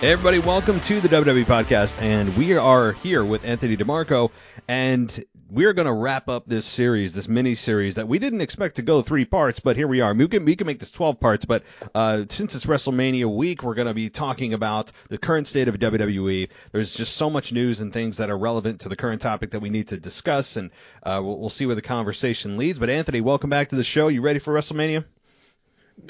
Everybody, 0.00 0.38
welcome 0.38 0.78
to 0.82 1.00
the 1.00 1.08
WWE 1.08 1.44
Podcast, 1.44 2.00
and 2.00 2.36
we 2.36 2.56
are 2.56 2.92
here 2.92 3.24
with 3.24 3.44
Anthony 3.44 3.74
Di 3.74 3.82
Marco, 3.82 4.30
and 4.68 5.24
we're 5.50 5.72
going 5.72 5.86
to 5.86 5.92
wrap 5.92 6.28
up 6.28 6.46
this 6.46 6.66
series, 6.66 7.14
this 7.14 7.26
mini 7.26 7.56
series 7.56 7.96
that 7.96 8.06
we 8.06 8.20
didn't 8.20 8.40
expect 8.40 8.76
to 8.76 8.82
go 8.82 9.02
three 9.02 9.24
parts, 9.24 9.58
but 9.58 9.74
here 9.74 9.88
we 9.88 10.00
are. 10.00 10.14
We 10.14 10.28
can, 10.28 10.44
we 10.44 10.54
can 10.54 10.68
make 10.68 10.78
this 10.78 10.92
12 10.92 11.18
parts, 11.18 11.46
but 11.46 11.64
uh, 11.96 12.26
since 12.28 12.54
it's 12.54 12.64
WrestleMania 12.64 13.26
week, 13.26 13.64
we're 13.64 13.74
going 13.74 13.88
to 13.88 13.94
be 13.94 14.08
talking 14.08 14.54
about 14.54 14.92
the 15.08 15.18
current 15.18 15.48
state 15.48 15.66
of 15.66 15.74
WWE. 15.74 16.48
There's 16.70 16.94
just 16.94 17.16
so 17.16 17.28
much 17.28 17.52
news 17.52 17.80
and 17.80 17.92
things 17.92 18.18
that 18.18 18.30
are 18.30 18.38
relevant 18.38 18.82
to 18.82 18.88
the 18.88 18.96
current 18.96 19.20
topic 19.20 19.50
that 19.50 19.60
we 19.60 19.68
need 19.68 19.88
to 19.88 19.98
discuss, 19.98 20.56
and 20.56 20.70
uh, 21.02 21.20
we'll, 21.24 21.40
we'll 21.40 21.50
see 21.50 21.66
where 21.66 21.74
the 21.74 21.82
conversation 21.82 22.56
leads. 22.56 22.78
But 22.78 22.88
Anthony, 22.88 23.20
welcome 23.20 23.50
back 23.50 23.70
to 23.70 23.76
the 23.76 23.82
show. 23.82 24.06
You 24.06 24.20
ready 24.20 24.38
for 24.38 24.54
WrestleMania? 24.54 25.04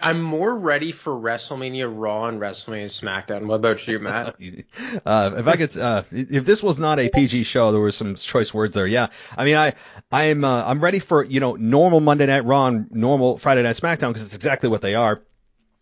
I'm 0.02 0.22
more 0.22 0.56
ready 0.56 0.92
for 0.92 1.12
WrestleMania 1.12 1.92
Raw 1.92 2.26
and 2.26 2.40
WrestleMania 2.40 2.86
SmackDown. 2.86 3.46
What 3.46 3.56
about 3.56 3.86
you, 3.86 3.98
Matt? 3.98 4.36
uh, 5.06 5.34
if 5.36 5.46
I 5.46 5.56
could, 5.56 5.76
uh, 5.76 6.04
if 6.10 6.44
this 6.44 6.62
was 6.62 6.78
not 6.78 6.98
a 6.98 7.08
PG 7.08 7.44
show, 7.44 7.72
there 7.72 7.80
were 7.80 7.92
some 7.92 8.14
choice 8.14 8.52
words 8.52 8.74
there. 8.74 8.86
Yeah, 8.86 9.08
I 9.36 9.44
mean, 9.44 9.56
I, 9.56 9.74
I'm, 10.12 10.44
uh, 10.44 10.64
I'm 10.66 10.80
ready 10.80 10.98
for 10.98 11.24
you 11.24 11.40
know 11.40 11.54
normal 11.54 12.00
Monday 12.00 12.26
Night 12.26 12.44
Raw 12.44 12.66
and 12.66 12.90
normal 12.90 13.38
Friday 13.38 13.62
Night 13.62 13.76
SmackDown 13.76 14.08
because 14.08 14.24
it's 14.24 14.34
exactly 14.34 14.68
what 14.68 14.82
they 14.82 14.94
are. 14.94 15.22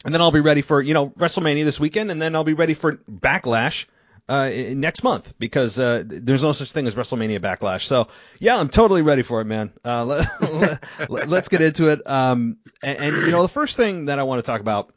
And 0.04 0.14
then 0.14 0.20
I'll 0.20 0.32
be 0.32 0.40
ready 0.40 0.62
for 0.62 0.80
you 0.80 0.94
know 0.94 1.08
WrestleMania 1.08 1.64
this 1.64 1.80
weekend, 1.80 2.10
and 2.10 2.20
then 2.20 2.34
I'll 2.34 2.44
be 2.44 2.54
ready 2.54 2.74
for 2.74 2.92
Backlash 3.10 3.86
uh, 4.28 4.50
next 4.74 5.02
month 5.04 5.34
because 5.38 5.78
uh, 5.78 6.02
there's 6.04 6.42
no 6.42 6.52
such 6.52 6.72
thing 6.72 6.86
as 6.86 6.94
WrestleMania 6.94 7.38
Backlash. 7.40 7.82
So 7.82 8.08
yeah, 8.40 8.58
I'm 8.58 8.68
totally 8.68 9.02
ready 9.02 9.22
for 9.22 9.40
it, 9.40 9.44
man. 9.44 9.72
Uh, 9.84 10.04
let, 11.08 11.32
us 11.32 11.48
get 11.48 11.62
into 11.62 11.88
it. 11.88 12.06
Um, 12.06 12.58
and, 12.82 12.98
and 12.98 13.16
you 13.18 13.30
know, 13.30 13.42
the 13.42 13.48
first 13.48 13.76
thing 13.76 14.06
that 14.06 14.18
I 14.18 14.24
want 14.24 14.44
to 14.44 14.50
talk 14.50 14.60
about, 14.60 14.92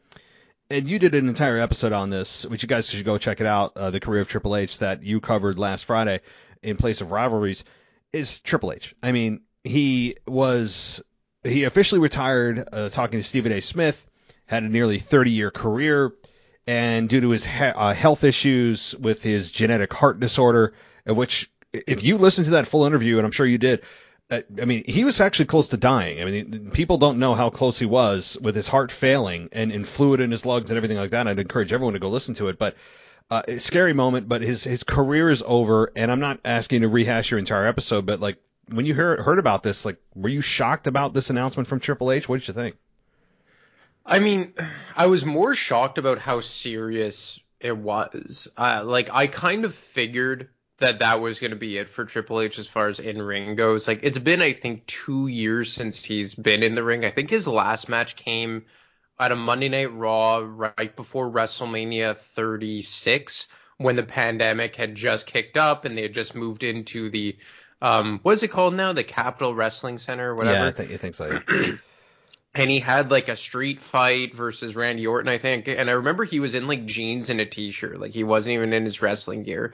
and 0.71 0.87
you 0.87 0.99
did 0.99 1.15
an 1.15 1.27
entire 1.27 1.59
episode 1.59 1.93
on 1.93 2.09
this, 2.09 2.45
which 2.45 2.63
you 2.63 2.67
guys 2.67 2.89
should 2.89 3.05
go 3.05 3.17
check 3.17 3.41
it 3.41 3.47
out. 3.47 3.73
Uh, 3.75 3.91
the 3.91 3.99
career 3.99 4.21
of 4.21 4.27
Triple 4.27 4.55
H 4.55 4.79
that 4.79 5.03
you 5.03 5.19
covered 5.19 5.57
last 5.57 5.85
Friday 5.85 6.21
in 6.61 6.77
place 6.77 7.01
of 7.01 7.11
rivalries 7.11 7.63
is 8.13 8.39
Triple 8.39 8.73
H. 8.73 8.95
I 9.01 9.11
mean, 9.11 9.41
he 9.63 10.17
was 10.27 11.01
he 11.43 11.63
officially 11.63 12.01
retired. 12.01 12.67
Uh, 12.71 12.89
talking 12.89 13.19
to 13.19 13.23
Stephen 13.23 13.51
A. 13.51 13.61
Smith, 13.61 14.05
had 14.45 14.63
a 14.63 14.69
nearly 14.69 14.99
30 14.99 15.31
year 15.31 15.51
career 15.51 16.11
and 16.69 17.09
due 17.09 17.21
to 17.21 17.29
his 17.31 17.45
he- 17.45 17.63
uh, 17.63 17.95
health 17.95 18.23
issues 18.23 18.93
with 18.95 19.23
his 19.23 19.51
genetic 19.51 19.91
heart 19.91 20.19
disorder, 20.19 20.75
which 21.03 21.49
if 21.73 22.03
you 22.03 22.19
listen 22.19 22.43
to 22.43 22.51
that 22.51 22.67
full 22.67 22.85
interview, 22.85 23.17
and 23.17 23.25
I'm 23.25 23.31
sure 23.31 23.47
you 23.47 23.57
did, 23.57 23.81
uh, 24.29 24.41
I 24.61 24.65
mean, 24.65 24.83
he 24.85 25.03
was 25.03 25.19
actually 25.19 25.45
close 25.47 25.69
to 25.69 25.77
dying. 25.77 26.21
I 26.21 26.25
mean, 26.25 26.69
people 26.71 26.99
don't 26.99 27.17
know 27.17 27.33
how 27.33 27.49
close 27.49 27.79
he 27.79 27.87
was 27.87 28.37
with 28.39 28.55
his 28.55 28.67
heart 28.67 28.91
failing 28.91 29.49
and, 29.51 29.71
and 29.71 29.87
fluid 29.87 30.19
in 30.19 30.29
his 30.29 30.45
lungs 30.45 30.69
and 30.69 30.77
everything 30.77 30.97
like 30.97 31.09
that. 31.09 31.27
I'd 31.27 31.39
encourage 31.39 31.73
everyone 31.73 31.93
to 31.93 31.99
go 31.99 32.09
listen 32.09 32.35
to 32.35 32.49
it, 32.49 32.59
but. 32.59 32.75
Uh, 33.31 33.43
scary 33.59 33.93
moment, 33.93 34.27
but 34.27 34.41
his 34.41 34.63
his 34.63 34.83
career 34.83 35.29
is 35.29 35.43
over, 35.45 35.91
and 35.95 36.11
I'm 36.11 36.19
not 36.19 36.39
asking 36.43 36.81
you 36.81 36.87
to 36.87 36.91
rehash 36.91 37.29
your 37.29 37.37
entire 37.37 37.67
episode, 37.67 38.07
but 38.07 38.19
like 38.19 38.37
when 38.69 38.87
you 38.87 38.95
heard 38.95 39.19
heard 39.19 39.37
about 39.37 39.61
this, 39.61 39.85
like 39.85 39.97
were 40.15 40.29
you 40.29 40.41
shocked 40.41 40.87
about 40.87 41.13
this 41.13 41.29
announcement 41.29 41.69
from 41.69 41.79
Triple 41.79 42.11
H? 42.11 42.27
What 42.27 42.39
did 42.39 42.47
you 42.47 42.55
think? 42.55 42.77
I 44.09 44.19
mean, 44.19 44.53
I 44.95 45.05
was 45.05 45.23
more 45.23 45.53
shocked 45.53 45.99
about 45.99 46.17
how 46.17 46.39
serious 46.39 47.39
it 47.59 47.77
was. 47.77 48.47
Uh, 48.57 48.81
like, 48.83 49.09
I 49.13 49.27
kind 49.27 49.65
of 49.65 49.75
figured 49.75 50.49
that 50.79 50.99
that 50.99 51.21
was 51.21 51.39
going 51.39 51.51
to 51.51 51.57
be 51.57 51.77
it 51.77 51.89
for 51.89 52.05
Triple 52.05 52.41
H 52.41 52.57
as 52.57 52.67
far 52.67 52.87
as 52.87 52.99
in 52.99 53.21
ring 53.21 53.55
goes. 53.55 53.87
Like, 53.87 53.99
it's 54.01 54.17
been, 54.17 54.41
I 54.41 54.53
think, 54.53 54.87
two 54.87 55.27
years 55.27 55.71
since 55.71 56.03
he's 56.03 56.33
been 56.33 56.63
in 56.63 56.73
the 56.73 56.83
ring. 56.83 57.05
I 57.05 57.11
think 57.11 57.29
his 57.29 57.47
last 57.47 57.87
match 57.87 58.15
came 58.15 58.65
at 59.19 59.31
a 59.31 59.35
Monday 59.35 59.69
Night 59.69 59.93
Raw 59.93 60.43
right 60.43 60.95
before 60.95 61.29
WrestleMania 61.29 62.17
36 62.17 63.47
when 63.77 63.95
the 63.95 64.03
pandemic 64.03 64.75
had 64.75 64.95
just 64.95 65.27
kicked 65.27 65.57
up 65.57 65.85
and 65.85 65.95
they 65.95 66.01
had 66.01 66.13
just 66.13 66.33
moved 66.33 66.63
into 66.63 67.11
the, 67.11 67.37
um, 67.81 68.19
what 68.23 68.33
is 68.33 68.43
it 68.43 68.47
called 68.47 68.73
now? 68.73 68.91
The 68.91 69.03
Capitol 69.03 69.53
Wrestling 69.53 69.99
Center 69.99 70.31
or 70.31 70.35
whatever. 70.35 70.57
Yeah, 70.57 70.67
I 70.67 70.71
think, 70.71 70.91
I 70.91 70.97
think 70.97 71.15
so. 71.15 71.39
Yeah. 71.49 71.71
and 72.55 72.69
he 72.69 72.79
had 72.79 73.11
like 73.11 73.29
a 73.29 73.35
street 73.35 73.81
fight 73.81 74.35
versus 74.35 74.75
Randy 74.75 75.05
Orton, 75.05 75.29
I 75.29 75.37
think. 75.37 75.67
And 75.67 75.89
I 75.89 75.93
remember 75.93 76.23
he 76.23 76.39
was 76.39 76.55
in 76.55 76.67
like 76.67 76.85
jeans 76.85 77.29
and 77.29 77.39
a 77.39 77.45
t-shirt, 77.45 77.99
like 77.99 78.13
he 78.13 78.23
wasn't 78.23 78.53
even 78.53 78.73
in 78.73 78.85
his 78.85 79.01
wrestling 79.01 79.43
gear. 79.43 79.73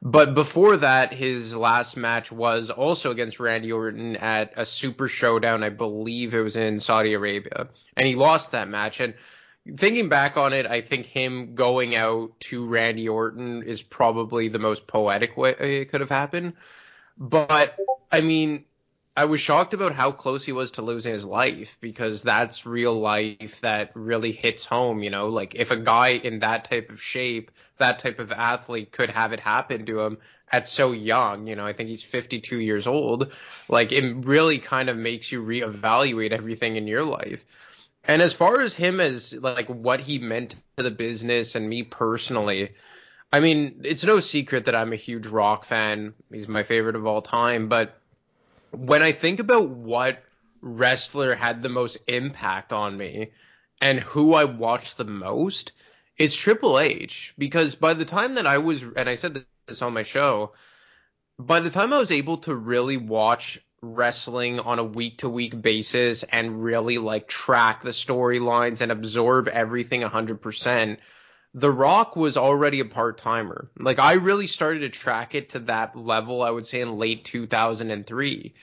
But 0.00 0.34
before 0.34 0.76
that, 0.76 1.12
his 1.12 1.56
last 1.56 1.96
match 1.96 2.30
was 2.30 2.70
also 2.70 3.10
against 3.10 3.40
Randy 3.40 3.72
Orton 3.72 4.16
at 4.16 4.52
a 4.56 4.64
Super 4.64 5.08
Showdown. 5.08 5.64
I 5.64 5.70
believe 5.70 6.34
it 6.34 6.40
was 6.40 6.54
in 6.54 6.78
Saudi 6.78 7.14
Arabia, 7.14 7.68
and 7.96 8.06
he 8.06 8.14
lost 8.14 8.52
that 8.52 8.68
match. 8.68 9.00
And 9.00 9.14
thinking 9.76 10.08
back 10.08 10.36
on 10.36 10.52
it, 10.52 10.66
I 10.66 10.82
think 10.82 11.06
him 11.06 11.56
going 11.56 11.96
out 11.96 12.38
to 12.40 12.66
Randy 12.66 13.08
Orton 13.08 13.64
is 13.64 13.82
probably 13.82 14.46
the 14.46 14.60
most 14.60 14.86
poetic 14.86 15.36
way 15.36 15.50
it 15.58 15.90
could 15.90 16.00
have 16.00 16.10
happened. 16.10 16.52
But 17.16 17.76
I 18.12 18.20
mean, 18.20 18.66
I 19.18 19.24
was 19.24 19.40
shocked 19.40 19.74
about 19.74 19.96
how 19.96 20.12
close 20.12 20.44
he 20.44 20.52
was 20.52 20.70
to 20.72 20.82
losing 20.82 21.12
his 21.12 21.24
life 21.24 21.76
because 21.80 22.22
that's 22.22 22.64
real 22.64 23.00
life 23.00 23.60
that 23.62 23.90
really 23.94 24.30
hits 24.30 24.64
home, 24.64 25.02
you 25.02 25.10
know, 25.10 25.26
like 25.26 25.56
if 25.56 25.72
a 25.72 25.76
guy 25.76 26.10
in 26.10 26.38
that 26.38 26.66
type 26.66 26.92
of 26.92 27.02
shape, 27.02 27.50
that 27.78 27.98
type 27.98 28.20
of 28.20 28.30
athlete 28.30 28.92
could 28.92 29.10
have 29.10 29.32
it 29.32 29.40
happen 29.40 29.86
to 29.86 29.98
him 30.02 30.18
at 30.52 30.68
so 30.68 30.92
young, 30.92 31.48
you 31.48 31.56
know, 31.56 31.66
I 31.66 31.72
think 31.72 31.88
he's 31.88 32.04
52 32.04 32.60
years 32.60 32.86
old, 32.86 33.32
like 33.68 33.90
it 33.90 34.24
really 34.24 34.60
kind 34.60 34.88
of 34.88 34.96
makes 34.96 35.32
you 35.32 35.42
reevaluate 35.42 36.30
everything 36.30 36.76
in 36.76 36.86
your 36.86 37.02
life. 37.02 37.44
And 38.04 38.22
as 38.22 38.32
far 38.32 38.60
as 38.60 38.76
him 38.76 39.00
as 39.00 39.32
like 39.32 39.66
what 39.66 39.98
he 39.98 40.20
meant 40.20 40.54
to 40.76 40.84
the 40.84 40.92
business 40.92 41.56
and 41.56 41.68
me 41.68 41.82
personally, 41.82 42.70
I 43.32 43.40
mean, 43.40 43.80
it's 43.82 44.04
no 44.04 44.20
secret 44.20 44.66
that 44.66 44.76
I'm 44.76 44.92
a 44.92 44.96
huge 44.96 45.26
rock 45.26 45.64
fan. 45.64 46.14
He's 46.32 46.46
my 46.46 46.62
favorite 46.62 46.94
of 46.94 47.04
all 47.04 47.20
time, 47.20 47.68
but 47.68 48.00
when 48.70 49.02
I 49.02 49.12
think 49.12 49.40
about 49.40 49.68
what 49.68 50.22
wrestler 50.60 51.34
had 51.34 51.62
the 51.62 51.68
most 51.68 51.98
impact 52.06 52.72
on 52.72 52.96
me 52.96 53.32
and 53.80 54.00
who 54.00 54.34
I 54.34 54.44
watched 54.44 54.96
the 54.96 55.04
most, 55.04 55.72
it's 56.16 56.34
Triple 56.34 56.78
H. 56.78 57.34
Because 57.38 57.74
by 57.74 57.94
the 57.94 58.04
time 58.04 58.34
that 58.34 58.46
I 58.46 58.58
was, 58.58 58.82
and 58.82 59.08
I 59.08 59.14
said 59.14 59.44
this 59.66 59.82
on 59.82 59.94
my 59.94 60.02
show, 60.02 60.52
by 61.38 61.60
the 61.60 61.70
time 61.70 61.92
I 61.92 61.98
was 61.98 62.10
able 62.10 62.38
to 62.38 62.54
really 62.54 62.96
watch 62.96 63.60
wrestling 63.80 64.58
on 64.58 64.78
a 64.78 64.84
week 64.84 65.18
to 65.18 65.28
week 65.28 65.60
basis 65.60 66.24
and 66.24 66.64
really 66.64 66.98
like 66.98 67.28
track 67.28 67.82
the 67.82 67.90
storylines 67.90 68.80
and 68.80 68.90
absorb 68.90 69.46
everything 69.46 70.02
100%, 70.02 70.98
The 71.54 71.70
Rock 71.70 72.14
was 72.14 72.36
already 72.36 72.80
a 72.80 72.84
part 72.84 73.18
timer. 73.18 73.70
Like 73.78 73.98
I 73.98 74.14
really 74.14 74.46
started 74.46 74.80
to 74.80 74.88
track 74.90 75.34
it 75.34 75.50
to 75.50 75.60
that 75.60 75.96
level, 75.96 76.42
I 76.42 76.50
would 76.50 76.66
say 76.66 76.80
in 76.80 76.98
late 76.98 77.24
2003. 77.24 78.54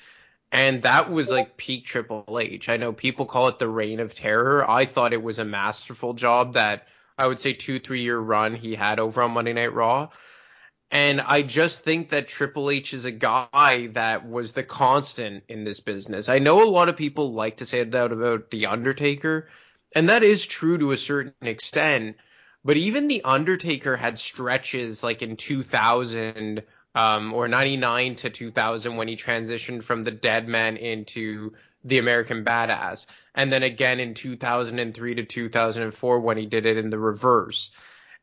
And 0.51 0.83
that 0.83 1.11
was 1.11 1.29
like 1.29 1.57
peak 1.57 1.85
Triple 1.85 2.39
H. 2.39 2.69
I 2.69 2.77
know 2.77 2.93
people 2.93 3.25
call 3.25 3.47
it 3.47 3.59
the 3.59 3.67
reign 3.67 3.99
of 3.99 4.15
terror. 4.15 4.69
I 4.69 4.85
thought 4.85 5.13
it 5.13 5.21
was 5.21 5.39
a 5.39 5.45
masterful 5.45 6.13
job 6.13 6.53
that 6.53 6.87
I 7.17 7.27
would 7.27 7.41
say 7.41 7.53
two, 7.53 7.79
three 7.79 8.01
year 8.01 8.17
run 8.17 8.55
he 8.55 8.75
had 8.75 8.99
over 8.99 9.21
on 9.21 9.31
Monday 9.31 9.53
Night 9.53 9.73
Raw. 9.73 10.09
And 10.91 11.19
I 11.19 11.41
just 11.41 11.83
think 11.83 12.09
that 12.09 12.27
Triple 12.27 12.69
H 12.69 12.93
is 12.93 13.05
a 13.05 13.11
guy 13.11 13.89
that 13.93 14.29
was 14.29 14.53
the 14.53 14.63
constant 14.63 15.43
in 15.49 15.63
this 15.63 15.79
business. 15.79 16.29
I 16.29 16.39
know 16.39 16.63
a 16.63 16.69
lot 16.69 16.89
of 16.89 16.95
people 16.95 17.33
like 17.33 17.57
to 17.57 17.65
say 17.65 17.83
that 17.83 18.11
about 18.11 18.51
The 18.51 18.67
Undertaker, 18.67 19.49
and 19.93 20.09
that 20.09 20.23
is 20.23 20.45
true 20.45 20.77
to 20.77 20.91
a 20.91 20.97
certain 20.97 21.33
extent. 21.41 22.17
But 22.65 22.77
even 22.77 23.07
The 23.07 23.23
Undertaker 23.23 23.95
had 23.95 24.17
stretches 24.17 25.03
like 25.03 25.21
in 25.21 25.37
2000 25.37 26.63
um, 26.95 27.33
or 27.33 27.47
99 27.47 28.15
to 28.15 28.29
2000 28.31 28.95
when 28.95 29.07
he 29.07 29.15
transitioned 29.15 29.83
from 29.83 30.01
the 30.01 30.11
Dead 30.11 30.47
Man 30.47 30.75
into 30.75 31.53
the 31.83 31.99
American 31.99 32.43
Badass. 32.43 33.05
And 33.35 33.53
then 33.53 33.61
again 33.61 33.99
in 33.99 34.15
2003 34.15 35.15
to 35.15 35.25
2004 35.25 36.19
when 36.19 36.37
he 36.37 36.47
did 36.47 36.65
it 36.65 36.77
in 36.77 36.89
the 36.89 36.97
reverse. 36.97 37.69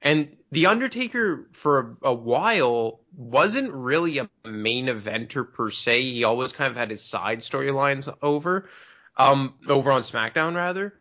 And 0.01 0.37
The 0.51 0.67
Undertaker 0.67 1.47
for 1.53 1.97
a, 2.03 2.09
a, 2.09 2.15
while 2.15 2.99
wasn't 3.15 3.73
really 3.73 4.19
a 4.19 4.29
main 4.45 4.87
eventer 4.87 5.51
per 5.53 5.71
se. 5.71 6.03
He 6.03 6.25
always 6.25 6.53
kind 6.53 6.69
of 6.69 6.77
had 6.77 6.91
his 6.91 7.05
side 7.05 7.39
storylines 7.39 8.13
over, 8.21 8.69
um, 9.17 9.55
over 9.69 9.93
on 9.93 10.03
SmackDown 10.03 10.57
rather. 10.57 10.95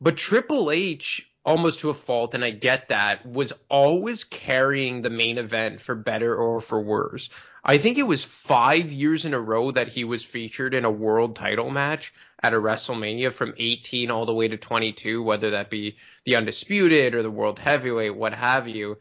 But 0.00 0.16
Triple 0.16 0.70
H 0.70 1.29
almost 1.44 1.80
to 1.80 1.90
a 1.90 1.94
fault, 1.94 2.34
and 2.34 2.44
I 2.44 2.50
get 2.50 2.88
that, 2.88 3.24
was 3.26 3.52
always 3.68 4.24
carrying 4.24 5.02
the 5.02 5.10
main 5.10 5.38
event 5.38 5.80
for 5.80 5.94
better 5.94 6.34
or 6.34 6.60
for 6.60 6.80
worse. 6.80 7.30
I 7.64 7.78
think 7.78 7.98
it 7.98 8.06
was 8.06 8.24
five 8.24 8.90
years 8.90 9.24
in 9.24 9.34
a 9.34 9.40
row 9.40 9.70
that 9.70 9.88
he 9.88 10.04
was 10.04 10.24
featured 10.24 10.74
in 10.74 10.84
a 10.84 10.90
world 10.90 11.36
title 11.36 11.70
match 11.70 12.12
at 12.42 12.54
a 12.54 12.56
WrestleMania 12.56 13.32
from 13.32 13.54
18 13.58 14.10
all 14.10 14.24
the 14.24 14.34
way 14.34 14.48
to 14.48 14.56
22, 14.56 15.22
whether 15.22 15.50
that 15.50 15.70
be 15.70 15.96
the 16.24 16.36
Undisputed 16.36 17.14
or 17.14 17.22
the 17.22 17.30
World 17.30 17.58
Heavyweight, 17.58 18.16
what 18.16 18.32
have 18.32 18.66
you. 18.66 18.98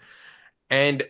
And 0.70 1.04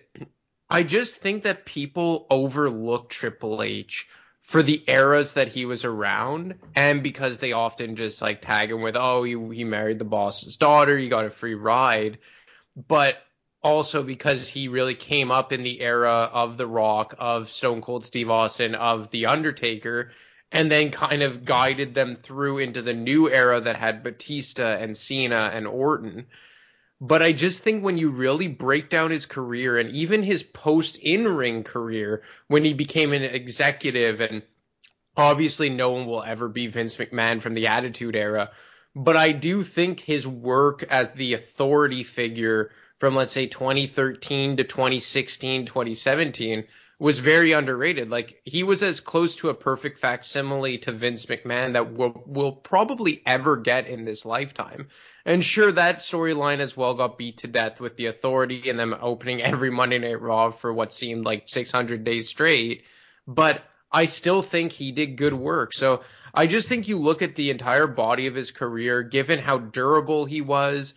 I 0.70 0.84
just 0.84 1.18
think 1.18 1.44
that 1.44 1.66
people 1.66 2.28
overlook 2.30 3.10
Triple 3.10 3.64
H 3.64 4.08
for 4.42 4.64
the 4.64 4.84
eras 4.88 5.34
that 5.34 5.48
he 5.50 5.66
was 5.66 5.86
around 5.86 6.56
and 6.76 7.04
because 7.04 7.40
they 7.40 7.52
often 7.52 7.96
just 7.96 8.22
like 8.22 8.42
tag 8.42 8.72
him 8.72 8.82
with 8.82 8.96
oh 8.96 9.24
he, 9.24 9.32
he 9.56 9.64
married 9.64 10.00
the 10.00 10.06
boss's 10.06 10.58
daughter 10.58 10.98
he 10.98 11.10
got 11.10 11.26
a 11.26 11.30
free 11.30 11.56
ride. 11.56 12.18
But 12.88 13.18
also 13.62 14.04
because 14.04 14.48
he 14.48 14.68
really 14.70 14.96
came 14.96 15.32
up 15.32 15.52
in 15.52 15.64
the 15.64 15.82
era 15.82 16.30
of 16.32 16.58
the 16.58 16.68
rock 16.68 17.14
of 17.20 17.50
stone 17.50 17.82
cold 17.82 18.06
steve 18.06 18.30
austin 18.30 18.74
of 18.76 19.12
the 19.12 19.26
undertaker 19.26 20.12
and 20.52 20.72
then 20.72 20.90
kind 20.92 21.22
of 21.22 21.46
guided 21.46 21.94
them 21.94 22.16
through 22.16 22.60
into 22.60 22.82
the 22.82 22.94
new 22.94 23.30
era 23.30 23.60
that 23.60 23.76
had 23.76 24.02
batista 24.02 24.76
and 24.80 24.98
cena 24.98 25.52
and 25.54 25.68
orton 25.68 26.26
but 27.02 27.22
I 27.22 27.32
just 27.32 27.64
think 27.64 27.84
when 27.84 27.98
you 27.98 28.10
really 28.10 28.48
break 28.48 28.90
down 28.90 29.12
his 29.12 29.26
career 29.26 29.78
and 29.78 29.90
even 29.92 30.22
his 30.22 30.44
post 30.44 30.98
in 30.98 31.28
ring 31.28 31.64
career, 31.64 32.24
when 32.48 32.66
he 32.66 32.74
became 32.74 33.14
an 33.14 33.24
executive, 33.24 34.20
and 34.20 34.44
obviously 35.16 35.70
no 35.70 35.92
one 35.92 36.06
will 36.06 36.24
ever 36.24 36.50
be 36.50 36.68
Vince 36.68 36.98
McMahon 36.98 37.42
from 37.42 37.54
the 37.54 37.68
Attitude 37.68 38.16
Era, 38.16 38.52
but 38.96 39.16
I 39.16 39.32
do 39.32 39.64
think 39.64 40.00
his 40.00 40.28
work 40.28 40.84
as 40.84 41.12
the 41.12 41.34
authority 41.34 42.04
figure 42.04 42.72
from, 42.98 43.16
let's 43.16 43.32
say, 43.32 43.48
2013 43.48 44.58
to 44.58 44.64
2016, 44.64 45.66
2017 45.66 46.66
was 47.00 47.20
very 47.20 47.54
underrated. 47.54 48.12
Like 48.12 48.42
he 48.44 48.64
was 48.64 48.84
as 48.84 49.00
close 49.00 49.38
to 49.38 49.50
a 49.50 49.54
perfect 49.54 50.00
facsimile 50.00 50.80
to 50.80 50.92
Vince 50.92 51.26
McMahon 51.26 51.74
that 51.74 51.94
we'll, 51.94 52.22
we'll 52.26 52.52
probably 52.52 53.24
ever 53.26 53.56
get 53.56 53.88
in 53.88 54.04
this 54.04 54.26
lifetime. 54.26 54.90
And 55.26 55.44
sure, 55.44 55.72
that 55.72 56.00
storyline 56.00 56.60
as 56.60 56.76
well 56.76 56.94
got 56.96 57.18
beat 57.18 57.38
to 57.38 57.48
death 57.48 57.80
with 57.80 57.96
the 57.96 58.08
authority 58.08 58.70
and 58.70 58.78
them 58.78 58.96
opening 59.00 59.42
every 59.42 59.70
Monday 59.70 59.98
Night 59.98 60.22
Raw 60.22 60.52
for 60.52 60.74
what 60.74 60.94
seemed 60.94 61.26
like 61.26 61.48
600 61.48 62.04
days 62.04 62.28
straight. 62.28 62.84
But 63.26 63.64
I 63.90 64.06
still 64.06 64.42
think 64.42 64.74
he 64.74 64.92
did 64.92 65.16
good 65.16 65.34
work. 65.34 65.74
So 65.74 66.04
I 66.34 66.48
just 66.48 66.68
think 66.68 66.90
you 66.90 67.00
look 67.00 67.22
at 67.22 67.36
the 67.36 67.50
entire 67.50 67.88
body 67.88 68.28
of 68.28 68.36
his 68.36 68.52
career, 68.52 69.04
given 69.04 69.40
how 69.40 69.58
durable 69.58 70.26
he 70.26 70.42
was, 70.42 70.94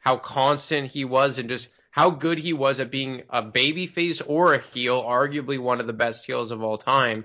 how 0.00 0.18
constant 0.18 0.90
he 0.90 1.04
was, 1.06 1.38
and 1.38 1.48
just 1.48 1.68
how 1.96 2.10
good 2.10 2.36
he 2.36 2.52
was 2.52 2.78
at 2.78 2.90
being 2.90 3.22
a 3.30 3.42
babyface 3.42 4.20
or 4.24 4.52
a 4.52 4.58
heel, 4.58 5.02
arguably 5.02 5.58
one 5.58 5.80
of 5.80 5.86
the 5.86 5.94
best 5.94 6.26
heels 6.26 6.50
of 6.50 6.62
all 6.62 6.76
time. 6.76 7.24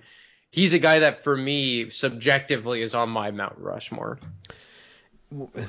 He's 0.50 0.72
a 0.72 0.80
guy 0.80 1.00
that, 1.00 1.26
for 1.26 1.36
me, 1.36 1.90
subjectively, 1.90 2.82
is 2.82 2.96
on 2.96 3.10
my 3.10 3.32
Mount 3.32 3.58
Rushmore. 3.58 4.18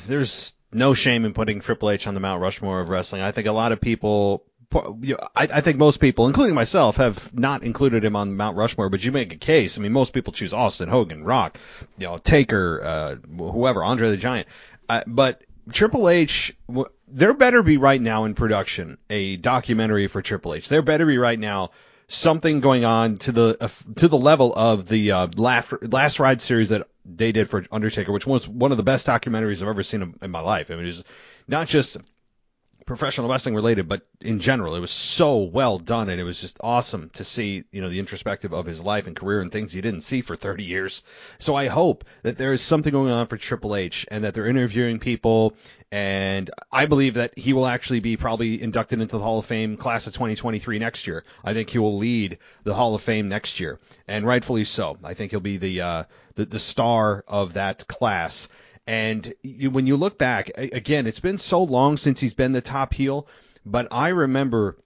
There's 0.07 0.55
no 0.73 0.95
shame 0.95 1.25
in 1.25 1.35
putting 1.35 1.59
Triple 1.59 1.91
H 1.91 2.07
on 2.07 2.15
the 2.15 2.21
Mount 2.21 2.41
Rushmore 2.41 2.81
of 2.81 2.89
wrestling. 2.91 3.23
I 3.23 3.33
think 3.33 3.49
a 3.49 3.53
lot 3.53 3.73
of 3.73 3.81
people, 3.81 4.45
I, 4.73 5.49
I 5.53 5.61
think 5.63 5.79
most 5.79 5.99
people, 5.99 6.29
including 6.29 6.55
myself, 6.55 6.99
have 6.99 7.37
not 7.37 7.65
included 7.65 8.05
him 8.05 8.15
on 8.15 8.37
Mount 8.37 8.57
Rushmore. 8.57 8.89
But 8.89 9.05
you 9.05 9.11
make 9.11 9.33
a 9.33 9.37
case. 9.37 9.79
I 9.79 9.81
mean, 9.81 9.93
most 9.93 10.13
people 10.13 10.33
choose 10.33 10.53
Austin, 10.53 10.89
Hogan, 10.89 11.25
Rock, 11.25 11.59
you 11.99 12.07
know, 12.07 12.19
Taker, 12.19 12.81
uh, 12.81 13.15
whoever, 13.37 13.83
Andre 13.83 14.11
the 14.11 14.17
Giant. 14.17 14.47
Uh, 14.89 15.03
but 15.09 15.43
Triple 15.73 16.09
H, 16.09 16.57
there 17.13 17.35
better 17.35 17.63
be 17.63 17.77
right 17.77 18.01
now 18.01 18.25
in 18.25 18.35
production 18.35 18.99
a 19.11 19.37
documentary 19.37 20.09
for 20.09 20.23
Triple 20.23 20.55
H. 20.55 20.69
There 20.69 20.83
better 20.83 21.07
be 21.07 21.19
right 21.19 21.39
now 21.39 21.71
something 22.09 22.61
going 22.61 22.85
on 22.85 23.17
to 23.19 23.33
the 23.33 23.57
uh, 23.61 23.69
to 23.97 24.09
the 24.09 24.19
level 24.19 24.53
of 24.55 24.89
the 24.89 25.13
uh, 25.13 25.29
last 25.37 25.73
last 25.83 26.19
ride 26.19 26.41
series 26.41 26.71
that 26.71 26.89
they 27.05 27.33
did 27.33 27.51
for 27.51 27.65
Undertaker, 27.71 28.13
which 28.13 28.27
was 28.27 28.49
one 28.49 28.71
of 28.71 28.77
the 28.77 28.83
best 28.83 29.07
documentaries 29.07 29.63
I've 29.63 29.69
ever 29.69 29.83
seen 29.83 30.03
in, 30.03 30.15
in 30.23 30.31
my 30.31 30.41
life. 30.41 30.71
I 30.71 30.77
mean, 30.77 30.87
it's 30.87 31.05
not 31.47 31.69
just 31.69 31.99
professional 32.87 33.29
wrestling 33.29 33.55
related, 33.55 33.89
but 33.89 34.03
in 34.21 34.41
general, 34.41 34.75
it 34.75 34.81
was 34.81 34.91
so 34.91 35.39
well 35.39 35.79
done, 35.79 36.09
and 36.09 36.21
it 36.21 36.25
was 36.25 36.41
just 36.41 36.59
awesome 36.61 37.11
to 37.15 37.25
see, 37.25 37.65
you 37.71 37.81
know, 37.81 37.89
the 37.89 37.99
introspective 37.99 38.53
of 38.53 38.67
his 38.67 38.83
life 38.83 39.07
and 39.07 39.17
career 39.17 39.41
and 39.41 39.51
things 39.51 39.75
you 39.75 39.83
didn't 39.83 40.03
see 40.03 40.21
for 40.23 40.37
30 40.37 40.65
years. 40.65 41.03
So 41.39 41.55
I 41.55 41.67
hope 41.67 42.05
that 42.23 42.39
there 42.39 42.53
is 42.53 42.63
something 42.63 42.93
going 42.93 43.11
on 43.11 43.27
for 43.27 43.37
Triple 43.37 43.77
H 43.77 44.07
and 44.11 44.25
that 44.25 44.35
they're 44.35 44.47
interviewing 44.47 44.99
people, 44.99 45.55
and 45.91 46.51
I 46.71 46.87
believe 46.87 47.15
that 47.15 47.39
he 47.39 47.53
will 47.53 47.67
actually 47.67 48.01
be 48.01 48.17
probably 48.17 48.63
inducted 48.63 49.01
into 49.01 49.17
the 49.17 49.23
Hall 49.23 49.39
of 49.39 49.47
Fame 49.47 49.77
class 49.77 50.07
of 50.07 50.15
2023 50.15 50.79
next 50.79 51.07
year. 51.07 51.25
I 51.45 51.55
think 51.55 51.71
he 51.71 51.79
will 51.79 51.99
lead 51.99 52.39
the 52.65 52.75
Hall 52.75 52.95
of 52.95 53.03
Fame 53.03 53.29
next 53.29 53.61
year, 53.61 53.79
and 54.09 54.27
rightfully 54.27 54.65
so. 54.65 54.99
I 55.05 55.15
think 55.15 55.31
he'll 55.31 55.41
be 55.41 55.59
the 55.59 55.81
uh, 55.81 56.05
the, 56.35 56.47
the 56.47 56.59
star 56.59 57.25
of 57.29 57.55
that 57.55 57.87
class. 57.87 58.49
And 58.87 59.33
you, 59.43 59.71
when 59.71 59.87
you 59.87 59.97
look 59.97 60.19
back, 60.19 60.51
again, 60.57 61.07
it's 61.07 61.21
been 61.21 61.39
so 61.39 61.63
long 61.63 61.97
since 61.97 62.21
he's 62.21 62.35
been 62.35 62.53
the 62.53 62.61
top 62.61 62.93
heel, 62.93 63.29
but 63.65 63.89
I 63.93 64.09
remember 64.09 64.77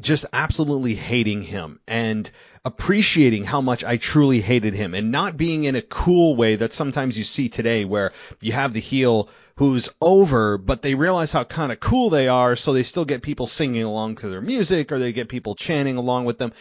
just 0.00 0.26
absolutely 0.32 0.94
hating 0.94 1.42
him 1.42 1.80
and 1.86 2.30
appreciating 2.64 3.44
how 3.44 3.60
much 3.60 3.84
I 3.84 3.98
truly 3.98 4.40
hated 4.40 4.74
him 4.74 4.94
and 4.94 5.12
not 5.12 5.36
being 5.36 5.64
in 5.64 5.76
a 5.76 5.82
cool 5.82 6.34
way 6.34 6.56
that 6.56 6.72
sometimes 6.72 7.18
you 7.18 7.24
see 7.24 7.48
today 7.48 7.84
where 7.84 8.12
you 8.40 8.52
have 8.52 8.72
the 8.72 8.80
heel 8.80 9.28
who's 9.56 9.90
over, 10.00 10.58
but 10.58 10.82
they 10.82 10.94
realize 10.94 11.30
how 11.30 11.44
kind 11.44 11.70
of 11.70 11.78
cool 11.78 12.10
they 12.10 12.26
are, 12.26 12.56
so 12.56 12.72
they 12.72 12.82
still 12.82 13.04
get 13.04 13.22
people 13.22 13.46
singing 13.46 13.84
along 13.84 14.16
to 14.16 14.28
their 14.28 14.40
music 14.40 14.90
or 14.90 14.98
they 14.98 15.12
get 15.12 15.28
people 15.28 15.54
chanting 15.54 15.96
along 15.96 16.24
with 16.24 16.38
them 16.38 16.52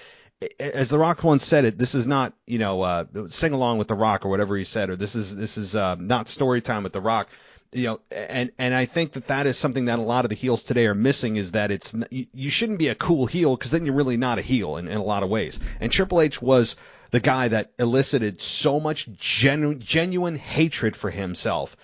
as 0.59 0.89
The 0.89 0.99
Rock 0.99 1.23
once 1.23 1.45
said 1.45 1.65
it, 1.65 1.77
this 1.77 1.95
is 1.95 2.07
not 2.07 2.33
you 2.45 2.59
know 2.59 2.81
uh, 2.81 3.05
sing 3.27 3.53
along 3.53 3.77
with 3.77 3.87
The 3.87 3.95
Rock 3.95 4.25
or 4.25 4.29
whatever 4.29 4.55
he 4.55 4.63
said, 4.63 4.89
or 4.89 4.95
this 4.95 5.15
is 5.15 5.35
this 5.35 5.57
is 5.57 5.75
uh, 5.75 5.95
not 5.95 6.27
story 6.27 6.61
time 6.61 6.83
with 6.83 6.93
The 6.93 7.01
Rock. 7.01 7.29
You 7.71 7.87
know, 7.87 7.99
and 8.11 8.51
and 8.59 8.73
I 8.73 8.85
think 8.85 9.13
that 9.13 9.27
that 9.27 9.47
is 9.47 9.57
something 9.57 9.85
that 9.85 9.97
a 9.97 10.03
lot 10.03 10.25
of 10.25 10.29
the 10.29 10.35
heels 10.35 10.63
today 10.63 10.85
are 10.85 10.93
missing 10.93 11.37
is 11.37 11.53
that 11.53 11.71
it's 11.71 11.95
you, 12.11 12.49
shouldn't 12.51 12.77
be 12.77 12.89
a 12.89 12.95
cool 12.95 13.25
heel 13.25 13.55
because 13.55 13.71
then 13.71 13.85
you're 13.85 13.95
really 13.95 14.17
not 14.17 14.37
a 14.37 14.43
heel 14.43 14.77
in, 14.77 14.87
in 14.87 14.97
a 14.97 15.03
lot 15.03 15.23
of 15.23 15.29
ways. 15.29 15.59
And 15.79 15.91
Triple 15.91 16.21
H 16.21 16.39
was 16.39 16.75
the 17.09 17.19
guy 17.19 17.47
that 17.47 17.71
elicited 17.79 18.41
so 18.41 18.79
much 18.79 19.09
genu- 19.13 19.75
genuine 19.75 20.35
hatred 20.35 20.95
for 20.95 21.09
himself 21.09 21.75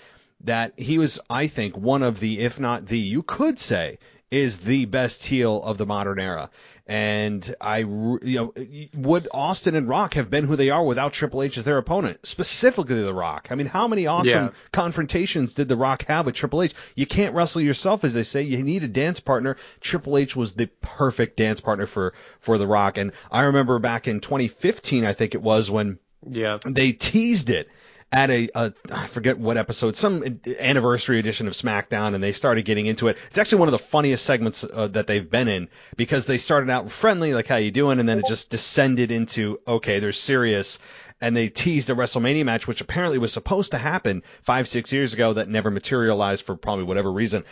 that 0.43 0.73
he 0.79 0.97
was, 0.97 1.19
I 1.29 1.47
think, 1.47 1.77
one 1.77 2.03
of 2.03 2.19
the, 2.19 2.39
if 2.39 2.59
not 2.59 2.85
the, 2.85 2.97
you 2.97 3.23
could 3.23 3.59
say, 3.59 3.99
is 4.31 4.59
the 4.59 4.85
best 4.85 5.25
heel 5.25 5.61
of 5.63 5.77
the 5.77 5.85
modern 5.85 6.19
era. 6.19 6.49
And 6.85 7.55
I, 7.61 7.79
you 7.79 8.19
know, 8.23 8.53
would 8.95 9.27
Austin 9.31 9.75
and 9.75 9.87
Rock 9.87 10.15
have 10.15 10.31
been 10.31 10.45
who 10.45 10.55
they 10.55 10.71
are 10.71 10.83
without 10.83 11.13
Triple 11.13 11.43
H 11.43 11.59
as 11.59 11.63
their 11.63 11.77
opponent? 11.77 12.25
Specifically, 12.25 13.01
The 13.03 13.13
Rock. 13.13 13.49
I 13.51 13.55
mean, 13.55 13.67
how 13.67 13.87
many 13.87 14.07
awesome 14.07 14.45
yeah. 14.45 14.51
confrontations 14.71 15.53
did 15.53 15.67
The 15.67 15.77
Rock 15.77 16.05
have 16.05 16.25
with 16.25 16.33
Triple 16.33 16.63
H? 16.63 16.73
You 16.95 17.05
can't 17.05 17.35
wrestle 17.35 17.61
yourself, 17.61 18.03
as 18.03 18.15
they 18.15 18.23
say. 18.23 18.41
You 18.41 18.63
need 18.63 18.83
a 18.83 18.87
dance 18.87 19.19
partner. 19.19 19.57
Triple 19.81 20.17
H 20.17 20.35
was 20.35 20.53
the 20.53 20.65
perfect 20.81 21.37
dance 21.37 21.59
partner 21.61 21.85
for 21.85 22.13
for 22.39 22.57
The 22.57 22.67
Rock. 22.67 22.97
And 22.97 23.11
I 23.31 23.43
remember 23.43 23.77
back 23.77 24.07
in 24.07 24.19
2015, 24.19 25.05
I 25.05 25.13
think 25.13 25.35
it 25.35 25.41
was 25.41 25.69
when 25.69 25.99
yeah 26.27 26.57
they 26.65 26.91
teased 26.91 27.49
it 27.49 27.69
at 28.11 28.29
a, 28.29 28.49
a 28.55 28.73
I 28.91 29.07
forget 29.07 29.37
what 29.37 29.57
episode, 29.57 29.95
some 29.95 30.41
anniversary 30.59 31.19
edition 31.19 31.47
of 31.47 31.53
SmackDown, 31.53 32.15
and 32.15 32.23
they 32.23 32.31
started 32.31 32.65
getting 32.65 32.85
into 32.85 33.07
it. 33.07 33.17
It's 33.27 33.37
actually 33.37 33.59
one 33.59 33.67
of 33.67 33.73
the 33.73 33.79
funniest 33.79 34.25
segments 34.25 34.63
uh, 34.63 34.87
that 34.87 35.07
they've 35.07 35.29
been 35.29 35.47
in 35.47 35.69
because 35.95 36.25
they 36.25 36.39
started 36.39 36.69
out 36.69 36.91
friendly, 36.91 37.33
like 37.33 37.47
how 37.47 37.57
you 37.57 37.71
doing, 37.71 37.99
and 37.99 38.09
then 38.09 38.19
it 38.19 38.25
just 38.27 38.49
descended 38.49 39.11
into 39.11 39.59
okay, 39.67 39.99
they're 39.99 40.13
serious, 40.13 40.79
and 41.21 41.35
they 41.35 41.49
teased 41.49 41.89
a 41.89 41.95
WrestleMania 41.95 42.45
match, 42.45 42.67
which 42.67 42.81
apparently 42.81 43.17
was 43.17 43.33
supposed 43.33 43.71
to 43.71 43.77
happen 43.77 44.23
five 44.43 44.67
six 44.67 44.93
years 44.93 45.13
ago 45.13 45.33
that 45.33 45.49
never 45.49 45.69
materialized 45.71 46.45
for 46.45 46.55
probably 46.55 46.85
whatever 46.85 47.11
reason, 47.11 47.43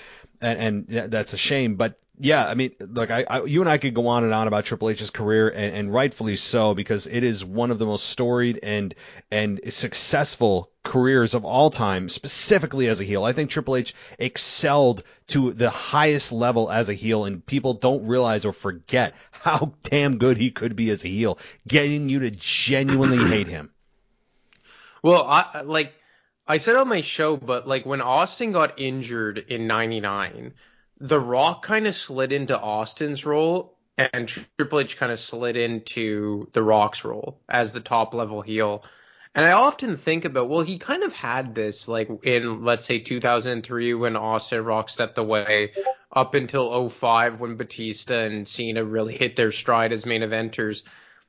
and, 0.41 0.87
and 0.89 1.11
that's 1.11 1.33
a 1.33 1.37
shame, 1.37 1.75
but 1.75 1.99
yeah, 2.19 2.45
I 2.45 2.55
mean, 2.55 2.71
look, 2.79 3.11
I, 3.11 3.25
I, 3.29 3.43
you 3.43 3.61
and 3.61 3.69
I 3.69 3.77
could 3.77 3.93
go 3.93 4.07
on 4.07 4.23
and 4.23 4.33
on 4.33 4.47
about 4.47 4.65
Triple 4.65 4.89
H's 4.89 5.11
career, 5.11 5.49
and, 5.49 5.75
and, 5.75 5.93
rightfully 5.93 6.35
so, 6.35 6.73
because 6.73 7.05
it 7.05 7.23
is 7.23 7.45
one 7.45 7.69
of 7.69 7.77
the 7.77 7.85
most 7.85 8.07
storied 8.07 8.59
and 8.63 8.95
and 9.29 9.59
successful 9.71 10.71
careers 10.87 11.33
of 11.35 11.45
all 11.45 11.69
time, 11.69 12.09
specifically 12.09 12.87
as 12.87 12.99
a 12.99 13.03
heel. 13.03 13.23
I 13.23 13.33
think 13.33 13.49
Triple 13.49 13.75
H 13.75 13.93
excelled 14.17 15.03
to 15.27 15.53
the 15.53 15.69
highest 15.69 16.31
level 16.31 16.71
as 16.71 16.89
a 16.89 16.93
heel, 16.93 17.25
and 17.25 17.45
people 17.45 17.75
don't 17.75 18.07
realize 18.07 18.45
or 18.45 18.53
forget 18.53 19.13
how 19.31 19.73
damn 19.83 20.17
good 20.17 20.37
he 20.37 20.49
could 20.49 20.75
be 20.75 20.89
as 20.89 21.03
a 21.03 21.09
heel, 21.09 21.37
getting 21.67 22.09
you 22.09 22.21
to 22.21 22.31
genuinely 22.31 23.17
hate 23.29 23.47
him. 23.47 23.69
Well, 25.03 25.23
I 25.27 25.61
like 25.61 25.93
I 26.47 26.57
said 26.57 26.75
on 26.75 26.87
my 26.87 27.01
show, 27.01 27.37
but 27.37 27.67
like 27.67 27.85
when 27.85 28.01
Austin 28.01 28.51
got 28.51 28.79
injured 28.79 29.37
in 29.37 29.67
'99 29.67 30.53
the 30.99 31.19
Rock 31.19 31.63
kind 31.63 31.87
of 31.87 31.95
slid 31.95 32.31
into 32.31 32.59
Austin's 32.59 33.25
role, 33.25 33.77
and 33.97 34.27
Triple 34.27 34.79
H 34.79 34.97
kind 34.97 35.11
of 35.11 35.19
slid 35.19 35.57
into 35.57 36.49
The 36.53 36.63
Rock's 36.63 37.03
role 37.03 37.39
as 37.49 37.73
the 37.73 37.79
top 37.79 38.13
level 38.13 38.41
heel. 38.41 38.83
And 39.37 39.45
I 39.45 39.51
often 39.51 39.97
think 39.97 40.25
about, 40.25 40.49
well, 40.49 40.61
he 40.61 40.79
kind 40.79 41.03
of 41.03 41.13
had 41.13 41.53
this 41.53 41.87
like 41.87 42.09
in, 42.23 42.65
let's 42.65 42.85
say 42.85 42.97
2003 42.97 43.93
when 43.93 44.15
Austin 44.15 44.65
Rock 44.65 44.89
stepped 44.89 45.19
away 45.19 45.73
up 46.11 46.33
until 46.33 46.89
05 46.89 47.39
when 47.39 47.55
Batista 47.55 48.17
and 48.17 48.47
Cena 48.47 48.83
really 48.83 49.15
hit 49.15 49.35
their 49.35 49.51
stride 49.51 49.93
as 49.93 50.07
main 50.07 50.23
eventers. 50.23 50.81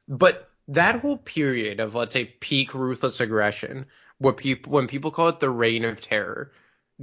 But 0.08 0.48
that 0.68 1.02
whole 1.02 1.18
period 1.18 1.80
of, 1.80 1.94
let's 1.94 2.14
say, 2.14 2.24
peak 2.24 2.72
ruthless 2.72 3.20
aggression, 3.20 3.84
what 4.16 4.38
people, 4.38 4.72
when 4.72 4.88
people 4.88 5.10
call 5.10 5.28
it 5.28 5.38
the 5.38 5.50
reign 5.50 5.84
of 5.84 6.00
terror, 6.00 6.50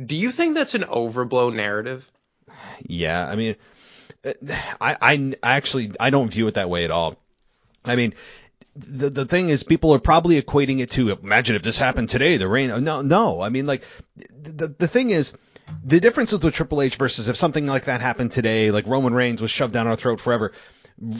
do 0.03 0.15
you 0.15 0.31
think 0.31 0.55
that's 0.55 0.73
an 0.73 0.85
overblown 0.85 1.55
narrative? 1.55 2.11
Yeah, 2.81 3.23
I 3.23 3.35
mean, 3.35 3.55
uh, 4.25 4.33
I, 4.81 4.97
I 5.01 5.35
actually 5.43 5.91
I 5.99 6.09
don't 6.09 6.31
view 6.31 6.47
it 6.47 6.55
that 6.55 6.69
way 6.69 6.83
at 6.83 6.89
all. 6.89 7.15
I 7.85 7.95
mean, 7.95 8.15
the 8.75 9.09
the 9.09 9.25
thing 9.25 9.49
is, 9.49 9.63
people 9.63 9.93
are 9.93 9.99
probably 9.99 10.41
equating 10.41 10.79
it 10.79 10.91
to 10.91 11.11
imagine 11.11 11.55
if 11.55 11.61
this 11.61 11.77
happened 11.77 12.09
today, 12.09 12.37
the 12.37 12.47
reign 12.47 12.83
No, 12.83 13.01
no. 13.01 13.41
I 13.41 13.49
mean, 13.49 13.65
like 13.65 13.83
the 14.15 14.67
the 14.67 14.87
thing 14.87 15.11
is, 15.11 15.33
the 15.83 15.99
difference 15.99 16.31
with 16.31 16.53
Triple 16.53 16.81
H 16.81 16.95
versus 16.95 17.29
if 17.29 17.37
something 17.37 17.65
like 17.65 17.85
that 17.85 18.01
happened 18.01 18.31
today, 18.31 18.71
like 18.71 18.85
Roman 18.87 19.13
Reigns 19.13 19.41
was 19.41 19.51
shoved 19.51 19.73
down 19.73 19.87
our 19.87 19.95
throat 19.95 20.19
forever. 20.19 20.51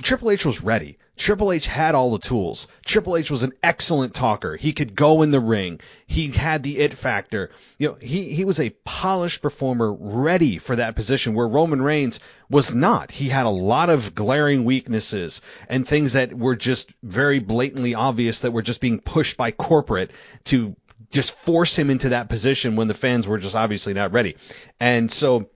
Triple 0.02 0.32
H 0.32 0.46
was 0.46 0.62
ready. 0.62 0.98
Triple 1.18 1.52
H 1.52 1.68
had 1.68 1.96
all 1.96 2.12
the 2.12 2.26
tools. 2.26 2.70
Triple 2.86 3.18
H 3.18 3.30
was 3.30 3.44
an 3.44 3.52
excellent 3.62 4.14
talker. 4.14 4.56
He 4.56 4.72
could 4.72 4.96
go 4.96 5.22
in 5.22 5.32
the 5.32 5.40
ring. 5.40 5.82
He 6.08 6.32
had 6.32 6.64
the 6.64 6.78
it 6.78 6.94
factor. 6.94 7.52
You 7.78 7.90
know, 7.90 7.98
he, 8.00 8.34
he 8.34 8.46
was 8.46 8.60
a 8.62 8.70
polished 8.86 9.42
performer 9.42 9.92
ready 9.92 10.60
for 10.60 10.78
that 10.78 10.96
position 10.96 11.34
where 11.34 11.48
Roman 11.48 11.82
Reigns 11.82 12.22
was 12.50 12.74
not. 12.74 13.12
He 13.12 13.28
had 13.28 13.46
a 13.46 13.50
lot 13.50 13.90
of 13.90 14.16
glaring 14.16 14.64
weaknesses 14.64 15.42
and 15.68 15.86
things 15.86 16.14
that 16.14 16.34
were 16.34 16.56
just 16.56 16.90
very 17.04 17.40
blatantly 17.40 17.96
obvious 17.96 18.42
that 18.42 18.52
were 18.52 18.62
just 18.62 18.80
being 18.80 19.00
pushed 19.00 19.36
by 19.36 19.52
corporate 19.52 20.12
to 20.46 20.76
just 21.12 21.38
force 21.40 21.78
him 21.78 21.90
into 21.90 22.10
that 22.10 22.30
position 22.30 22.78
when 22.78 22.88
the 22.88 22.94
fans 22.94 23.28
were 23.28 23.40
just 23.40 23.56
obviously 23.56 23.94
not 23.94 24.14
ready. 24.14 24.38
And 24.80 25.12
so 25.12 25.50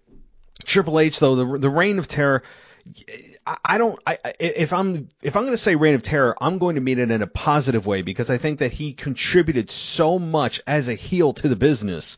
Triple 0.66 1.00
H 1.00 1.20
though, 1.20 1.36
the, 1.36 1.58
the 1.58 1.70
reign 1.70 2.00
of 2.00 2.08
terror, 2.08 2.44
I 3.63 3.77
don't. 3.77 4.00
I, 4.06 4.18
if 4.39 4.74
I'm 4.74 5.10
if 5.22 5.36
I'm 5.36 5.44
going 5.44 5.53
to 5.53 5.58
say 5.58 5.75
Reign 5.75 5.96
of 5.96 6.03
Terror, 6.03 6.36
I'm 6.41 6.58
going 6.58 6.75
to 6.75 6.82
mean 6.82 7.00
it 7.00 7.10
in 7.10 7.22
a 7.22 7.27
positive 7.27 7.86
way 7.86 8.01
because 8.01 8.29
I 8.29 8.38
think 8.38 8.60
that 8.60 8.72
he 8.72 8.94
contributed 8.94 9.70
so 9.70 10.20
much 10.20 10.62
as 10.68 10.88
a 10.88 10.94
heel 10.94 11.34
to 11.34 11.48
the 11.48 11.56
business 11.56 12.18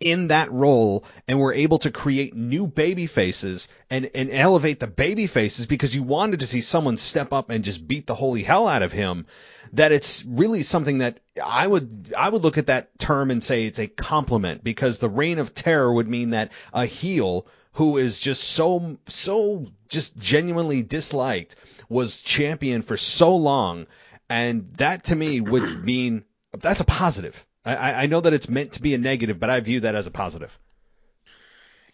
in 0.00 0.28
that 0.28 0.50
role, 0.50 1.04
and 1.28 1.38
were 1.38 1.54
able 1.54 1.78
to 1.78 1.90
create 1.92 2.34
new 2.34 2.66
baby 2.66 3.06
faces 3.06 3.68
and 3.90 4.10
and 4.14 4.30
elevate 4.32 4.80
the 4.80 4.86
baby 4.86 5.26
faces 5.26 5.66
because 5.66 5.94
you 5.94 6.02
wanted 6.02 6.40
to 6.40 6.46
see 6.46 6.60
someone 6.60 6.96
step 6.96 7.32
up 7.32 7.50
and 7.50 7.64
just 7.64 7.86
beat 7.86 8.06
the 8.06 8.14
holy 8.14 8.42
hell 8.42 8.66
out 8.66 8.82
of 8.82 8.92
him. 8.92 9.26
That 9.74 9.92
it's 9.92 10.24
really 10.24 10.64
something 10.64 10.98
that 10.98 11.20
I 11.42 11.66
would 11.66 12.12
I 12.16 12.28
would 12.28 12.42
look 12.42 12.58
at 12.58 12.66
that 12.66 12.98
term 12.98 13.30
and 13.30 13.42
say 13.42 13.66
it's 13.66 13.78
a 13.78 13.86
compliment 13.86 14.64
because 14.64 14.98
the 14.98 15.08
Reign 15.08 15.38
of 15.38 15.54
Terror 15.54 15.92
would 15.92 16.08
mean 16.08 16.30
that 16.30 16.52
a 16.72 16.86
heel 16.86 17.46
who 17.72 17.96
is 17.98 18.20
just 18.20 18.44
so 18.44 18.98
so 19.08 19.66
just 19.88 20.16
genuinely 20.16 20.82
disliked 20.82 21.56
was 21.88 22.20
champion 22.20 22.82
for 22.82 22.96
so 22.96 23.36
long, 23.36 23.86
and 24.28 24.72
that 24.74 25.04
to 25.04 25.16
me 25.16 25.40
would 25.40 25.84
mean 25.84 26.24
that's 26.58 26.80
a 26.80 26.84
positive. 26.84 27.44
I, 27.64 27.92
I 27.92 28.06
know 28.06 28.20
that 28.20 28.32
it's 28.32 28.48
meant 28.48 28.72
to 28.72 28.82
be 28.82 28.94
a 28.94 28.98
negative, 28.98 29.38
but 29.38 29.48
I 29.48 29.60
view 29.60 29.80
that 29.80 29.94
as 29.94 30.06
a 30.06 30.10
positive. 30.10 30.56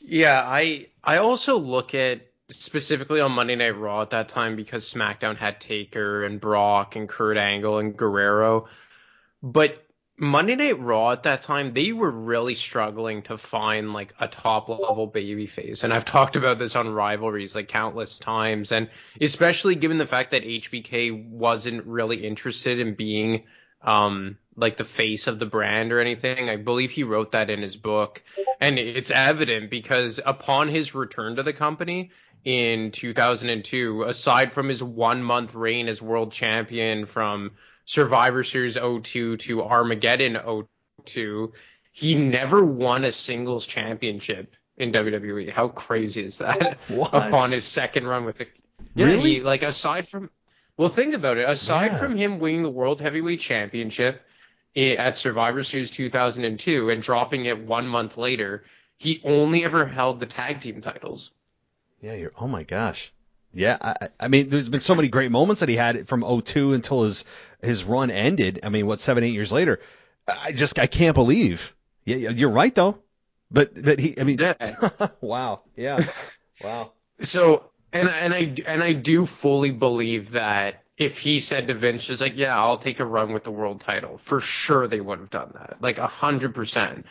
Yeah, 0.01 0.43
I 0.45 0.89
I 1.05 1.19
also 1.19 1.59
look 1.59 1.95
at 1.95 2.23
specifically 2.51 3.21
on 3.21 3.33
Monday 3.33 3.57
Night 3.57 3.77
Raw 3.77 4.03
at 4.03 4.11
that 4.11 4.31
time 4.31 4.57
because 4.57 4.91
SmackDown 4.91 5.37
had 5.37 5.61
Taker 5.61 6.25
and 6.25 6.41
Brock 6.41 6.97
and 6.97 7.09
Kurt 7.09 7.37
Angle 7.37 7.79
and 7.79 7.97
Guerrero, 7.97 8.69
but 9.43 9.85
Monday 10.21 10.57
Night 10.57 10.81
Raw 10.81 11.13
at 11.13 11.23
that 11.23 11.43
time, 11.43 11.73
they 11.73 11.93
were 11.93 12.11
really 12.11 12.55
struggling 12.55 13.23
to 13.23 13.39
find 13.39 13.93
like 13.93 14.15
a 14.19 14.27
top 14.27 14.69
level 14.69 15.07
baby 15.07 15.47
face. 15.47 15.85
And 15.85 15.95
I've 15.95 16.05
talked 16.05 16.35
about 16.35 16.59
this 16.59 16.75
on 16.75 16.89
rivalries 16.89 17.55
like 17.55 17.69
countless 17.69 18.19
times. 18.19 18.73
And 18.73 18.91
especially 19.21 19.77
given 19.77 19.99
the 19.99 20.07
fact 20.07 20.33
that 20.33 20.43
HBK 20.43 21.29
wasn't 21.29 21.87
really 21.87 22.27
interested 22.27 22.81
in 22.81 22.95
being 22.95 23.45
um 23.83 24.37
like 24.57 24.77
the 24.77 24.85
face 24.85 25.29
of 25.29 25.39
the 25.39 25.47
brand 25.47 25.93
or 25.93 26.01
anything. 26.01 26.51
I 26.51 26.57
believe 26.57 26.91
he 26.91 27.05
wrote 27.05 27.33
that 27.33 27.49
in 27.49 27.63
his 27.63 27.77
book. 27.77 28.23
And 28.61 28.77
it's 28.77 29.13
evident 29.13 29.71
because 29.71 30.19
upon 30.25 30.67
his 30.67 30.97
return 30.97 31.37
to 31.37 31.45
the 31.45 31.53
company 31.53 32.11
in 32.45 32.91
2002, 32.91 34.03
aside 34.03 34.53
from 34.53 34.69
his 34.69 34.83
one 34.83 35.23
month 35.23 35.55
reign 35.55 35.87
as 35.87 36.03
world 36.03 36.33
champion 36.33 37.07
from 37.07 37.53
Survivor 37.89 38.45
Series 38.45 38.77
02 38.77 39.39
to 39.39 39.63
Armageddon 39.63 40.37
02, 41.07 41.55
he 41.91 42.15
never 42.15 42.63
won 42.63 43.07
a 43.07 43.11
singles 43.11 43.67
championship 43.67 44.55
in 44.77 44.93
WWE. 44.93 45.51
How 45.51 45.69
crazy 45.69 46.23
is 46.23 46.37
that? 46.37 46.77
What? 46.89 47.15
Upon 47.15 47.51
his 47.51 47.65
second 47.65 48.07
run 48.07 48.27
with 48.27 48.37
the 48.37 48.47
yeah, 48.95 49.07
Really? 49.07 49.37
he, 49.37 49.41
like 49.41 49.63
aside 49.63 50.07
from 50.07 50.29
well, 50.77 50.91
think 50.91 51.15
about 51.15 51.39
it. 51.39 51.49
Aside 51.49 51.93
Yeah. 51.93 51.99
from 51.99 52.15
him 52.19 52.41
winning 52.41 52.63
the 52.63 52.69
World 52.69 53.01
Heavyweight 53.01 53.41
Championship 53.41 54.21
at 54.77 55.17
Survivor 55.17 55.63
Series 55.63 55.91
2002 55.91 56.91
and 56.91 57.03
dropping 57.03 57.47
it 57.47 57.59
one 57.59 57.89
month 57.89 58.19
later, 58.19 58.65
he 58.99 59.23
only 59.25 59.65
ever 59.65 59.87
held 59.87 60.21
the 60.21 60.27
tag 60.27 60.61
team 60.61 60.83
titles. 60.83 61.31
Yeah, 62.03 62.13
you're. 62.17 62.33
Oh 62.39 62.49
my 62.49 62.65
gosh. 62.65 63.15
Yeah, 63.53 63.77
I, 63.81 64.09
I- 64.21 64.29
mean, 64.29 64.51
there's 64.51 64.69
been 64.69 64.81
so 64.81 64.95
many 64.95 65.09
great 65.09 65.31
moments 65.31 65.61
that 65.61 65.69
he 65.69 65.77
had 65.77 66.07
from 66.09 66.23
02 66.43 66.75
until 66.75 67.03
his 67.05 67.25
his 67.63 67.85
run 67.85 68.11
ended. 68.11 68.61
I 68.63 68.69
mean, 68.69 68.87
what 68.87 69.01
seven, 69.01 69.25
eight 69.25 69.33
years 69.33 69.51
later? 69.53 69.81
I 70.27 70.53
just 70.53 70.79
I 70.79 70.87
can't 70.87 71.15
believe. 71.15 71.75
Yeah, 72.05 72.17
yeah, 72.17 72.31
you're 72.31 72.51
right 72.51 72.75
though. 72.75 72.99
But 73.51 73.83
but 73.83 73.99
he, 73.99 74.19
I 74.21 74.25
mean, 74.25 74.39
Yeah. 74.39 75.09
wow, 75.21 75.63
yeah, 75.77 76.05
wow. 76.63 76.93
So 77.23 77.71
and 77.93 78.09
and 78.09 78.35
I 78.35 78.55
and 78.67 78.83
I 78.83 78.93
do 78.93 79.25
fully 79.25 79.71
believe 79.71 80.33
that 80.33 80.83
if 80.99 81.19
he 81.19 81.41
said 81.41 81.69
to 81.69 81.75
Vince, 81.75 82.05
just 82.05 82.21
like, 82.21 82.37
yeah, 82.37 82.59
I'll 82.59 82.77
take 82.77 83.01
a 83.01 83.05
run 83.05 83.33
with 83.33 83.45
the 83.45 83.51
world 83.51 83.81
title, 83.81 84.19
for 84.19 84.41
sure 84.41 84.87
they 84.87 85.01
would 85.01 85.21
have 85.21 85.31
done 85.31 85.53
that, 85.55 85.79
like 85.81 85.97
a 85.99 86.07
hundred 86.07 86.55
percent. 86.55 87.07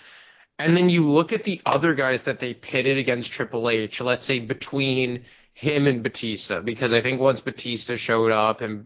And 0.60 0.76
then 0.76 0.90
you 0.90 1.10
look 1.10 1.34
at 1.34 1.44
the 1.44 1.62
other 1.66 1.94
guys 1.96 2.24
that 2.24 2.40
they 2.40 2.54
pitted 2.54 2.98
against 2.98 3.32
Triple 3.32 3.70
H, 3.70 4.02
let's 4.02 4.26
say 4.26 4.40
between 4.40 5.26
him 5.58 5.88
and 5.88 6.04
Batista, 6.04 6.62
because 6.62 6.94
I 6.94 7.02
think 7.02 7.20
once 7.20 7.40
Batista 7.40 7.96
showed 7.96 8.32
up 8.32 8.62
and 8.62 8.86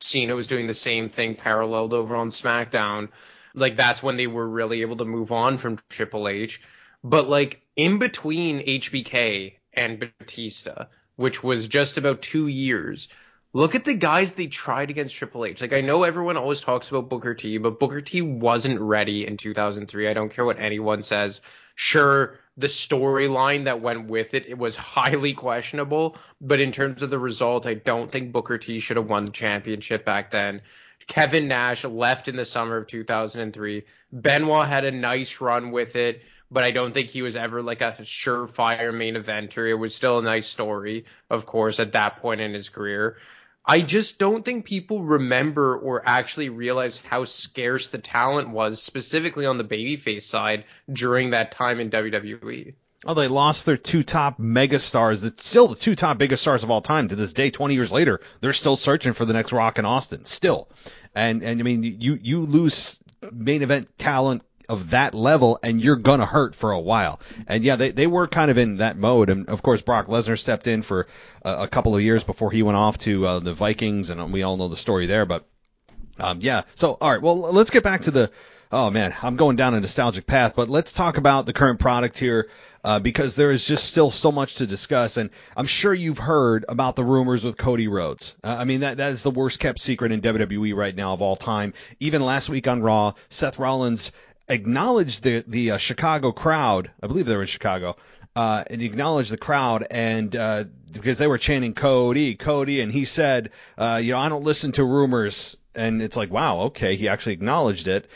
Cena 0.00 0.34
was 0.34 0.48
doing 0.48 0.66
the 0.66 0.74
same 0.74 1.08
thing 1.08 1.34
paralleled 1.34 1.94
over 1.94 2.14
on 2.14 2.28
SmackDown, 2.28 3.08
like 3.54 3.74
that's 3.74 4.02
when 4.02 4.18
they 4.18 4.26
were 4.26 4.46
really 4.46 4.82
able 4.82 4.98
to 4.98 5.06
move 5.06 5.32
on 5.32 5.56
from 5.56 5.78
Triple 5.88 6.28
H. 6.28 6.60
But 7.02 7.30
like 7.30 7.62
in 7.74 7.98
between 7.98 8.60
HBK 8.60 9.54
and 9.72 9.98
Batista, 9.98 10.88
which 11.16 11.42
was 11.42 11.68
just 11.68 11.96
about 11.96 12.20
two 12.20 12.48
years, 12.48 13.08
look 13.54 13.74
at 13.74 13.86
the 13.86 13.94
guys 13.94 14.32
they 14.32 14.46
tried 14.46 14.90
against 14.90 15.14
Triple 15.14 15.46
H. 15.46 15.62
Like 15.62 15.72
I 15.72 15.80
know 15.80 16.02
everyone 16.02 16.36
always 16.36 16.60
talks 16.60 16.90
about 16.90 17.08
Booker 17.08 17.32
T, 17.32 17.56
but 17.56 17.80
Booker 17.80 18.02
T 18.02 18.20
wasn't 18.20 18.78
ready 18.78 19.26
in 19.26 19.38
2003. 19.38 20.06
I 20.06 20.12
don't 20.12 20.28
care 20.28 20.44
what 20.44 20.60
anyone 20.60 21.02
says. 21.02 21.40
Sure, 21.76 22.38
the 22.56 22.66
storyline 22.66 23.64
that 23.64 23.80
went 23.80 24.06
with 24.06 24.34
it, 24.34 24.46
it 24.46 24.58
was 24.58 24.76
highly 24.76 25.32
questionable, 25.32 26.16
but 26.40 26.60
in 26.60 26.72
terms 26.72 27.02
of 27.02 27.10
the 27.10 27.18
result, 27.18 27.66
I 27.66 27.74
don't 27.74 28.10
think 28.10 28.32
Booker 28.32 28.58
T 28.58 28.80
should 28.80 28.96
have 28.96 29.08
won 29.08 29.26
the 29.26 29.32
championship 29.32 30.04
back 30.04 30.30
then. 30.30 30.62
Kevin 31.06 31.48
Nash 31.48 31.84
left 31.84 32.28
in 32.28 32.36
the 32.36 32.44
summer 32.44 32.76
of 32.76 32.86
2003. 32.86 33.84
Benoit 34.12 34.68
had 34.68 34.84
a 34.84 34.90
nice 34.90 35.40
run 35.40 35.72
with 35.72 35.96
it, 35.96 36.22
but 36.50 36.64
I 36.64 36.70
don't 36.70 36.92
think 36.92 37.08
he 37.08 37.22
was 37.22 37.36
ever 37.36 37.62
like 37.62 37.80
a 37.80 37.92
surefire 38.02 38.94
main 38.94 39.14
eventer. 39.14 39.68
It 39.68 39.74
was 39.74 39.94
still 39.94 40.18
a 40.18 40.22
nice 40.22 40.46
story, 40.46 41.04
of 41.28 41.46
course, 41.46 41.80
at 41.80 41.92
that 41.92 42.16
point 42.16 42.40
in 42.40 42.54
his 42.54 42.68
career. 42.68 43.16
I 43.64 43.82
just 43.82 44.18
don't 44.18 44.44
think 44.44 44.64
people 44.64 45.02
remember 45.02 45.76
or 45.76 46.02
actually 46.04 46.48
realize 46.48 46.98
how 46.98 47.24
scarce 47.24 47.88
the 47.88 47.98
talent 47.98 48.48
was, 48.48 48.82
specifically 48.82 49.46
on 49.46 49.58
the 49.58 49.64
babyface 49.64 50.22
side 50.22 50.64
during 50.90 51.30
that 51.30 51.52
time 51.52 51.78
in. 51.78 51.90
WWE. 51.90 52.74
Oh, 53.04 53.14
they 53.14 53.28
lost 53.28 53.66
their 53.66 53.76
two 53.76 54.02
top 54.02 54.38
megastars. 54.38 55.22
That's 55.22 55.46
still 55.46 55.68
the 55.68 55.74
two 55.74 55.94
top 55.94 56.18
biggest 56.18 56.42
stars 56.42 56.62
of 56.62 56.70
all 56.70 56.82
time 56.82 57.08
to 57.08 57.16
this 57.16 57.32
day. 57.32 57.50
Twenty 57.50 57.74
years 57.74 57.90
later, 57.90 58.20
they're 58.40 58.52
still 58.52 58.76
searching 58.76 59.12
for 59.12 59.24
the 59.24 59.32
next 59.32 59.52
Rock 59.52 59.78
in 59.78 59.86
Austin. 59.86 60.24
Still, 60.24 60.68
and 61.14 61.42
and 61.42 61.60
I 61.60 61.62
mean, 61.62 61.82
you 61.82 62.18
you 62.20 62.40
lose 62.40 62.98
main 63.32 63.62
event 63.62 63.88
talent 63.98 64.42
of 64.70 64.90
that 64.90 65.14
level, 65.14 65.58
and 65.64 65.82
you're 65.82 65.96
gonna 65.96 66.24
hurt 66.24 66.54
for 66.54 66.70
a 66.70 66.78
while. 66.78 67.20
And 67.48 67.64
yeah, 67.64 67.74
they 67.74 67.90
they 67.90 68.06
were 68.06 68.28
kind 68.28 68.50
of 68.50 68.56
in 68.56 68.76
that 68.76 68.96
mode. 68.96 69.28
And 69.28 69.48
of 69.48 69.62
course, 69.62 69.82
Brock 69.82 70.06
Lesnar 70.06 70.38
stepped 70.38 70.68
in 70.68 70.82
for 70.82 71.08
a, 71.44 71.64
a 71.64 71.68
couple 71.68 71.96
of 71.96 72.02
years 72.02 72.22
before 72.22 72.52
he 72.52 72.62
went 72.62 72.76
off 72.76 72.96
to 72.98 73.26
uh, 73.26 73.38
the 73.40 73.52
Vikings, 73.52 74.10
and 74.10 74.32
we 74.32 74.44
all 74.44 74.56
know 74.56 74.68
the 74.68 74.76
story 74.76 75.06
there. 75.06 75.26
But 75.26 75.44
um, 76.20 76.38
yeah. 76.40 76.62
So, 76.76 76.96
all 77.00 77.10
right. 77.10 77.20
Well, 77.20 77.36
let's 77.36 77.70
get 77.70 77.82
back 77.82 78.02
to 78.02 78.12
the 78.12 78.30
oh 78.72 78.90
man, 78.90 79.12
I'm 79.22 79.34
going 79.34 79.56
down 79.56 79.74
a 79.74 79.80
nostalgic 79.80 80.26
path. 80.26 80.54
But 80.54 80.68
let's 80.68 80.92
talk 80.92 81.16
about 81.16 81.46
the 81.46 81.52
current 81.52 81.80
product 81.80 82.16
here. 82.16 82.48
Uh, 82.82 82.98
because 82.98 83.36
there 83.36 83.50
is 83.50 83.66
just 83.66 83.84
still 83.84 84.10
so 84.10 84.32
much 84.32 84.54
to 84.54 84.66
discuss, 84.66 85.18
and 85.18 85.28
I'm 85.54 85.66
sure 85.66 85.92
you've 85.92 86.16
heard 86.16 86.64
about 86.66 86.96
the 86.96 87.04
rumors 87.04 87.44
with 87.44 87.58
Cody 87.58 87.88
Rhodes. 87.88 88.34
Uh, 88.42 88.56
I 88.58 88.64
mean, 88.64 88.80
that 88.80 88.96
that 88.96 89.12
is 89.12 89.22
the 89.22 89.30
worst 89.30 89.60
kept 89.60 89.78
secret 89.80 90.12
in 90.12 90.22
WWE 90.22 90.74
right 90.74 90.96
now 90.96 91.12
of 91.12 91.20
all 91.20 91.36
time. 91.36 91.74
Even 91.98 92.22
last 92.22 92.48
week 92.48 92.66
on 92.68 92.80
Raw, 92.80 93.12
Seth 93.28 93.58
Rollins 93.58 94.12
acknowledged 94.50 95.22
the 95.22 95.44
the 95.46 95.72
uh, 95.72 95.76
Chicago 95.78 96.32
crowd. 96.32 96.90
I 97.02 97.06
believe 97.06 97.26
they 97.26 97.34
were 97.36 97.42
in 97.42 97.48
Chicago. 97.48 97.96
Uh, 98.36 98.62
and 98.70 98.80
acknowledged 98.80 99.32
the 99.32 99.36
crowd, 99.36 99.84
and 99.90 100.36
uh, 100.36 100.62
because 100.92 101.18
they 101.18 101.26
were 101.26 101.36
chanting 101.36 101.74
Cody, 101.74 102.36
Cody, 102.36 102.80
and 102.80 102.92
he 102.92 103.04
said, 103.04 103.50
uh, 103.76 104.00
you 104.00 104.12
know, 104.12 104.18
I 104.18 104.28
don't 104.28 104.44
listen 104.44 104.70
to 104.72 104.84
rumors, 104.84 105.56
and 105.74 106.00
it's 106.00 106.16
like, 106.16 106.30
wow, 106.30 106.60
okay, 106.66 106.94
he 106.94 107.08
actually 107.08 107.32
acknowledged 107.32 107.88
it. 107.88 108.08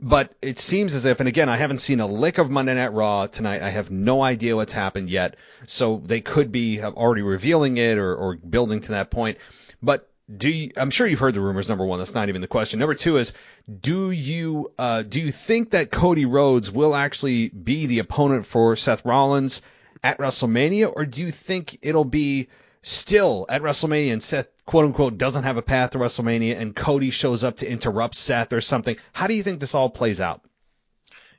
But 0.00 0.32
it 0.40 0.58
seems 0.58 0.94
as 0.94 1.04
if, 1.04 1.20
and 1.20 1.28
again, 1.28 1.48
I 1.50 1.56
haven't 1.56 1.80
seen 1.80 2.00
a 2.00 2.06
lick 2.06 2.38
of 2.38 2.50
Monday 2.50 2.74
Night 2.74 2.94
Raw 2.94 3.26
tonight. 3.26 3.62
I 3.62 3.70
have 3.70 3.90
no 3.90 4.22
idea 4.22 4.56
what's 4.56 4.72
happened 4.72 5.10
yet. 5.10 5.36
So 5.66 6.00
they 6.02 6.20
could 6.20 6.50
be 6.52 6.80
already 6.80 7.22
revealing 7.22 7.76
it 7.76 7.98
or, 7.98 8.14
or 8.14 8.36
building 8.36 8.80
to 8.82 8.92
that 8.92 9.10
point. 9.10 9.38
But 9.82 10.07
do 10.34 10.48
you, 10.48 10.72
I'm 10.76 10.90
sure 10.90 11.06
you've 11.06 11.18
heard 11.18 11.34
the 11.34 11.40
rumors. 11.40 11.68
Number 11.68 11.86
one, 11.86 11.98
that's 11.98 12.14
not 12.14 12.28
even 12.28 12.42
the 12.42 12.48
question. 12.48 12.78
Number 12.78 12.94
two 12.94 13.16
is, 13.16 13.32
do 13.80 14.10
you 14.10 14.72
uh, 14.78 15.02
do 15.02 15.20
you 15.20 15.32
think 15.32 15.70
that 15.70 15.90
Cody 15.90 16.26
Rhodes 16.26 16.70
will 16.70 16.94
actually 16.94 17.48
be 17.48 17.86
the 17.86 18.00
opponent 18.00 18.46
for 18.46 18.76
Seth 18.76 19.04
Rollins 19.04 19.62
at 20.02 20.18
WrestleMania, 20.18 20.92
or 20.94 21.06
do 21.06 21.22
you 21.22 21.30
think 21.30 21.78
it'll 21.82 22.04
be 22.04 22.48
still 22.82 23.46
at 23.48 23.62
WrestleMania 23.62 24.12
and 24.12 24.22
Seth 24.22 24.48
quote 24.66 24.84
unquote 24.84 25.18
doesn't 25.18 25.44
have 25.44 25.56
a 25.56 25.62
path 25.62 25.90
to 25.90 25.98
WrestleMania 25.98 26.58
and 26.58 26.76
Cody 26.76 27.10
shows 27.10 27.42
up 27.42 27.58
to 27.58 27.70
interrupt 27.70 28.14
Seth 28.14 28.52
or 28.52 28.60
something? 28.60 28.96
How 29.12 29.26
do 29.26 29.34
you 29.34 29.42
think 29.42 29.60
this 29.60 29.74
all 29.74 29.88
plays 29.88 30.20
out? 30.20 30.42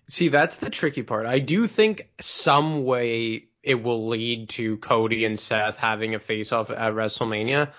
See, 0.08 0.30
that's 0.30 0.56
the 0.56 0.72
tricky 0.72 1.04
part. 1.04 1.28
I 1.28 1.38
do 1.38 1.68
think 1.68 2.10
some 2.20 2.84
way 2.84 3.46
it 3.62 3.84
will 3.84 4.08
lead 4.08 4.50
to 4.50 4.78
Cody 4.78 5.26
and 5.26 5.40
Seth 5.40 5.78
having 5.78 6.16
a 6.16 6.20
face 6.20 6.52
off 6.52 6.72
at 6.72 6.94
WrestleMania. 6.94 7.72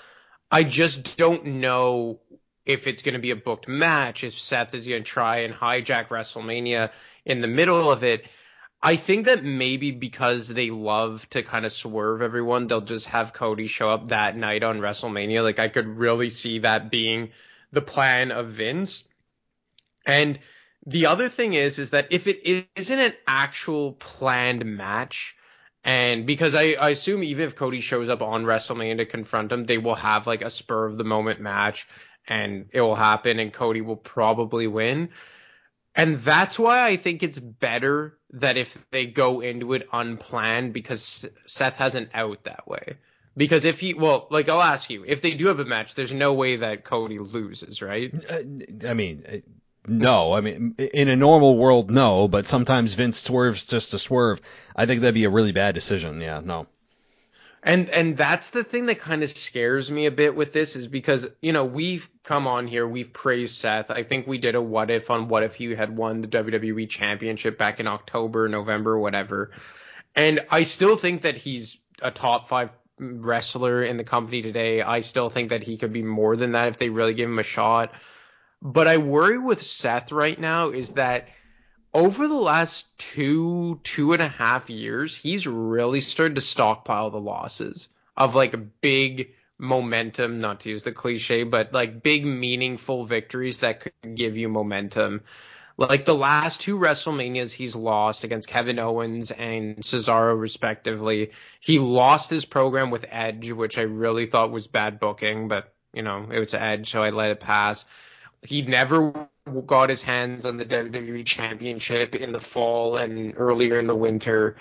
I 0.50 0.64
just 0.64 1.16
don't 1.16 1.44
know 1.46 2.20
if 2.66 2.86
it's 2.86 3.02
going 3.02 3.14
to 3.14 3.20
be 3.20 3.30
a 3.30 3.36
booked 3.36 3.68
match, 3.68 4.24
if 4.24 4.38
Seth 4.38 4.74
is 4.74 4.86
going 4.86 5.02
to 5.02 5.08
try 5.08 5.38
and 5.38 5.54
hijack 5.54 6.08
WrestleMania 6.08 6.90
in 7.24 7.40
the 7.40 7.46
middle 7.46 7.90
of 7.90 8.04
it. 8.04 8.24
I 8.82 8.96
think 8.96 9.26
that 9.26 9.44
maybe 9.44 9.90
because 9.90 10.48
they 10.48 10.70
love 10.70 11.28
to 11.30 11.42
kind 11.42 11.66
of 11.66 11.72
swerve 11.72 12.22
everyone, 12.22 12.66
they'll 12.66 12.80
just 12.80 13.06
have 13.06 13.34
Cody 13.34 13.66
show 13.66 13.90
up 13.90 14.08
that 14.08 14.36
night 14.36 14.62
on 14.62 14.80
WrestleMania. 14.80 15.42
Like 15.42 15.58
I 15.58 15.68
could 15.68 15.86
really 15.86 16.30
see 16.30 16.60
that 16.60 16.90
being 16.90 17.30
the 17.72 17.82
plan 17.82 18.32
of 18.32 18.48
Vince. 18.48 19.04
And 20.06 20.38
the 20.86 21.06
other 21.06 21.28
thing 21.28 21.52
is, 21.52 21.78
is 21.78 21.90
that 21.90 22.08
if 22.10 22.26
it 22.26 22.68
isn't 22.74 22.98
an 22.98 23.12
actual 23.26 23.92
planned 23.92 24.64
match, 24.64 25.36
and 25.84 26.26
because 26.26 26.54
I, 26.54 26.74
I 26.80 26.90
assume 26.90 27.24
even 27.24 27.46
if 27.46 27.56
Cody 27.56 27.80
shows 27.80 28.08
up 28.08 28.20
on 28.20 28.44
WrestleMania 28.44 28.98
to 28.98 29.06
confront 29.06 29.52
him, 29.52 29.64
they 29.64 29.78
will 29.78 29.94
have 29.94 30.26
like 30.26 30.42
a 30.42 30.50
spur 30.50 30.86
of 30.86 30.98
the 30.98 31.04
moment 31.04 31.40
match 31.40 31.88
and 32.28 32.68
it 32.72 32.80
will 32.80 32.96
happen 32.96 33.38
and 33.38 33.52
Cody 33.52 33.80
will 33.80 33.96
probably 33.96 34.66
win. 34.66 35.10
And 35.94 36.18
that's 36.18 36.58
why 36.58 36.86
I 36.86 36.96
think 36.96 37.22
it's 37.22 37.38
better 37.38 38.18
that 38.30 38.56
if 38.56 38.76
they 38.90 39.06
go 39.06 39.40
into 39.40 39.72
it 39.72 39.88
unplanned 39.92 40.72
because 40.72 41.26
Seth 41.46 41.76
has 41.76 41.94
an 41.94 42.10
out 42.14 42.44
that 42.44 42.68
way. 42.68 42.96
Because 43.36 43.64
if 43.64 43.80
he, 43.80 43.94
well, 43.94 44.26
like 44.30 44.48
I'll 44.48 44.62
ask 44.62 44.90
you, 44.90 45.04
if 45.06 45.22
they 45.22 45.32
do 45.32 45.46
have 45.46 45.60
a 45.60 45.64
match, 45.64 45.94
there's 45.94 46.12
no 46.12 46.34
way 46.34 46.56
that 46.56 46.84
Cody 46.84 47.18
loses, 47.18 47.80
right? 47.80 48.12
Uh, 48.30 48.88
I 48.88 48.94
mean, 48.94 49.24
uh, 49.26 49.36
no, 49.86 50.32
I 50.32 50.40
mean, 50.40 50.74
in 50.78 51.08
a 51.08 51.16
normal 51.16 51.56
world, 51.56 51.90
no, 51.90 52.28
but 52.28 52.46
sometimes 52.46 52.94
Vince 52.94 53.18
swerves 53.18 53.64
just 53.64 53.92
to 53.92 53.98
swerve. 53.98 54.40
I 54.76 54.86
think 54.86 55.00
that'd 55.00 55.14
be 55.14 55.24
a 55.24 55.30
really 55.30 55.52
bad 55.52 55.74
decision. 55.74 56.20
Yeah, 56.20 56.40
no. 56.44 56.66
And 57.62 57.90
and 57.90 58.16
that's 58.16 58.50
the 58.50 58.64
thing 58.64 58.86
that 58.86 59.00
kind 59.00 59.22
of 59.22 59.28
scares 59.28 59.90
me 59.90 60.06
a 60.06 60.10
bit 60.10 60.34
with 60.34 60.52
this 60.52 60.76
is 60.76 60.88
because 60.88 61.28
you 61.42 61.52
know 61.52 61.64
we've 61.64 62.08
come 62.24 62.46
on 62.46 62.66
here 62.66 62.88
we've 62.88 63.12
praised 63.12 63.56
Seth. 63.56 63.90
I 63.90 64.02
think 64.02 64.26
we 64.26 64.38
did 64.38 64.54
a 64.54 64.62
what 64.62 64.90
if 64.90 65.10
on 65.10 65.28
what 65.28 65.42
if 65.42 65.56
he 65.56 65.74
had 65.74 65.94
won 65.94 66.22
the 66.22 66.28
WWE 66.28 66.88
Championship 66.88 67.58
back 67.58 67.78
in 67.78 67.86
October, 67.86 68.48
November, 68.48 68.98
whatever. 68.98 69.50
And 70.14 70.40
I 70.50 70.62
still 70.62 70.96
think 70.96 71.22
that 71.22 71.36
he's 71.36 71.78
a 72.00 72.10
top 72.10 72.48
five 72.48 72.70
wrestler 72.98 73.82
in 73.82 73.98
the 73.98 74.04
company 74.04 74.40
today. 74.40 74.80
I 74.80 75.00
still 75.00 75.28
think 75.28 75.50
that 75.50 75.62
he 75.62 75.76
could 75.76 75.92
be 75.92 76.02
more 76.02 76.36
than 76.36 76.52
that 76.52 76.68
if 76.68 76.78
they 76.78 76.88
really 76.88 77.14
give 77.14 77.28
him 77.28 77.38
a 77.38 77.44
shot. 77.44 77.94
But 78.62 78.88
I 78.88 78.98
worry 78.98 79.38
with 79.38 79.62
Seth 79.62 80.12
right 80.12 80.38
now 80.38 80.70
is 80.70 80.90
that 80.90 81.28
over 81.92 82.28
the 82.28 82.34
last 82.34 82.96
two, 82.98 83.80
two 83.82 84.12
and 84.12 84.22
a 84.22 84.28
half 84.28 84.70
years, 84.70 85.16
he's 85.16 85.46
really 85.46 86.00
started 86.00 86.34
to 86.36 86.40
stockpile 86.40 87.10
the 87.10 87.20
losses 87.20 87.88
of 88.16 88.34
like 88.34 88.80
big 88.80 89.30
momentum, 89.58 90.38
not 90.38 90.60
to 90.60 90.70
use 90.70 90.82
the 90.82 90.92
cliche, 90.92 91.42
but 91.42 91.72
like 91.72 92.02
big 92.02 92.24
meaningful 92.24 93.06
victories 93.06 93.58
that 93.60 93.80
could 93.80 94.14
give 94.14 94.36
you 94.36 94.48
momentum. 94.48 95.22
Like 95.76 96.04
the 96.04 96.14
last 96.14 96.60
two 96.60 96.78
WrestleManias 96.78 97.52
he's 97.52 97.74
lost 97.74 98.24
against 98.24 98.48
Kevin 98.48 98.78
Owens 98.78 99.30
and 99.30 99.78
Cesaro 99.78 100.38
respectively. 100.38 101.30
He 101.60 101.78
lost 101.78 102.28
his 102.28 102.44
program 102.44 102.90
with 102.90 103.06
Edge, 103.08 103.50
which 103.52 103.78
I 103.78 103.82
really 103.82 104.26
thought 104.26 104.50
was 104.50 104.66
bad 104.66 105.00
booking, 105.00 105.48
but 105.48 105.72
you 105.94 106.02
know, 106.02 106.28
it 106.30 106.38
was 106.38 106.54
Edge, 106.54 106.90
so 106.90 107.02
I 107.02 107.10
let 107.10 107.30
it 107.30 107.40
pass. 107.40 107.84
He 108.42 108.62
never 108.62 109.28
got 109.66 109.90
his 109.90 110.02
hands 110.02 110.46
on 110.46 110.56
the 110.56 110.64
WWE 110.64 111.24
Championship 111.26 112.14
in 112.14 112.32
the 112.32 112.40
fall 112.40 112.96
and 112.96 113.34
earlier 113.36 113.78
in 113.78 113.86
the 113.86 113.94
winter. 113.94 114.56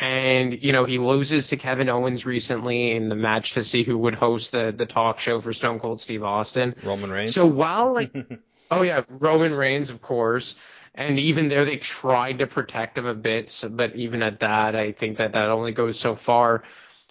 And, 0.00 0.60
you 0.60 0.72
know, 0.72 0.84
he 0.84 0.98
loses 0.98 1.48
to 1.48 1.56
Kevin 1.56 1.88
Owens 1.88 2.26
recently 2.26 2.92
in 2.92 3.08
the 3.08 3.14
match 3.14 3.52
to 3.52 3.62
see 3.62 3.84
who 3.84 3.96
would 3.98 4.16
host 4.16 4.50
the, 4.52 4.74
the 4.76 4.86
talk 4.86 5.20
show 5.20 5.40
for 5.40 5.52
Stone 5.52 5.78
Cold 5.78 6.00
Steve 6.00 6.24
Austin. 6.24 6.74
Roman 6.82 7.10
Reigns. 7.10 7.34
So 7.34 7.46
while, 7.46 7.92
like, 7.92 8.12
oh, 8.70 8.82
yeah, 8.82 9.02
Roman 9.08 9.54
Reigns, 9.54 9.90
of 9.90 10.02
course. 10.02 10.56
And 10.96 11.18
even 11.18 11.48
there, 11.48 11.64
they 11.64 11.76
tried 11.76 12.40
to 12.40 12.46
protect 12.46 12.98
him 12.98 13.06
a 13.06 13.14
bit. 13.14 13.50
So, 13.50 13.68
but 13.68 13.94
even 13.94 14.22
at 14.22 14.40
that, 14.40 14.74
I 14.74 14.92
think 14.92 15.18
that 15.18 15.32
that 15.32 15.48
only 15.48 15.72
goes 15.72 15.98
so 15.98 16.16
far. 16.16 16.64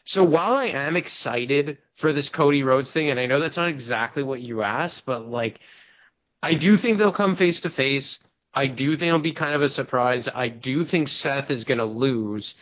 So 0.06 0.24
while 0.26 0.54
I 0.54 0.66
am 0.66 0.98
excited 0.98 1.78
for 1.96 2.12
this 2.12 2.30
Cody 2.30 2.64
Rhodes 2.64 2.92
thing, 2.92 3.10
and 3.10 3.20
I 3.20 3.26
know 3.26 3.40
that's 3.40 3.58
not 3.58 3.70
exactly 3.70 4.24
what 4.24 4.42
you 4.42 4.62
asked, 4.62 5.06
but 5.06 5.30
like, 5.30 5.60
I 6.44 6.56
do 6.56 6.76
think 6.76 6.98
they'll 6.98 7.14
come 7.14 7.38
face 7.38 7.62
to 7.62 7.70
face. 7.70 8.20
I 8.54 8.68
do 8.68 8.98
think 8.98 9.08
it'll 9.08 9.20
be 9.20 9.32
kind 9.32 9.56
of 9.56 9.62
a 9.62 9.70
surprise. 9.70 10.28
I 10.28 10.50
do 10.50 10.84
think 10.84 11.08
Seth 11.08 11.50
is 11.50 11.64
going 11.64 11.78
to 11.78 11.86
lose. 11.86 12.56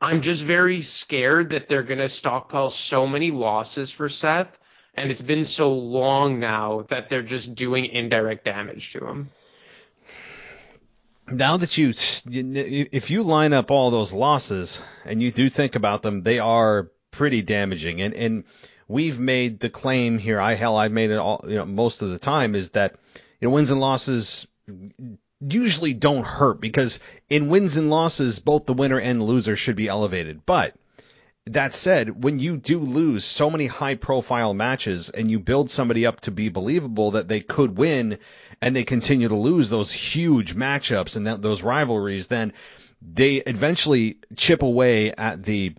I'm 0.00 0.22
just 0.22 0.42
very 0.42 0.82
scared 0.82 1.50
that 1.50 1.68
they're 1.68 1.84
going 1.84 2.00
to 2.00 2.08
stockpile 2.08 2.70
so 2.70 3.06
many 3.06 3.30
losses 3.30 3.92
for 3.92 4.08
Seth, 4.08 4.58
and 4.94 5.12
it's 5.12 5.22
been 5.22 5.44
so 5.44 5.72
long 5.72 6.40
now 6.40 6.82
that 6.88 7.08
they're 7.08 7.22
just 7.22 7.54
doing 7.54 7.84
indirect 7.84 8.44
damage 8.44 8.92
to 8.94 9.06
him. 9.06 9.30
Now 11.28 11.56
that 11.58 11.78
you, 11.78 11.94
if 12.26 13.10
you 13.10 13.22
line 13.22 13.52
up 13.52 13.70
all 13.70 13.92
those 13.92 14.12
losses 14.12 14.82
and 15.04 15.22
you 15.22 15.30
do 15.30 15.48
think 15.48 15.76
about 15.76 16.02
them, 16.02 16.24
they 16.24 16.40
are 16.40 16.90
pretty 17.12 17.42
damaging. 17.42 18.02
And 18.02 18.14
and 18.14 18.44
we've 18.88 19.20
made 19.20 19.60
the 19.60 19.70
claim 19.70 20.18
here. 20.18 20.40
I 20.40 20.54
hell, 20.54 20.76
I've 20.76 20.90
made 20.90 21.10
it 21.10 21.18
all, 21.18 21.44
you 21.46 21.54
know, 21.54 21.64
most 21.64 22.02
of 22.02 22.10
the 22.10 22.18
time 22.18 22.56
is 22.56 22.70
that 22.70 22.96
you 23.42 23.48
know, 23.48 23.54
wins 23.54 23.70
and 23.70 23.80
losses 23.80 24.46
usually 25.40 25.94
don't 25.94 26.24
hurt 26.24 26.60
because 26.60 27.00
in 27.28 27.48
wins 27.48 27.76
and 27.76 27.90
losses, 27.90 28.38
both 28.38 28.66
the 28.66 28.72
winner 28.72 29.00
and 29.00 29.20
loser 29.20 29.56
should 29.56 29.74
be 29.74 29.88
elevated. 29.88 30.46
But 30.46 30.76
that 31.46 31.72
said, 31.72 32.22
when 32.22 32.38
you 32.38 32.56
do 32.56 32.78
lose 32.78 33.24
so 33.24 33.50
many 33.50 33.66
high 33.66 33.96
profile 33.96 34.54
matches 34.54 35.10
and 35.10 35.28
you 35.28 35.40
build 35.40 35.70
somebody 35.70 36.06
up 36.06 36.20
to 36.20 36.30
be 36.30 36.50
believable 36.50 37.12
that 37.12 37.26
they 37.26 37.40
could 37.40 37.76
win 37.76 38.18
and 38.60 38.76
they 38.76 38.84
continue 38.84 39.26
to 39.26 39.34
lose 39.34 39.68
those 39.68 39.90
huge 39.90 40.54
matchups 40.54 41.16
and 41.16 41.26
that, 41.26 41.42
those 41.42 41.64
rivalries, 41.64 42.28
then 42.28 42.52
they 43.02 43.38
eventually 43.38 44.18
chip 44.36 44.62
away 44.62 45.12
at 45.12 45.42
the 45.42 45.74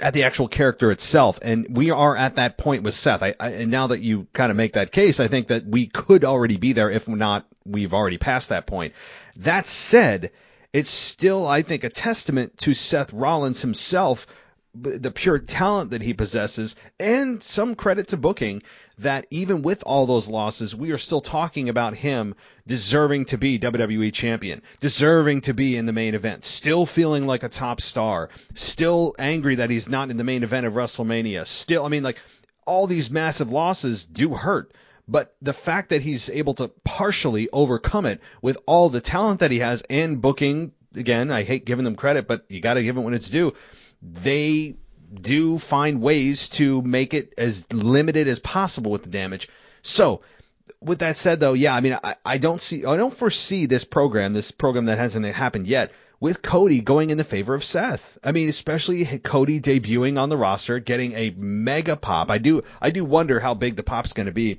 at 0.00 0.14
the 0.14 0.24
actual 0.24 0.48
character 0.48 0.90
itself. 0.90 1.38
And 1.42 1.76
we 1.76 1.90
are 1.90 2.16
at 2.16 2.36
that 2.36 2.58
point 2.58 2.82
with 2.82 2.94
Seth. 2.94 3.22
I, 3.22 3.34
I, 3.38 3.50
and 3.50 3.70
now 3.70 3.88
that 3.88 4.02
you 4.02 4.26
kind 4.32 4.50
of 4.50 4.56
make 4.56 4.74
that 4.74 4.92
case, 4.92 5.20
I 5.20 5.28
think 5.28 5.48
that 5.48 5.66
we 5.66 5.86
could 5.86 6.24
already 6.24 6.56
be 6.56 6.72
there. 6.72 6.90
If 6.90 7.08
not, 7.08 7.46
we've 7.64 7.94
already 7.94 8.18
passed 8.18 8.48
that 8.48 8.66
point. 8.66 8.94
That 9.36 9.66
said, 9.66 10.32
it's 10.72 10.90
still, 10.90 11.46
I 11.46 11.62
think, 11.62 11.84
a 11.84 11.88
testament 11.90 12.58
to 12.58 12.74
Seth 12.74 13.12
Rollins 13.12 13.62
himself 13.62 14.26
the 14.74 15.10
pure 15.10 15.38
talent 15.38 15.90
that 15.90 16.02
he 16.02 16.14
possesses, 16.14 16.76
and 16.98 17.42
some 17.42 17.74
credit 17.74 18.08
to 18.08 18.16
booking 18.16 18.62
that 19.00 19.26
even 19.30 19.62
with 19.62 19.82
all 19.84 20.06
those 20.06 20.28
losses, 20.28 20.74
we 20.76 20.92
are 20.92 20.98
still 20.98 21.20
talking 21.20 21.68
about 21.68 21.94
him 21.94 22.34
deserving 22.66 23.26
to 23.26 23.38
be 23.38 23.58
WWE 23.58 24.12
champion, 24.12 24.62
deserving 24.80 25.42
to 25.42 25.54
be 25.54 25.76
in 25.76 25.86
the 25.86 25.92
main 25.92 26.14
event, 26.14 26.44
still 26.44 26.86
feeling 26.86 27.26
like 27.26 27.42
a 27.42 27.48
top 27.48 27.80
star, 27.80 28.28
still 28.54 29.14
angry 29.18 29.56
that 29.56 29.70
he's 29.70 29.88
not 29.88 30.10
in 30.10 30.16
the 30.16 30.24
main 30.24 30.42
event 30.42 30.66
of 30.66 30.74
WrestleMania. 30.74 31.46
Still, 31.46 31.84
I 31.84 31.88
mean, 31.88 32.02
like 32.02 32.18
all 32.66 32.86
these 32.86 33.10
massive 33.10 33.50
losses 33.50 34.04
do 34.06 34.34
hurt. 34.34 34.72
But 35.08 35.34
the 35.42 35.52
fact 35.52 35.90
that 35.90 36.02
he's 36.02 36.30
able 36.30 36.54
to 36.54 36.68
partially 36.84 37.48
overcome 37.52 38.06
it 38.06 38.20
with 38.42 38.58
all 38.66 38.90
the 38.90 39.00
talent 39.00 39.40
that 39.40 39.50
he 39.50 39.58
has 39.58 39.82
and 39.90 40.20
booking, 40.20 40.72
again, 40.94 41.32
I 41.32 41.42
hate 41.42 41.64
giving 41.64 41.84
them 41.84 41.96
credit, 41.96 42.28
but 42.28 42.44
you 42.48 42.60
got 42.60 42.74
to 42.74 42.82
give 42.82 42.96
it 42.96 43.00
when 43.00 43.14
it's 43.14 43.30
due. 43.30 43.54
They 44.02 44.76
do 45.12 45.58
find 45.58 46.00
ways 46.00 46.48
to 46.50 46.82
make 46.82 47.14
it 47.14 47.34
as 47.38 47.70
limited 47.72 48.28
as 48.28 48.38
possible 48.38 48.90
with 48.90 49.02
the 49.02 49.10
damage. 49.10 49.48
So, 49.82 50.22
with 50.80 51.00
that 51.00 51.16
said, 51.16 51.40
though, 51.40 51.52
yeah, 51.52 51.74
I 51.74 51.80
mean, 51.80 51.98
I, 52.02 52.16
I 52.24 52.38
don't 52.38 52.60
see, 52.60 52.84
I 52.84 52.96
don't 52.96 53.14
foresee 53.14 53.66
this 53.66 53.84
program, 53.84 54.32
this 54.32 54.50
program 54.50 54.86
that 54.86 54.98
hasn't 54.98 55.26
happened 55.26 55.66
yet, 55.66 55.92
with 56.20 56.42
Cody 56.42 56.80
going 56.80 57.10
in 57.10 57.18
the 57.18 57.24
favor 57.24 57.54
of 57.54 57.64
Seth. 57.64 58.18
I 58.22 58.32
mean, 58.32 58.48
especially 58.48 59.04
Cody 59.04 59.60
debuting 59.60 60.18
on 60.18 60.28
the 60.28 60.36
roster, 60.36 60.78
getting 60.78 61.12
a 61.12 61.30
mega 61.36 61.96
pop. 61.96 62.30
I 62.30 62.38
do, 62.38 62.62
I 62.80 62.90
do 62.90 63.04
wonder 63.04 63.40
how 63.40 63.54
big 63.54 63.76
the 63.76 63.82
pop's 63.82 64.12
going 64.12 64.26
to 64.26 64.32
be, 64.32 64.58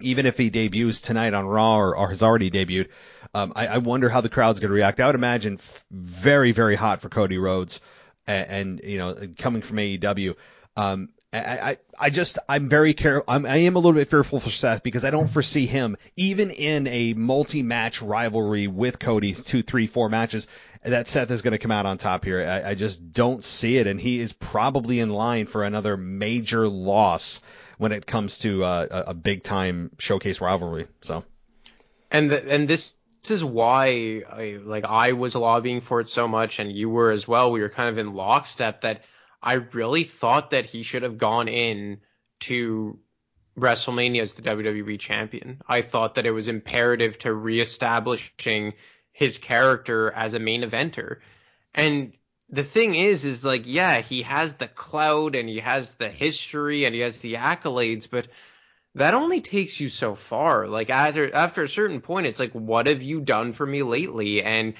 even 0.00 0.26
if 0.26 0.38
he 0.38 0.50
debuts 0.50 1.00
tonight 1.00 1.34
on 1.34 1.46
Raw 1.46 1.76
or, 1.76 1.96
or 1.96 2.08
has 2.08 2.22
already 2.22 2.50
debuted. 2.50 2.88
Um, 3.34 3.52
I, 3.54 3.66
I 3.66 3.78
wonder 3.78 4.08
how 4.08 4.22
the 4.22 4.30
crowd's 4.30 4.60
going 4.60 4.70
to 4.70 4.74
react. 4.74 5.00
I 5.00 5.06
would 5.06 5.14
imagine 5.14 5.54
f- 5.54 5.84
very, 5.90 6.52
very 6.52 6.74
hot 6.74 7.02
for 7.02 7.10
Cody 7.10 7.36
Rhodes, 7.36 7.80
and, 8.28 8.50
and 8.50 8.80
you 8.84 8.98
know, 8.98 9.16
coming 9.36 9.62
from 9.62 9.78
AEW. 9.78 10.36
Um, 10.76 11.08
I, 11.30 11.76
I, 11.98 12.08
just 12.08 12.38
I'm 12.48 12.70
very 12.70 12.94
careful. 12.94 13.24
I'm, 13.28 13.44
I 13.44 13.58
am 13.58 13.76
a 13.76 13.78
little 13.78 13.92
bit 13.92 14.08
fearful 14.08 14.40
for 14.40 14.48
Seth 14.48 14.82
because 14.82 15.04
I 15.04 15.10
don't 15.10 15.28
foresee 15.28 15.66
him 15.66 15.98
even 16.16 16.50
in 16.50 16.86
a 16.86 17.12
multi-match 17.12 18.00
rivalry 18.00 18.66
with 18.66 18.98
Cody, 18.98 19.34
two, 19.34 19.60
three, 19.60 19.86
four 19.88 20.08
matches 20.08 20.46
that 20.82 21.06
Seth 21.06 21.30
is 21.30 21.42
going 21.42 21.52
to 21.52 21.58
come 21.58 21.70
out 21.70 21.84
on 21.84 21.98
top 21.98 22.24
here. 22.24 22.40
I, 22.40 22.70
I 22.70 22.74
just 22.74 23.12
don't 23.12 23.44
see 23.44 23.76
it, 23.76 23.86
and 23.86 24.00
he 24.00 24.20
is 24.20 24.32
probably 24.32 25.00
in 25.00 25.10
line 25.10 25.44
for 25.44 25.64
another 25.64 25.98
major 25.98 26.66
loss 26.66 27.42
when 27.76 27.92
it 27.92 28.06
comes 28.06 28.38
to 28.38 28.64
uh, 28.64 28.86
a, 28.90 29.10
a 29.10 29.14
big-time 29.14 29.90
showcase 29.98 30.40
rivalry. 30.40 30.86
So, 31.02 31.24
and 32.10 32.30
the, 32.30 32.50
and 32.50 32.66
this 32.66 32.94
this 33.28 33.36
is 33.36 33.44
why 33.44 34.22
I 34.30 34.58
like 34.62 34.84
I 34.86 35.12
was 35.12 35.34
lobbying 35.34 35.82
for 35.82 36.00
it 36.00 36.08
so 36.08 36.26
much, 36.26 36.58
and 36.58 36.72
you 36.72 36.88
were 36.88 37.10
as 37.10 37.28
well. 37.28 37.52
We 37.52 37.60
were 37.60 37.68
kind 37.68 37.90
of 37.90 37.98
in 37.98 38.14
lockstep 38.14 38.80
that 38.80 39.04
I 39.42 39.54
really 39.54 40.04
thought 40.04 40.50
that 40.50 40.64
he 40.64 40.82
should 40.82 41.02
have 41.02 41.18
gone 41.18 41.46
in 41.46 42.00
to 42.40 42.98
WrestleMania 43.58 44.22
as 44.22 44.32
the 44.32 44.42
WWE 44.42 44.98
champion. 44.98 45.60
I 45.68 45.82
thought 45.82 46.14
that 46.14 46.24
it 46.24 46.30
was 46.30 46.48
imperative 46.48 47.18
to 47.20 47.34
reestablishing 47.34 48.72
his 49.12 49.36
character 49.36 50.10
as 50.10 50.32
a 50.32 50.38
main 50.38 50.62
eventer. 50.62 51.18
And 51.74 52.14
the 52.48 52.64
thing 52.64 52.94
is, 52.94 53.26
is 53.26 53.44
like, 53.44 53.64
yeah, 53.66 54.00
he 54.00 54.22
has 54.22 54.54
the 54.54 54.68
clout 54.68 55.36
and 55.36 55.48
he 55.48 55.58
has 55.58 55.94
the 55.96 56.08
history 56.08 56.86
and 56.86 56.94
he 56.94 57.02
has 57.02 57.20
the 57.20 57.34
accolades, 57.34 58.08
but 58.10 58.28
that 58.94 59.14
only 59.14 59.40
takes 59.40 59.80
you 59.80 59.88
so 59.88 60.14
far. 60.14 60.66
Like 60.66 60.90
after 60.90 61.34
after 61.34 61.62
a 61.62 61.68
certain 61.68 62.00
point, 62.00 62.26
it's 62.26 62.40
like, 62.40 62.52
what 62.52 62.86
have 62.86 63.02
you 63.02 63.20
done 63.20 63.52
for 63.52 63.66
me 63.66 63.82
lately? 63.82 64.42
And 64.42 64.74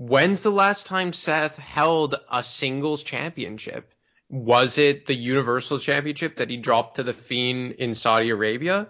When's 0.00 0.40
the 0.42 0.50
last 0.50 0.86
time 0.86 1.12
Seth 1.12 1.58
held 1.58 2.14
a 2.32 2.42
singles 2.42 3.02
championship? 3.02 3.92
Was 4.30 4.78
it 4.78 5.04
the 5.04 5.14
Universal 5.14 5.80
Championship 5.80 6.38
that 6.38 6.48
he 6.48 6.56
dropped 6.56 6.96
to 6.96 7.02
the 7.02 7.12
Fiend 7.12 7.72
in 7.72 7.92
Saudi 7.92 8.30
Arabia 8.30 8.88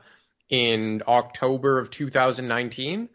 in 0.50 1.02
October 1.08 1.80
of 1.80 1.90
2019? 1.90 3.08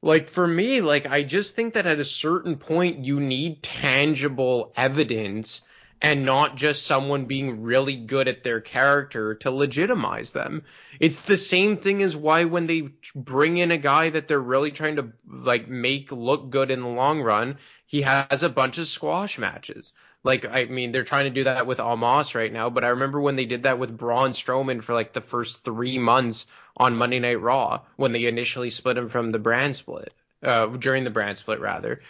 Like 0.00 0.28
for 0.28 0.46
me, 0.46 0.80
like 0.80 1.04
I 1.04 1.22
just 1.22 1.54
think 1.54 1.74
that 1.74 1.84
at 1.84 2.00
a 2.00 2.06
certain 2.06 2.56
point 2.56 3.04
you 3.04 3.20
need 3.20 3.62
tangible 3.62 4.72
evidence 4.74 5.60
and 6.02 6.24
not 6.24 6.56
just 6.56 6.86
someone 6.86 7.26
being 7.26 7.62
really 7.62 7.96
good 7.96 8.26
at 8.26 8.42
their 8.42 8.60
character 8.60 9.34
to 9.36 9.50
legitimize 9.50 10.30
them. 10.30 10.62
It's 10.98 11.20
the 11.20 11.36
same 11.36 11.76
thing 11.76 12.02
as 12.02 12.16
why 12.16 12.44
when 12.44 12.66
they 12.66 12.90
bring 13.14 13.58
in 13.58 13.70
a 13.70 13.76
guy 13.76 14.10
that 14.10 14.26
they're 14.26 14.40
really 14.40 14.70
trying 14.70 14.96
to 14.96 15.12
like 15.28 15.68
make 15.68 16.10
look 16.10 16.50
good 16.50 16.70
in 16.70 16.80
the 16.80 16.88
long 16.88 17.20
run, 17.20 17.58
he 17.86 18.02
has 18.02 18.42
a 18.42 18.48
bunch 18.48 18.78
of 18.78 18.86
squash 18.86 19.38
matches. 19.38 19.92
Like 20.22 20.46
I 20.46 20.64
mean, 20.64 20.92
they're 20.92 21.02
trying 21.02 21.24
to 21.24 21.30
do 21.30 21.44
that 21.44 21.66
with 21.66 21.78
Omos 21.78 22.34
right 22.34 22.52
now, 22.52 22.70
but 22.70 22.84
I 22.84 22.88
remember 22.88 23.20
when 23.20 23.36
they 23.36 23.46
did 23.46 23.64
that 23.64 23.78
with 23.78 23.96
Braun 23.96 24.32
Strowman 24.32 24.82
for 24.82 24.94
like 24.94 25.12
the 25.12 25.20
first 25.20 25.64
three 25.64 25.98
months 25.98 26.46
on 26.76 26.96
Monday 26.96 27.18
Night 27.18 27.40
Raw 27.40 27.80
when 27.96 28.12
they 28.12 28.26
initially 28.26 28.70
split 28.70 28.98
him 28.98 29.08
from 29.08 29.32
the 29.32 29.38
brand 29.38 29.76
split, 29.76 30.12
uh, 30.42 30.66
during 30.66 31.04
the 31.04 31.10
brand 31.10 31.38
split 31.38 31.60
rather 31.60 32.00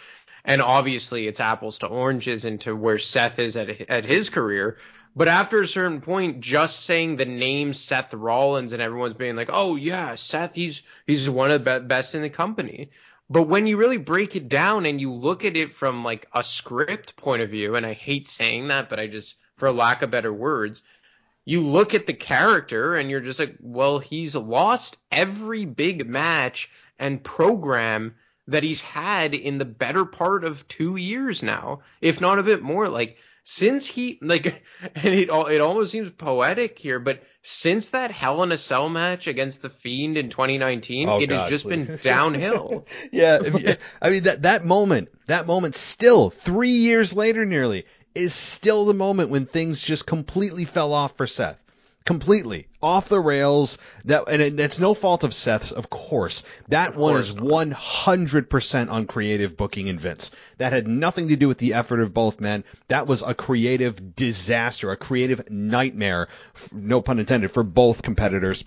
and 0.45 0.61
obviously 0.61 1.27
it's 1.27 1.39
apples 1.39 1.79
to 1.79 1.87
oranges 1.87 2.45
into 2.45 2.75
where 2.75 2.97
Seth 2.97 3.39
is 3.39 3.57
at 3.57 3.89
at 3.89 4.05
his 4.05 4.29
career. 4.29 4.77
But 5.15 5.27
after 5.27 5.61
a 5.61 5.67
certain 5.67 5.99
point, 5.99 6.39
just 6.39 6.85
saying 6.85 7.17
the 7.17 7.25
name 7.25 7.73
Seth 7.73 8.13
Rollins 8.13 8.71
and 8.73 8.81
everyone's 8.81 9.15
being 9.15 9.35
like, 9.35 9.49
"Oh 9.51 9.75
yeah, 9.75 10.15
Seth, 10.15 10.55
he's 10.55 10.83
he's 11.05 11.29
one 11.29 11.51
of 11.51 11.63
the 11.63 11.79
best 11.81 12.15
in 12.15 12.21
the 12.21 12.29
company." 12.29 12.89
But 13.31 13.43
when 13.43 13.65
you 13.65 13.77
really 13.77 13.97
break 13.97 14.35
it 14.35 14.49
down 14.49 14.85
and 14.85 14.99
you 14.99 15.13
look 15.13 15.45
at 15.45 15.55
it 15.55 15.73
from 15.73 16.03
like 16.03 16.27
a 16.33 16.43
script 16.43 17.15
point 17.15 17.41
of 17.41 17.49
view, 17.49 17.75
and 17.75 17.85
I 17.85 17.93
hate 17.93 18.27
saying 18.27 18.67
that, 18.67 18.89
but 18.89 18.99
I 18.99 19.07
just, 19.07 19.37
for 19.55 19.71
lack 19.71 20.01
of 20.01 20.11
better 20.11 20.33
words, 20.33 20.81
you 21.45 21.61
look 21.61 21.93
at 21.93 22.05
the 22.05 22.13
character 22.13 22.95
and 22.95 23.09
you're 23.09 23.21
just 23.21 23.39
like, 23.39 23.55
well, 23.61 23.99
he's 23.99 24.35
lost 24.35 24.97
every 25.13 25.63
big 25.63 26.05
match 26.05 26.69
and 26.99 27.23
program 27.23 28.15
that 28.51 28.63
he's 28.63 28.81
had 28.81 29.33
in 29.33 29.57
the 29.57 29.65
better 29.65 30.05
part 30.05 30.43
of 30.43 30.67
two 30.67 30.95
years 30.95 31.43
now, 31.43 31.81
if 31.99 32.21
not 32.21 32.39
a 32.39 32.43
bit 32.43 32.61
more. 32.61 32.87
Like 32.87 33.17
since 33.43 33.85
he 33.85 34.19
like, 34.21 34.63
and 34.95 35.13
it 35.13 35.29
all 35.29 35.47
it 35.47 35.59
almost 35.59 35.91
seems 35.91 36.09
poetic 36.11 36.77
here, 36.77 36.99
but 36.99 37.23
since 37.41 37.89
that 37.89 38.11
Hell 38.11 38.43
in 38.43 38.51
a 38.51 38.57
Cell 38.57 38.87
match 38.87 39.27
against 39.27 39.61
the 39.61 39.69
Fiend 39.69 40.17
in 40.17 40.29
2019, 40.29 41.09
oh, 41.09 41.19
it 41.19 41.27
God, 41.27 41.39
has 41.39 41.49
just 41.49 41.65
please. 41.65 41.87
been 41.87 41.97
downhill. 42.03 42.85
yeah, 43.11 43.39
I 44.01 44.09
mean 44.09 44.23
that 44.23 44.43
that 44.43 44.65
moment, 44.65 45.09
that 45.27 45.47
moment, 45.47 45.75
still 45.75 46.29
three 46.29 46.69
years 46.69 47.13
later, 47.13 47.45
nearly 47.45 47.85
is 48.13 48.33
still 48.33 48.85
the 48.85 48.93
moment 48.93 49.29
when 49.29 49.45
things 49.45 49.81
just 49.81 50.05
completely 50.05 50.65
fell 50.65 50.93
off 50.93 51.15
for 51.15 51.25
Seth 51.25 51.61
completely 52.05 52.67
off 52.81 53.09
the 53.09 53.19
rails. 53.19 53.77
That 54.05 54.27
and 54.27 54.41
it, 54.41 54.59
it's 54.59 54.79
no 54.79 54.93
fault 54.93 55.23
of 55.23 55.33
Seth's, 55.33 55.71
of 55.71 55.89
course. 55.89 56.43
That 56.69 56.89
of 56.89 56.95
one 56.97 57.15
is 57.17 57.33
one 57.33 57.71
hundred 57.71 58.49
percent 58.49 58.89
on 58.89 59.05
creative 59.05 59.57
booking 59.57 59.89
and 59.89 59.99
Vince. 59.99 60.31
That 60.57 60.73
had 60.73 60.87
nothing 60.87 61.29
to 61.29 61.35
do 61.35 61.47
with 61.47 61.57
the 61.57 61.73
effort 61.75 61.99
of 61.99 62.13
both 62.13 62.41
men. 62.41 62.63
That 62.87 63.07
was 63.07 63.21
a 63.21 63.33
creative 63.33 64.15
disaster, 64.15 64.91
a 64.91 64.97
creative 64.97 65.49
nightmare, 65.49 66.27
no 66.71 67.01
pun 67.01 67.19
intended, 67.19 67.51
for 67.51 67.63
both 67.63 68.01
competitors. 68.01 68.63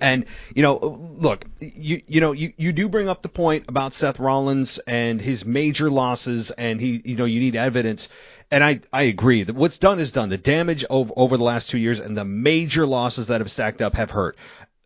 And 0.00 0.26
you 0.54 0.62
know, 0.62 0.76
look, 0.76 1.44
you 1.60 2.02
you 2.06 2.20
know, 2.20 2.30
you, 2.32 2.52
you 2.56 2.72
do 2.72 2.88
bring 2.88 3.08
up 3.08 3.22
the 3.22 3.28
point 3.28 3.64
about 3.68 3.94
Seth 3.94 4.20
Rollins 4.20 4.78
and 4.78 5.20
his 5.20 5.44
major 5.44 5.90
losses, 5.90 6.52
and 6.52 6.80
he, 6.80 7.02
you 7.04 7.16
know, 7.16 7.24
you 7.24 7.40
need 7.40 7.56
evidence 7.56 8.08
and 8.50 8.64
I, 8.64 8.80
I 8.92 9.04
agree 9.04 9.42
that 9.42 9.54
what's 9.54 9.78
done 9.78 9.98
is 9.98 10.12
done. 10.12 10.28
The 10.28 10.38
damage 10.38 10.84
over, 10.88 11.12
over 11.16 11.36
the 11.36 11.44
last 11.44 11.70
two 11.70 11.78
years 11.78 12.00
and 12.00 12.16
the 12.16 12.24
major 12.24 12.86
losses 12.86 13.28
that 13.28 13.40
have 13.40 13.50
stacked 13.50 13.82
up 13.82 13.94
have 13.94 14.10
hurt. 14.10 14.36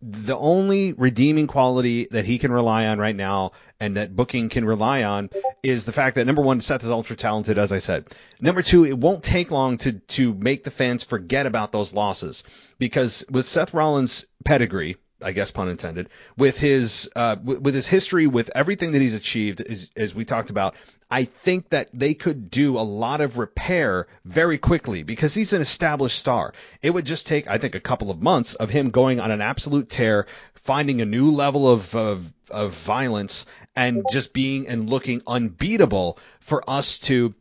The 0.04 0.36
only 0.36 0.94
redeeming 0.94 1.46
quality 1.46 2.08
that 2.10 2.24
he 2.24 2.38
can 2.38 2.50
rely 2.50 2.86
on 2.86 2.98
right 2.98 3.14
now 3.14 3.52
and 3.78 3.96
that 3.96 4.16
booking 4.16 4.48
can 4.48 4.64
rely 4.64 5.04
on 5.04 5.30
is 5.62 5.84
the 5.84 5.92
fact 5.92 6.16
that 6.16 6.26
number 6.26 6.42
one, 6.42 6.60
Seth 6.60 6.82
is 6.82 6.90
ultra 6.90 7.14
talented, 7.14 7.56
as 7.56 7.70
I 7.70 7.78
said. 7.78 8.06
Number 8.40 8.62
two, 8.62 8.84
it 8.84 8.98
won't 8.98 9.22
take 9.22 9.52
long 9.52 9.78
to, 9.78 9.92
to 9.92 10.34
make 10.34 10.64
the 10.64 10.72
fans 10.72 11.04
forget 11.04 11.46
about 11.46 11.70
those 11.70 11.94
losses 11.94 12.42
because 12.78 13.24
with 13.30 13.46
Seth 13.46 13.74
Rollins' 13.74 14.24
pedigree, 14.44 14.96
I 15.22 15.32
guess 15.32 15.50
pun 15.50 15.68
intended, 15.68 16.08
with 16.36 16.58
his 16.58 17.10
uh, 17.16 17.36
w- 17.36 17.60
with 17.60 17.74
his 17.74 17.86
history, 17.86 18.26
with 18.26 18.50
everything 18.54 18.92
that 18.92 19.02
he's 19.02 19.14
achieved, 19.14 19.60
as, 19.60 19.90
as 19.96 20.14
we 20.14 20.24
talked 20.24 20.50
about, 20.50 20.74
I 21.10 21.24
think 21.24 21.68
that 21.70 21.90
they 21.92 22.14
could 22.14 22.50
do 22.50 22.78
a 22.78 22.80
lot 22.80 23.20
of 23.20 23.36
repair 23.36 24.06
very 24.24 24.56
quickly 24.58 25.02
because 25.02 25.34
he's 25.34 25.52
an 25.52 25.60
established 25.60 26.18
star. 26.18 26.54
It 26.80 26.90
would 26.90 27.04
just 27.04 27.26
take, 27.26 27.48
I 27.50 27.58
think, 27.58 27.74
a 27.74 27.80
couple 27.80 28.10
of 28.10 28.22
months 28.22 28.54
of 28.54 28.70
him 28.70 28.90
going 28.90 29.20
on 29.20 29.30
an 29.30 29.42
absolute 29.42 29.90
tear, 29.90 30.26
finding 30.54 31.02
a 31.02 31.06
new 31.06 31.30
level 31.30 31.70
of, 31.70 31.94
of, 31.94 32.32
of 32.50 32.74
violence, 32.74 33.44
and 33.76 34.04
just 34.10 34.32
being 34.32 34.68
and 34.68 34.88
looking 34.88 35.22
unbeatable 35.26 36.18
for 36.40 36.68
us 36.68 36.98
to 37.00 37.34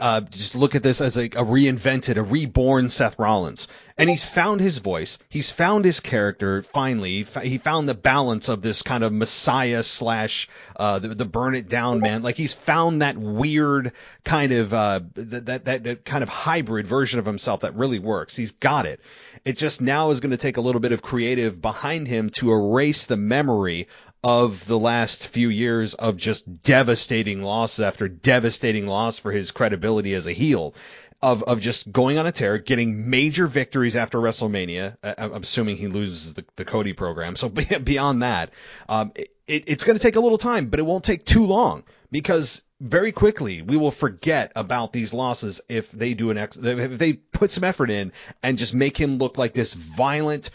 uh, 0.00 0.22
just 0.22 0.54
look 0.54 0.74
at 0.74 0.82
this 0.82 1.00
as 1.02 1.18
a, 1.18 1.24
a, 1.24 1.44
reinvented, 1.44 2.16
a 2.16 2.22
reborn 2.22 2.88
Seth 2.88 3.18
Rollins. 3.18 3.68
And 3.98 4.08
he's 4.08 4.24
found 4.24 4.60
his 4.60 4.78
voice. 4.78 5.18
He's 5.28 5.52
found 5.52 5.84
his 5.84 6.00
character 6.00 6.62
finally. 6.62 7.24
He 7.42 7.58
found 7.58 7.88
the 7.88 7.94
balance 7.94 8.48
of 8.48 8.62
this 8.62 8.80
kind 8.82 9.04
of 9.04 9.12
messiah 9.12 9.82
slash 9.82 10.48
uh, 10.76 10.98
the, 10.98 11.08
the 11.08 11.24
burn 11.26 11.54
it 11.54 11.68
down 11.68 12.00
man. 12.00 12.22
Like 12.22 12.36
he's 12.36 12.54
found 12.54 13.02
that 13.02 13.18
weird 13.18 13.92
kind 14.24 14.52
of 14.52 14.72
uh, 14.72 15.00
that, 15.14 15.64
that 15.66 15.84
that 15.84 16.04
kind 16.06 16.22
of 16.22 16.30
hybrid 16.30 16.86
version 16.86 17.20
of 17.20 17.26
himself 17.26 17.60
that 17.60 17.74
really 17.74 17.98
works. 17.98 18.34
He's 18.34 18.52
got 18.52 18.86
it. 18.86 19.00
It 19.44 19.58
just 19.58 19.82
now 19.82 20.10
is 20.10 20.20
going 20.20 20.30
to 20.30 20.38
take 20.38 20.56
a 20.56 20.62
little 20.62 20.80
bit 20.80 20.92
of 20.92 21.02
creative 21.02 21.60
behind 21.60 22.08
him 22.08 22.30
to 22.30 22.52
erase 22.52 23.06
the 23.06 23.18
memory 23.18 23.88
of 24.24 24.66
the 24.66 24.78
last 24.78 25.28
few 25.28 25.48
years 25.48 25.94
of 25.94 26.16
just 26.16 26.62
devastating 26.62 27.42
loss 27.42 27.80
after 27.80 28.08
devastating 28.08 28.86
loss 28.86 29.18
for 29.18 29.32
his 29.32 29.50
credibility 29.50 30.14
as 30.14 30.26
a 30.26 30.32
heel 30.32 30.74
of 31.20 31.44
of 31.44 31.60
just 31.60 31.90
going 31.90 32.18
on 32.18 32.26
a 32.26 32.32
tear, 32.32 32.58
getting 32.58 33.08
major 33.08 33.46
victories 33.46 33.94
after 33.96 34.18
WrestleMania. 34.18 34.96
I'm 35.02 35.42
assuming 35.42 35.76
he 35.76 35.86
loses 35.86 36.34
the, 36.34 36.44
the 36.56 36.64
Cody 36.64 36.92
program. 36.92 37.36
So 37.36 37.48
beyond 37.84 38.22
that, 38.22 38.50
um, 38.88 39.12
it, 39.16 39.30
it's 39.46 39.84
going 39.84 39.96
to 39.96 40.02
take 40.02 40.16
a 40.16 40.20
little 40.20 40.38
time, 40.38 40.66
but 40.66 40.80
it 40.80 40.84
won't 40.84 41.04
take 41.04 41.24
too 41.24 41.46
long 41.46 41.84
because 42.10 42.62
very 42.80 43.12
quickly 43.12 43.62
we 43.62 43.76
will 43.76 43.92
forget 43.92 44.50
about 44.56 44.92
these 44.92 45.14
losses 45.14 45.60
if 45.68 45.92
they 45.92 46.14
do 46.14 46.30
an 46.30 46.38
ex 46.38 46.56
if 46.56 46.98
they 46.98 47.12
put 47.12 47.52
some 47.52 47.62
effort 47.62 47.90
in 47.90 48.12
and 48.42 48.58
just 48.58 48.74
make 48.74 49.00
him 49.00 49.18
look 49.18 49.38
like 49.38 49.54
this 49.54 49.72
violent 49.72 50.50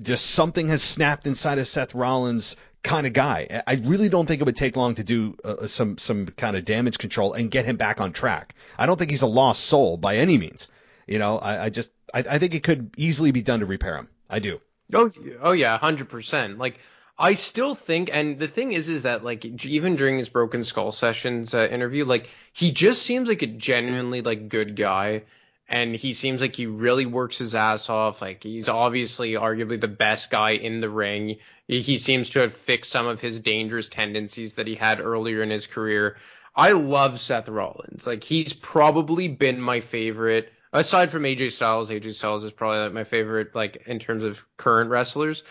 just 0.00 0.24
something 0.24 0.68
has 0.68 0.84
snapped 0.84 1.26
inside 1.26 1.58
of 1.58 1.66
Seth 1.66 1.92
Rollins 1.92 2.54
kind 2.84 3.06
of 3.06 3.12
guy. 3.12 3.62
I 3.66 3.80
really 3.82 4.08
don't 4.08 4.26
think 4.26 4.40
it 4.40 4.44
would 4.44 4.54
take 4.54 4.76
long 4.76 4.94
to 4.96 5.04
do 5.04 5.36
uh, 5.42 5.66
some 5.66 5.98
some 5.98 6.26
kind 6.26 6.56
of 6.56 6.64
damage 6.64 6.98
control 6.98 7.32
and 7.32 7.50
get 7.50 7.64
him 7.64 7.76
back 7.76 8.00
on 8.00 8.12
track. 8.12 8.54
I 8.78 8.86
don't 8.86 8.98
think 8.98 9.10
he's 9.10 9.22
a 9.22 9.26
lost 9.26 9.64
soul 9.64 9.96
by 9.96 10.16
any 10.16 10.38
means. 10.38 10.68
You 11.06 11.18
know, 11.18 11.38
I, 11.38 11.64
I 11.64 11.70
just 11.70 11.90
I, 12.12 12.24
I 12.30 12.38
think 12.38 12.54
it 12.54 12.62
could 12.62 12.90
easily 12.96 13.32
be 13.32 13.42
done 13.42 13.60
to 13.60 13.66
repair 13.66 13.96
him. 13.96 14.08
I 14.30 14.38
do. 14.38 14.60
Oh, 14.92 15.10
oh 15.40 15.52
yeah, 15.52 15.76
hundred 15.78 16.08
percent. 16.08 16.58
Like 16.58 16.78
I 17.18 17.34
still 17.34 17.74
think, 17.74 18.10
and 18.12 18.38
the 18.38 18.48
thing 18.48 18.72
is, 18.72 18.88
is 18.88 19.02
that 19.02 19.24
like 19.24 19.44
even 19.64 19.96
during 19.96 20.18
his 20.18 20.28
Broken 20.28 20.62
Skull 20.62 20.92
sessions 20.92 21.54
uh, 21.54 21.66
interview, 21.70 22.04
like 22.04 22.28
he 22.52 22.70
just 22.70 23.02
seems 23.02 23.28
like 23.28 23.42
a 23.42 23.46
genuinely 23.46 24.20
like 24.20 24.48
good 24.48 24.76
guy 24.76 25.22
and 25.68 25.94
he 25.94 26.12
seems 26.12 26.40
like 26.40 26.56
he 26.56 26.66
really 26.66 27.06
works 27.06 27.38
his 27.38 27.54
ass 27.54 27.88
off. 27.88 28.20
Like 28.20 28.42
he's 28.42 28.68
obviously 28.68 29.32
arguably 29.32 29.80
the 29.80 29.88
best 29.88 30.30
guy 30.30 30.50
in 30.50 30.80
the 30.80 30.90
ring. 30.90 31.38
He 31.66 31.96
seems 31.96 32.30
to 32.30 32.40
have 32.40 32.54
fixed 32.54 32.90
some 32.90 33.06
of 33.06 33.20
his 33.20 33.40
dangerous 33.40 33.88
tendencies 33.88 34.54
that 34.54 34.66
he 34.66 34.74
had 34.74 35.00
earlier 35.00 35.42
in 35.42 35.50
his 35.50 35.66
career. 35.66 36.16
I 36.54 36.70
love 36.70 37.18
Seth 37.18 37.48
Rollins. 37.48 38.06
Like 38.06 38.22
he's 38.22 38.52
probably 38.52 39.28
been 39.28 39.60
my 39.60 39.80
favorite 39.80 40.52
aside 40.72 41.10
from 41.10 41.22
AJ 41.22 41.52
Styles. 41.52 41.90
AJ 41.90 42.12
Styles 42.12 42.44
is 42.44 42.52
probably 42.52 42.80
like 42.80 42.92
my 42.92 43.04
favorite 43.04 43.54
like 43.54 43.84
in 43.86 43.98
terms 43.98 44.24
of 44.24 44.44
current 44.56 44.90
wrestlers. 44.90 45.44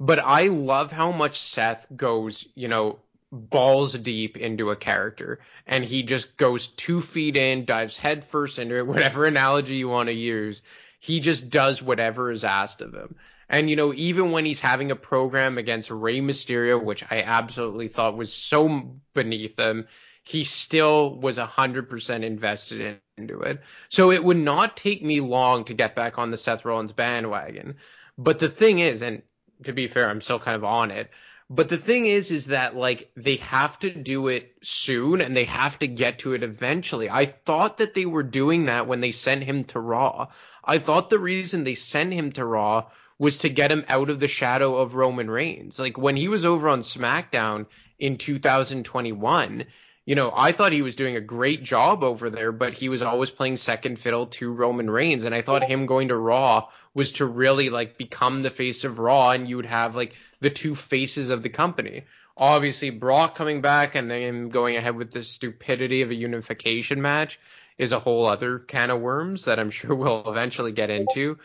But 0.00 0.20
I 0.20 0.44
love 0.46 0.92
how 0.92 1.10
much 1.10 1.40
Seth 1.40 1.86
goes, 1.94 2.46
you 2.54 2.68
know, 2.68 3.00
balls 3.30 3.92
deep 3.92 4.36
into 4.36 4.70
a 4.70 4.76
character 4.76 5.40
and 5.66 5.84
he 5.84 6.02
just 6.02 6.36
goes 6.36 6.68
two 6.68 7.00
feet 7.00 7.36
in, 7.36 7.64
dives 7.64 7.96
headfirst 7.96 8.58
into 8.58 8.76
it, 8.76 8.86
whatever 8.86 9.24
analogy 9.24 9.76
you 9.76 9.88
want 9.88 10.08
to 10.08 10.14
use. 10.14 10.62
He 11.00 11.20
just 11.20 11.50
does 11.50 11.82
whatever 11.82 12.30
is 12.30 12.44
asked 12.44 12.80
of 12.80 12.94
him. 12.94 13.16
And, 13.48 13.70
you 13.70 13.76
know, 13.76 13.94
even 13.94 14.32
when 14.32 14.44
he's 14.44 14.60
having 14.60 14.90
a 14.90 14.96
program 14.96 15.56
against 15.56 15.90
Rey 15.90 16.20
Mysterio, 16.20 16.82
which 16.82 17.04
I 17.10 17.22
absolutely 17.22 17.88
thought 17.88 18.16
was 18.16 18.32
so 18.32 18.96
beneath 19.14 19.58
him, 19.58 19.86
he 20.22 20.44
still 20.44 21.18
was 21.18 21.38
100% 21.38 22.22
invested 22.22 22.80
in, 22.82 22.98
into 23.16 23.40
it. 23.40 23.62
So 23.88 24.10
it 24.10 24.22
would 24.22 24.36
not 24.36 24.76
take 24.76 25.02
me 25.02 25.20
long 25.20 25.64
to 25.64 25.74
get 25.74 25.96
back 25.96 26.18
on 26.18 26.30
the 26.30 26.36
Seth 26.36 26.66
Rollins 26.66 26.92
bandwagon. 26.92 27.76
But 28.18 28.38
the 28.38 28.50
thing 28.50 28.80
is, 28.80 29.00
and 29.00 29.22
to 29.64 29.72
be 29.72 29.86
fair, 29.86 30.08
I'm 30.08 30.20
still 30.20 30.38
kind 30.38 30.56
of 30.56 30.64
on 30.64 30.90
it. 30.90 31.10
But 31.50 31.70
the 31.70 31.78
thing 31.78 32.06
is, 32.06 32.30
is 32.30 32.46
that 32.46 32.76
like 32.76 33.10
they 33.16 33.36
have 33.36 33.78
to 33.78 33.90
do 33.90 34.28
it 34.28 34.54
soon 34.60 35.22
and 35.22 35.34
they 35.34 35.44
have 35.44 35.78
to 35.78 35.86
get 35.86 36.20
to 36.20 36.34
it 36.34 36.42
eventually. 36.42 37.08
I 37.08 37.24
thought 37.24 37.78
that 37.78 37.94
they 37.94 38.04
were 38.04 38.22
doing 38.22 38.66
that 38.66 38.86
when 38.86 39.00
they 39.00 39.12
sent 39.12 39.44
him 39.44 39.64
to 39.64 39.80
Raw. 39.80 40.28
I 40.62 40.78
thought 40.78 41.08
the 41.08 41.18
reason 41.18 41.64
they 41.64 41.74
sent 41.74 42.12
him 42.12 42.32
to 42.32 42.44
Raw 42.44 42.90
was 43.18 43.38
to 43.38 43.48
get 43.48 43.72
him 43.72 43.84
out 43.88 44.10
of 44.10 44.20
the 44.20 44.28
shadow 44.28 44.76
of 44.76 44.94
Roman 44.94 45.30
Reigns. 45.30 45.78
Like 45.78 45.96
when 45.96 46.16
he 46.16 46.28
was 46.28 46.44
over 46.44 46.68
on 46.68 46.80
SmackDown 46.80 47.66
in 47.98 48.18
2021, 48.18 49.64
you 50.04 50.14
know, 50.14 50.32
I 50.34 50.52
thought 50.52 50.72
he 50.72 50.82
was 50.82 50.96
doing 50.96 51.16
a 51.16 51.20
great 51.20 51.62
job 51.62 52.04
over 52.04 52.30
there, 52.30 52.52
but 52.52 52.74
he 52.74 52.88
was 52.88 53.02
always 53.02 53.30
playing 53.30 53.56
second 53.56 53.98
fiddle 53.98 54.26
to 54.26 54.52
Roman 54.52 54.90
Reigns. 54.90 55.24
And 55.24 55.34
I 55.34 55.42
thought 55.42 55.62
him 55.62 55.86
going 55.86 56.08
to 56.08 56.16
Raw 56.16 56.68
was 56.94 57.12
to 57.12 57.26
really 57.26 57.70
like 57.70 57.98
become 57.98 58.42
the 58.42 58.50
face 58.50 58.84
of 58.84 58.98
Raw 58.98 59.30
and 59.30 59.48
you 59.48 59.56
would 59.56 59.66
have 59.66 59.96
like 59.96 60.14
the 60.40 60.50
two 60.50 60.74
faces 60.74 61.30
of 61.30 61.42
the 61.42 61.48
company. 61.48 62.04
Obviously, 62.36 62.90
Brock 62.90 63.34
coming 63.34 63.60
back 63.60 63.94
and 63.94 64.10
then 64.10 64.48
going 64.48 64.76
ahead 64.76 64.94
with 64.94 65.10
the 65.10 65.22
stupidity 65.22 66.02
of 66.02 66.10
a 66.10 66.14
unification 66.14 67.02
match 67.02 67.40
is 67.76 67.92
a 67.92 67.98
whole 67.98 68.28
other 68.28 68.58
can 68.58 68.90
of 68.90 69.00
worms 69.00 69.44
that 69.46 69.58
I'm 69.58 69.70
sure 69.78 69.94
we'll 69.94 70.30
eventually 70.30 70.72
get 70.72 70.90
into. 70.90 71.38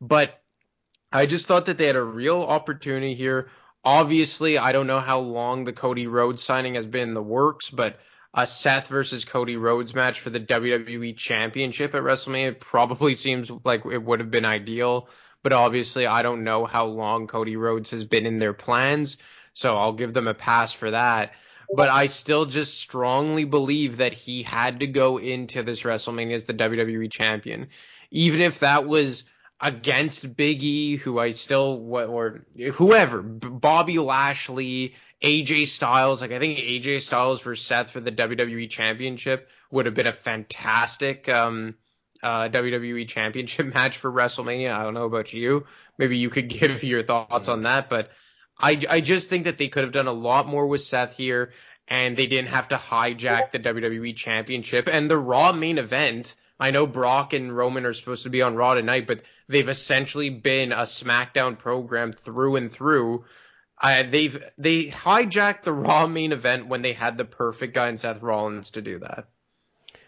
But 0.00 0.40
I 1.12 1.26
just 1.26 1.46
thought 1.46 1.66
that 1.66 1.78
they 1.78 1.86
had 1.86 1.96
a 1.96 2.02
real 2.02 2.42
opportunity 2.42 3.14
here. 3.14 3.48
Obviously, 3.84 4.58
I 4.58 4.72
don't 4.72 4.88
know 4.88 5.00
how 5.00 5.20
long 5.20 5.64
the 5.64 5.72
Cody 5.72 6.06
Rhodes 6.06 6.42
signing 6.42 6.74
has 6.74 6.86
been 6.86 7.08
in 7.08 7.14
the 7.14 7.22
works, 7.22 7.70
but 7.70 7.98
a 8.34 8.46
Seth 8.46 8.88
versus 8.88 9.24
Cody 9.24 9.56
Rhodes 9.56 9.94
match 9.94 10.20
for 10.20 10.30
the 10.30 10.40
WWE 10.40 11.16
Championship 11.16 11.94
at 11.94 12.02
WrestleMania 12.02 12.60
probably 12.60 13.14
seems 13.14 13.50
like 13.64 13.86
it 13.86 14.02
would 14.02 14.20
have 14.20 14.30
been 14.30 14.44
ideal 14.44 15.08
but 15.46 15.52
obviously 15.52 16.08
I 16.08 16.22
don't 16.22 16.42
know 16.42 16.64
how 16.64 16.86
long 16.86 17.28
Cody 17.28 17.54
Rhodes 17.54 17.92
has 17.92 18.02
been 18.02 18.26
in 18.26 18.40
their 18.40 18.52
plans, 18.52 19.16
so 19.54 19.76
I'll 19.76 19.92
give 19.92 20.12
them 20.12 20.26
a 20.26 20.34
pass 20.34 20.72
for 20.72 20.90
that. 20.90 21.34
But 21.72 21.88
I 21.88 22.06
still 22.06 22.46
just 22.46 22.80
strongly 22.80 23.44
believe 23.44 23.98
that 23.98 24.12
he 24.12 24.42
had 24.42 24.80
to 24.80 24.88
go 24.88 25.18
into 25.18 25.62
this 25.62 25.84
WrestleMania 25.84 26.34
as 26.34 26.46
the 26.46 26.54
WWE 26.54 27.08
champion, 27.12 27.68
even 28.10 28.40
if 28.40 28.58
that 28.58 28.88
was 28.88 29.22
against 29.60 30.34
Big 30.34 30.64
E, 30.64 30.96
who 30.96 31.20
I 31.20 31.30
still 31.30 31.80
or 31.94 32.44
whoever, 32.72 33.22
Bobby 33.22 34.00
Lashley, 34.00 34.94
AJ 35.22 35.68
Styles. 35.68 36.22
Like 36.22 36.32
I 36.32 36.40
think 36.40 36.58
AJ 36.58 37.02
Styles 37.02 37.40
versus 37.40 37.64
Seth 37.64 37.90
for 37.92 38.00
the 38.00 38.10
WWE 38.10 38.68
Championship 38.68 39.48
would 39.70 39.86
have 39.86 39.94
been 39.94 40.08
a 40.08 40.12
fantastic 40.12 41.28
um, 41.28 41.76
uh, 42.22 42.48
WWE 42.48 43.06
Championship 43.08 43.66
match 43.74 43.98
for 43.98 44.10
WrestleMania. 44.10 44.72
I 44.72 44.84
don't 44.84 44.94
know 44.94 45.04
about 45.04 45.32
you. 45.32 45.66
Maybe 45.98 46.18
you 46.18 46.30
could 46.30 46.48
give 46.60 46.82
your 46.84 47.02
thoughts 47.02 47.48
on 47.48 47.62
that, 47.62 47.88
but 47.88 48.10
I, 48.58 48.80
I 48.88 49.00
just 49.00 49.28
think 49.28 49.44
that 49.44 49.58
they 49.58 49.68
could 49.68 49.84
have 49.84 49.92
done 49.92 50.06
a 50.06 50.12
lot 50.12 50.46
more 50.46 50.66
with 50.66 50.80
Seth 50.80 51.16
here, 51.16 51.52
and 51.88 52.16
they 52.16 52.26
didn't 52.26 52.48
have 52.48 52.68
to 52.68 52.76
hijack 52.76 53.50
the 53.52 53.58
WWE 53.58 54.16
Championship 54.16 54.88
and 54.88 55.10
the 55.10 55.18
Raw 55.18 55.52
main 55.52 55.78
event. 55.78 56.34
I 56.58 56.70
know 56.70 56.86
Brock 56.86 57.34
and 57.34 57.54
Roman 57.54 57.84
are 57.84 57.92
supposed 57.92 58.22
to 58.22 58.30
be 58.30 58.40
on 58.40 58.56
Raw 58.56 58.74
tonight, 58.74 59.06
but 59.06 59.22
they've 59.46 59.68
essentially 59.68 60.30
been 60.30 60.72
a 60.72 60.82
SmackDown 60.82 61.58
program 61.58 62.12
through 62.12 62.56
and 62.56 62.72
through. 62.72 63.24
Uh, 63.78 64.04
they've 64.08 64.42
they 64.56 64.86
hijacked 64.86 65.62
the 65.62 65.72
Raw 65.72 66.06
main 66.06 66.32
event 66.32 66.66
when 66.66 66.80
they 66.80 66.94
had 66.94 67.18
the 67.18 67.26
perfect 67.26 67.74
guy 67.74 67.90
in 67.90 67.98
Seth 67.98 68.22
Rollins 68.22 68.70
to 68.70 68.80
do 68.80 68.98
that. 69.00 69.28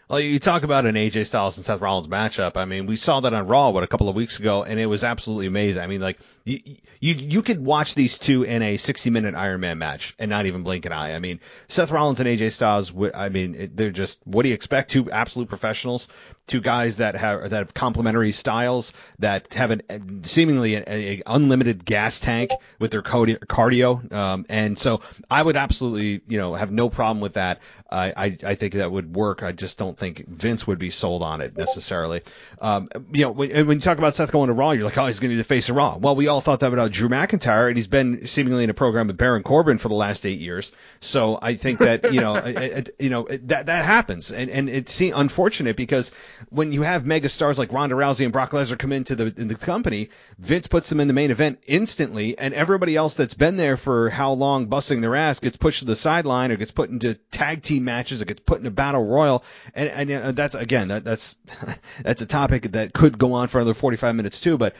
Well, 0.09 0.19
you 0.19 0.39
talk 0.39 0.63
about 0.63 0.87
an 0.87 0.95
AJ 0.95 1.27
Styles 1.27 1.57
and 1.57 1.65
Seth 1.65 1.81
Rollins 1.81 2.07
matchup. 2.07 2.57
I 2.57 2.65
mean, 2.65 2.87
we 2.87 2.95
saw 2.95 3.19
that 3.19 3.31
on 3.31 3.45
Raw 3.45 3.69
what 3.69 3.83
a 3.83 3.87
couple 3.87 4.09
of 4.09 4.15
weeks 4.15 4.39
ago, 4.39 4.63
and 4.63 4.79
it 4.79 4.87
was 4.87 5.03
absolutely 5.03 5.45
amazing. 5.45 5.83
I 5.83 5.85
mean, 5.85 6.01
like 6.01 6.17
you 6.45 6.59
you, 6.99 7.13
you 7.13 7.41
could 7.43 7.63
watch 7.63 7.93
these 7.93 8.17
two 8.17 8.41
in 8.41 8.63
a 8.63 8.77
60 8.77 9.11
minute 9.11 9.35
Iron 9.35 9.61
Man 9.61 9.77
match 9.77 10.15
and 10.17 10.31
not 10.31 10.47
even 10.47 10.63
blink 10.63 10.87
an 10.87 10.93
eye. 10.93 11.13
I 11.13 11.19
mean, 11.19 11.39
Seth 11.67 11.91
Rollins 11.91 12.19
and 12.19 12.27
AJ 12.27 12.53
Styles. 12.53 12.91
I 13.13 13.29
mean, 13.29 13.73
they're 13.75 13.91
just 13.91 14.25
what 14.25 14.41
do 14.41 14.49
you 14.49 14.55
expect? 14.55 14.89
Two 14.89 15.11
absolute 15.11 15.47
professionals, 15.47 16.07
two 16.47 16.59
guys 16.59 16.97
that 16.97 17.15
have 17.15 17.51
that 17.51 17.57
have 17.57 17.73
complementary 17.75 18.31
styles 18.31 18.93
that 19.19 19.53
have 19.53 19.69
an 19.69 20.23
seemingly 20.23 20.73
an 20.73 21.21
unlimited 21.27 21.85
gas 21.85 22.19
tank 22.19 22.49
with 22.79 22.89
their 22.89 23.03
cardio. 23.03 24.11
Um, 24.11 24.47
and 24.49 24.79
so 24.79 25.01
I 25.29 25.43
would 25.43 25.55
absolutely 25.55 26.21
you 26.27 26.39
know 26.39 26.55
have 26.55 26.71
no 26.71 26.89
problem 26.89 27.21
with 27.21 27.33
that. 27.33 27.59
I, 27.91 28.13
I, 28.15 28.37
I 28.45 28.55
think 28.55 28.75
that 28.75 28.91
would 28.91 29.15
work. 29.15 29.41
I 29.41 29.51
just 29.51 29.77
don't 29.77 29.97
think 29.99 30.27
Vince 30.27 30.65
would 30.65 30.79
be 30.79 30.89
sold 30.89 31.21
on 31.21 31.41
it 31.41 31.55
necessarily. 31.57 32.21
Um, 32.59 32.89
you 33.11 33.25
know, 33.25 33.31
when, 33.31 33.67
when 33.67 33.77
you 33.77 33.81
talk 33.81 33.97
about 33.97 34.15
Seth 34.15 34.31
going 34.31 34.47
to 34.47 34.53
Raw, 34.53 34.71
you're 34.71 34.85
like, 34.85 34.97
oh, 34.97 35.05
he's 35.05 35.19
going 35.19 35.29
to 35.29 35.35
be 35.35 35.37
the 35.37 35.43
face 35.43 35.69
of 35.69 35.75
Raw. 35.75 35.97
Well, 35.97 36.15
we 36.15 36.27
all 36.27 36.41
thought 36.41 36.61
that 36.61 36.73
about 36.73 36.91
Drew 36.91 37.09
McIntyre, 37.09 37.67
and 37.67 37.77
he's 37.77 37.87
been 37.87 38.27
seemingly 38.27 38.63
in 38.63 38.69
a 38.69 38.73
program 38.73 39.07
with 39.07 39.17
Baron 39.17 39.43
Corbin 39.43 39.77
for 39.77 39.89
the 39.89 39.95
last 39.95 40.25
eight 40.25 40.39
years. 40.39 40.71
So 40.99 41.37
I 41.41 41.55
think 41.55 41.79
that 41.79 42.13
you 42.13 42.21
know, 42.21 42.35
it, 42.37 42.57
it, 42.57 42.95
you 42.99 43.09
know 43.09 43.27
that 43.29 43.67
that 43.67 43.85
happens, 43.85 44.31
and 44.31 44.49
and 44.49 44.69
it's 44.69 44.99
unfortunate 44.99 45.75
because 45.75 46.11
when 46.49 46.71
you 46.71 46.81
have 46.83 47.05
mega 47.05 47.29
stars 47.29 47.57
like 47.57 47.71
Ronda 47.71 47.95
Rousey 47.95 48.23
and 48.23 48.33
Brock 48.33 48.51
Lesnar 48.51 48.77
come 48.77 48.91
into 48.91 49.15
the 49.15 49.33
in 49.37 49.47
the 49.47 49.55
company, 49.55 50.09
Vince 50.37 50.67
puts 50.67 50.89
them 50.89 50.99
in 50.99 51.07
the 51.07 51.13
main 51.13 51.31
event 51.31 51.59
instantly, 51.67 52.37
and 52.37 52.53
everybody 52.53 52.95
else 52.95 53.15
that's 53.15 53.33
been 53.33 53.57
there 53.57 53.77
for 53.77 54.09
how 54.09 54.33
long 54.33 54.67
busting 54.67 55.01
their 55.01 55.15
ass 55.15 55.39
gets 55.39 55.57
pushed 55.57 55.79
to 55.79 55.85
the 55.85 55.95
sideline 55.95 56.51
or 56.51 56.55
gets 56.55 56.71
put 56.71 56.89
into 56.89 57.15
tag 57.31 57.61
team 57.61 57.83
matches. 57.83 58.21
It 58.21 58.27
gets 58.27 58.41
put 58.41 58.59
in 58.59 58.65
a 58.65 58.71
battle 58.71 59.05
royal, 59.05 59.43
and 59.73 59.88
and 59.89 60.09
know, 60.09 60.31
that's 60.31 60.55
again 60.55 60.89
that 60.89 61.03
that's 61.03 61.35
that's 62.01 62.21
a 62.21 62.25
topic 62.25 62.71
that 62.71 62.93
could 62.93 63.17
go 63.17 63.33
on 63.33 63.47
for 63.47 63.59
another 63.59 63.73
45 63.73 64.15
minutes 64.15 64.39
too. 64.39 64.57
But 64.57 64.75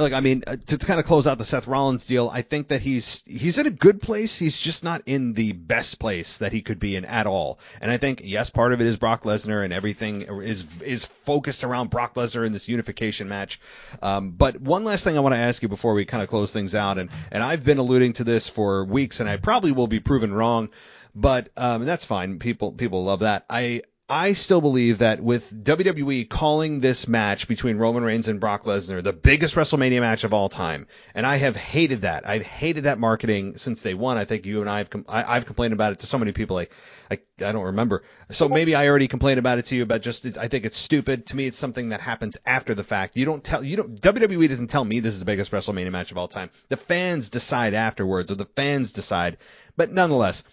like 0.00 0.12
I 0.12 0.20
mean, 0.20 0.44
uh, 0.46 0.56
to, 0.56 0.78
to 0.78 0.86
kind 0.86 1.00
of 1.00 1.06
close 1.06 1.26
out 1.26 1.38
the 1.38 1.44
Seth 1.44 1.66
Rollins 1.66 2.06
deal, 2.06 2.30
I 2.32 2.42
think 2.42 2.68
that 2.68 2.80
he's 2.80 3.22
he's 3.26 3.58
in 3.58 3.66
a 3.66 3.70
good 3.70 4.00
place. 4.02 4.38
He's 4.38 4.58
just 4.58 4.84
not 4.84 5.02
in 5.06 5.34
the 5.34 5.52
best 5.52 5.98
place 5.98 6.38
that 6.38 6.52
he 6.52 6.62
could 6.62 6.78
be 6.78 6.96
in 6.96 7.04
at 7.04 7.26
all. 7.26 7.58
And 7.80 7.90
I 7.90 7.96
think 7.96 8.20
yes, 8.24 8.50
part 8.50 8.72
of 8.72 8.80
it 8.80 8.86
is 8.86 8.96
Brock 8.96 9.22
Lesnar 9.24 9.64
and 9.64 9.72
everything 9.72 10.22
is 10.22 10.64
is 10.82 11.04
focused 11.04 11.64
around 11.64 11.90
Brock 11.90 12.14
Lesnar 12.14 12.46
in 12.46 12.52
this 12.52 12.68
unification 12.68 13.28
match. 13.28 13.60
Um, 14.02 14.32
but 14.32 14.60
one 14.60 14.84
last 14.84 15.04
thing 15.04 15.16
I 15.16 15.20
want 15.20 15.34
to 15.34 15.40
ask 15.40 15.62
you 15.62 15.68
before 15.68 15.94
we 15.94 16.04
kind 16.04 16.22
of 16.22 16.28
close 16.28 16.52
things 16.52 16.74
out, 16.74 16.98
and 16.98 17.10
and 17.30 17.42
I've 17.42 17.64
been 17.64 17.78
alluding 17.78 18.14
to 18.14 18.24
this 18.24 18.48
for 18.48 18.84
weeks, 18.84 19.20
and 19.20 19.28
I 19.28 19.36
probably 19.36 19.72
will 19.72 19.86
be 19.86 20.00
proven 20.00 20.32
wrong, 20.32 20.70
but 21.14 21.50
um, 21.56 21.84
that's 21.84 22.04
fine. 22.04 22.38
People 22.38 22.72
people 22.72 23.04
love 23.04 23.20
that. 23.20 23.44
I 23.48 23.82
I 24.08 24.34
still 24.34 24.60
believe 24.60 24.98
that 24.98 25.22
with 25.22 25.50
WWE 25.50 26.28
calling 26.28 26.80
this 26.80 27.08
match 27.08 27.48
between 27.48 27.78
Roman 27.78 28.04
Reigns 28.04 28.28
and 28.28 28.38
Brock 28.38 28.64
Lesnar 28.64 29.02
the 29.02 29.14
biggest 29.14 29.54
WrestleMania 29.54 30.00
match 30.00 30.24
of 30.24 30.34
all 30.34 30.50
time, 30.50 30.88
and 31.14 31.24
I 31.24 31.36
have 31.36 31.56
hated 31.56 32.02
that. 32.02 32.28
I've 32.28 32.42
hated 32.42 32.84
that 32.84 32.98
marketing 32.98 33.56
since 33.56 33.82
day 33.82 33.94
one. 33.94 34.18
I 34.18 34.26
think 34.26 34.44
you 34.44 34.60
and 34.60 34.68
I 34.68 34.78
have 34.78 34.90
com- 34.90 35.06
I, 35.08 35.34
have 35.34 35.46
complained 35.46 35.72
about 35.72 35.92
it 35.92 36.00
to 36.00 36.06
so 36.06 36.18
many 36.18 36.32
people. 36.32 36.58
I, 36.58 36.68
I 37.10 37.18
I 37.40 37.52
don't 37.52 37.64
remember. 37.64 38.02
So 38.30 38.46
maybe 38.46 38.74
I 38.74 38.88
already 38.88 39.08
complained 39.08 39.38
about 39.38 39.58
it 39.58 39.64
to 39.66 39.76
you, 39.76 39.86
but 39.86 40.02
just 40.02 40.36
I 40.36 40.48
think 40.48 40.66
it's 40.66 40.76
stupid. 40.76 41.28
To 41.28 41.36
me, 41.36 41.46
it's 41.46 41.56
something 41.56 41.88
that 41.88 42.02
happens 42.02 42.36
after 42.44 42.74
the 42.74 42.84
fact. 42.84 43.16
You 43.16 43.24
don't 43.24 43.42
tell 43.42 43.64
you 43.64 43.78
don't 43.78 43.98
WWE 43.98 44.48
doesn't 44.50 44.68
tell 44.68 44.84
me 44.84 45.00
this 45.00 45.14
is 45.14 45.20
the 45.20 45.26
biggest 45.26 45.50
WrestleMania 45.50 45.90
match 45.90 46.10
of 46.10 46.18
all 46.18 46.28
time. 46.28 46.50
The 46.68 46.76
fans 46.76 47.30
decide 47.30 47.72
afterwards, 47.72 48.30
or 48.30 48.34
the 48.34 48.44
fans 48.44 48.92
decide. 48.92 49.38
But 49.78 49.90
nonetheless 49.90 50.44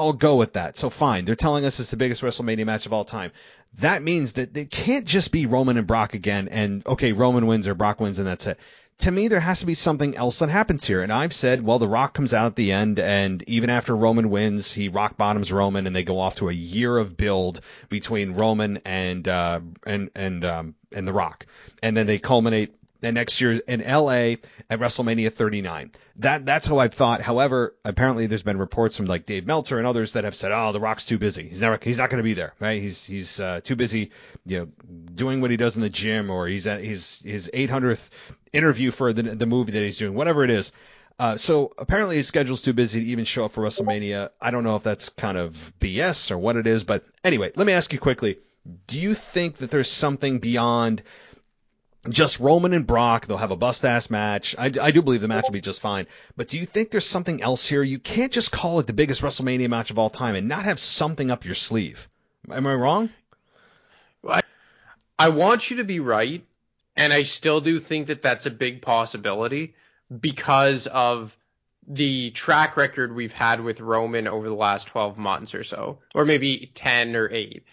I'll 0.00 0.12
go 0.12 0.36
with 0.36 0.54
that. 0.54 0.76
So 0.76 0.90
fine, 0.90 1.24
they're 1.24 1.34
telling 1.34 1.64
us 1.64 1.78
it's 1.78 1.90
the 1.90 1.96
biggest 1.96 2.22
WrestleMania 2.22 2.64
match 2.64 2.86
of 2.86 2.92
all 2.92 3.04
time. 3.04 3.32
That 3.78 4.02
means 4.02 4.32
that 4.32 4.56
it 4.56 4.70
can't 4.70 5.04
just 5.04 5.30
be 5.30 5.46
Roman 5.46 5.76
and 5.76 5.86
Brock 5.86 6.14
again, 6.14 6.48
and 6.48 6.84
okay, 6.86 7.12
Roman 7.12 7.46
wins 7.46 7.68
or 7.68 7.74
Brock 7.74 8.00
wins, 8.00 8.18
and 8.18 8.26
that's 8.26 8.46
it. 8.46 8.58
To 8.98 9.10
me, 9.10 9.28
there 9.28 9.40
has 9.40 9.60
to 9.60 9.66
be 9.66 9.74
something 9.74 10.16
else 10.16 10.40
that 10.40 10.50
happens 10.50 10.86
here. 10.86 11.02
And 11.02 11.10
I've 11.10 11.32
said, 11.32 11.62
well, 11.62 11.78
The 11.78 11.88
Rock 11.88 12.12
comes 12.12 12.34
out 12.34 12.46
at 12.46 12.56
the 12.56 12.72
end, 12.72 12.98
and 12.98 13.42
even 13.48 13.70
after 13.70 13.96
Roman 13.96 14.28
wins, 14.28 14.72
he 14.72 14.88
rock 14.88 15.16
bottoms 15.16 15.50
Roman, 15.50 15.86
and 15.86 15.96
they 15.96 16.02
go 16.02 16.18
off 16.18 16.36
to 16.36 16.48
a 16.48 16.52
year 16.52 16.98
of 16.98 17.16
build 17.16 17.60
between 17.88 18.32
Roman 18.32 18.80
and 18.84 19.26
uh, 19.26 19.60
and 19.86 20.10
and 20.14 20.44
um, 20.44 20.74
and 20.92 21.06
The 21.06 21.12
Rock, 21.12 21.46
and 21.82 21.96
then 21.96 22.06
they 22.06 22.18
culminate 22.18 22.74
and 23.02 23.14
next 23.14 23.40
year 23.40 23.60
in 23.66 23.80
LA 23.80 24.36
at 24.68 24.78
WrestleMania 24.78 25.32
39. 25.32 25.92
That 26.16 26.44
that's 26.44 26.66
how 26.66 26.78
I've 26.78 26.94
thought. 26.94 27.22
However, 27.22 27.74
apparently 27.84 28.26
there's 28.26 28.42
been 28.42 28.58
reports 28.58 28.96
from 28.96 29.06
like 29.06 29.26
Dave 29.26 29.46
Meltzer 29.46 29.78
and 29.78 29.86
others 29.86 30.12
that 30.12 30.24
have 30.24 30.34
said, 30.34 30.52
"Oh, 30.52 30.72
The 30.72 30.80
Rock's 30.80 31.04
too 31.04 31.18
busy. 31.18 31.48
He's 31.48 31.60
never 31.60 31.78
he's 31.82 31.98
not 31.98 32.10
going 32.10 32.18
to 32.18 32.24
be 32.24 32.34
there. 32.34 32.54
Right? 32.60 32.80
He's 32.82 33.04
he's 33.04 33.40
uh, 33.40 33.60
too 33.62 33.76
busy, 33.76 34.10
you 34.44 34.58
know, 34.58 34.68
doing 35.14 35.40
what 35.40 35.50
he 35.50 35.56
does 35.56 35.76
in 35.76 35.82
the 35.82 35.90
gym, 35.90 36.30
or 36.30 36.46
he's 36.46 36.66
at 36.66 36.82
his 36.82 37.20
his 37.24 37.50
800th 37.52 38.10
interview 38.52 38.90
for 38.90 39.12
the 39.12 39.22
the 39.22 39.46
movie 39.46 39.72
that 39.72 39.82
he's 39.82 39.98
doing, 39.98 40.14
whatever 40.14 40.44
it 40.44 40.50
is." 40.50 40.72
Uh, 41.18 41.36
so 41.36 41.70
apparently 41.76 42.16
his 42.16 42.26
schedule's 42.26 42.62
too 42.62 42.72
busy 42.72 43.00
to 43.00 43.06
even 43.06 43.26
show 43.26 43.44
up 43.44 43.52
for 43.52 43.62
WrestleMania. 43.62 44.30
I 44.40 44.50
don't 44.50 44.64
know 44.64 44.76
if 44.76 44.82
that's 44.82 45.10
kind 45.10 45.36
of 45.36 45.70
BS 45.78 46.30
or 46.30 46.38
what 46.38 46.56
it 46.56 46.66
is, 46.66 46.82
but 46.82 47.04
anyway, 47.22 47.52
let 47.56 47.66
me 47.66 47.74
ask 47.74 47.92
you 47.92 47.98
quickly: 47.98 48.38
Do 48.86 48.98
you 48.98 49.12
think 49.14 49.58
that 49.58 49.70
there's 49.70 49.90
something 49.90 50.38
beyond 50.38 51.02
just 52.08 52.40
Roman 52.40 52.72
and 52.72 52.86
Brock. 52.86 53.26
They'll 53.26 53.36
have 53.36 53.50
a 53.50 53.56
bust 53.56 53.84
ass 53.84 54.08
match. 54.10 54.54
I, 54.58 54.72
I 54.80 54.90
do 54.90 55.02
believe 55.02 55.20
the 55.20 55.28
match 55.28 55.44
will 55.44 55.52
be 55.52 55.60
just 55.60 55.80
fine. 55.80 56.06
But 56.36 56.48
do 56.48 56.58
you 56.58 56.66
think 56.66 56.90
there's 56.90 57.06
something 57.06 57.42
else 57.42 57.66
here? 57.66 57.82
You 57.82 57.98
can't 57.98 58.32
just 58.32 58.50
call 58.50 58.80
it 58.80 58.86
the 58.86 58.92
biggest 58.92 59.22
WrestleMania 59.22 59.68
match 59.68 59.90
of 59.90 59.98
all 59.98 60.10
time 60.10 60.34
and 60.34 60.48
not 60.48 60.64
have 60.64 60.80
something 60.80 61.30
up 61.30 61.44
your 61.44 61.54
sleeve. 61.54 62.08
Am 62.50 62.66
I 62.66 62.74
wrong? 62.74 63.10
I, 64.26 64.40
I 65.18 65.28
want 65.28 65.70
you 65.70 65.76
to 65.78 65.84
be 65.84 66.00
right, 66.00 66.44
and 66.96 67.12
I 67.12 67.24
still 67.24 67.60
do 67.60 67.78
think 67.78 68.06
that 68.06 68.22
that's 68.22 68.46
a 68.46 68.50
big 68.50 68.80
possibility 68.80 69.74
because 70.20 70.86
of 70.86 71.36
the 71.86 72.30
track 72.30 72.76
record 72.76 73.14
we've 73.14 73.32
had 73.32 73.60
with 73.60 73.80
Roman 73.80 74.28
over 74.28 74.48
the 74.48 74.54
last 74.54 74.86
12 74.88 75.18
months 75.18 75.54
or 75.54 75.64
so, 75.64 75.98
or 76.14 76.24
maybe 76.24 76.70
10 76.74 77.16
or 77.16 77.28
8, 77.30 77.64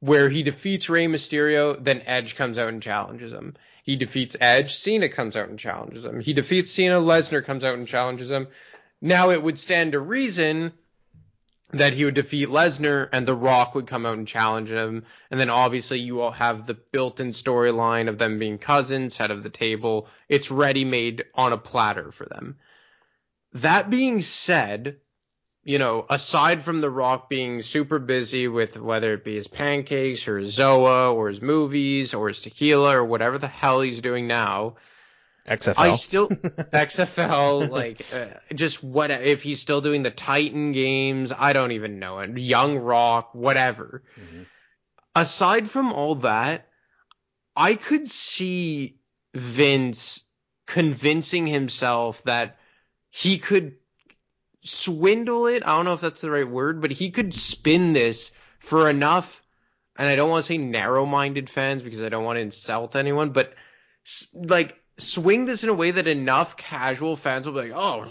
where 0.00 0.28
he 0.28 0.42
defeats 0.42 0.88
Rey 0.88 1.06
Mysterio, 1.06 1.82
then 1.82 2.02
Edge 2.06 2.36
comes 2.36 2.58
out 2.58 2.68
and 2.68 2.82
challenges 2.82 3.32
him. 3.32 3.54
He 3.86 3.94
defeats 3.94 4.36
Edge. 4.40 4.74
Cena 4.74 5.08
comes 5.08 5.36
out 5.36 5.48
and 5.48 5.60
challenges 5.60 6.04
him. 6.04 6.20
He 6.20 6.32
defeats 6.32 6.72
Cena. 6.72 6.96
Lesnar 7.00 7.44
comes 7.44 7.62
out 7.62 7.78
and 7.78 7.86
challenges 7.86 8.32
him. 8.32 8.48
Now 9.00 9.30
it 9.30 9.40
would 9.40 9.60
stand 9.60 9.92
to 9.92 10.00
reason 10.00 10.72
that 11.70 11.92
he 11.92 12.04
would 12.04 12.14
defeat 12.14 12.48
Lesnar 12.48 13.08
and 13.12 13.26
The 13.26 13.34
Rock 13.36 13.76
would 13.76 13.86
come 13.86 14.04
out 14.04 14.18
and 14.18 14.26
challenge 14.26 14.72
him. 14.72 15.04
And 15.30 15.38
then 15.38 15.50
obviously 15.50 16.00
you 16.00 16.20
all 16.20 16.32
have 16.32 16.66
the 16.66 16.74
built 16.74 17.20
in 17.20 17.30
storyline 17.30 18.08
of 18.08 18.18
them 18.18 18.40
being 18.40 18.58
cousins, 18.58 19.16
head 19.16 19.30
of 19.30 19.44
the 19.44 19.50
table. 19.50 20.08
It's 20.28 20.50
ready 20.50 20.84
made 20.84 21.24
on 21.36 21.52
a 21.52 21.58
platter 21.58 22.10
for 22.10 22.26
them. 22.26 22.56
That 23.52 23.88
being 23.88 24.20
said, 24.20 24.96
you 25.66 25.80
know, 25.80 26.06
aside 26.08 26.62
from 26.62 26.80
The 26.80 26.88
Rock 26.88 27.28
being 27.28 27.60
super 27.60 27.98
busy 27.98 28.46
with 28.46 28.78
whether 28.78 29.12
it 29.14 29.24
be 29.24 29.34
his 29.34 29.48
pancakes 29.48 30.28
or 30.28 30.38
his 30.38 30.56
Zoa 30.56 31.12
or 31.12 31.26
his 31.26 31.42
movies 31.42 32.14
or 32.14 32.28
his 32.28 32.40
tequila 32.40 32.96
or 32.96 33.04
whatever 33.04 33.36
the 33.36 33.48
hell 33.48 33.80
he's 33.80 34.00
doing 34.00 34.28
now, 34.28 34.76
XFL. 35.48 35.74
I 35.76 35.96
still 35.96 36.28
XFL 36.28 37.68
like 37.68 38.06
uh, 38.14 38.26
just 38.54 38.84
what 38.84 39.10
if 39.10 39.42
he's 39.42 39.60
still 39.60 39.80
doing 39.80 40.04
the 40.04 40.12
Titan 40.12 40.70
games? 40.70 41.32
I 41.36 41.52
don't 41.52 41.72
even 41.72 41.98
know 41.98 42.20
it. 42.20 42.38
Young 42.38 42.78
Rock, 42.78 43.34
whatever. 43.34 44.04
Mm-hmm. 44.20 44.42
Aside 45.16 45.68
from 45.68 45.92
all 45.92 46.14
that, 46.16 46.68
I 47.56 47.74
could 47.74 48.08
see 48.08 49.00
Vince 49.34 50.22
convincing 50.68 51.48
himself 51.48 52.22
that 52.22 52.56
he 53.10 53.38
could 53.38 53.74
swindle 54.68 55.46
it. 55.46 55.62
I 55.64 55.76
don't 55.76 55.84
know 55.84 55.94
if 55.94 56.00
that's 56.00 56.20
the 56.20 56.30
right 56.30 56.48
word, 56.48 56.80
but 56.80 56.90
he 56.90 57.10
could 57.10 57.34
spin 57.34 57.92
this 57.92 58.32
for 58.58 58.88
enough. 58.88 59.42
And 59.98 60.08
I 60.08 60.16
don't 60.16 60.30
want 60.30 60.44
to 60.44 60.46
say 60.46 60.58
narrow-minded 60.58 61.48
fans 61.48 61.82
because 61.82 62.02
I 62.02 62.08
don't 62.08 62.24
want 62.24 62.36
to 62.36 62.42
insult 62.42 62.96
anyone, 62.96 63.30
but 63.30 63.54
like 64.34 64.78
swing 64.98 65.46
this 65.46 65.64
in 65.64 65.70
a 65.70 65.74
way 65.74 65.90
that 65.90 66.06
enough 66.06 66.56
casual 66.56 67.16
fans 67.16 67.46
will 67.46 67.54
be 67.54 67.70
like, 67.70 67.72
"Oh, 67.74 68.06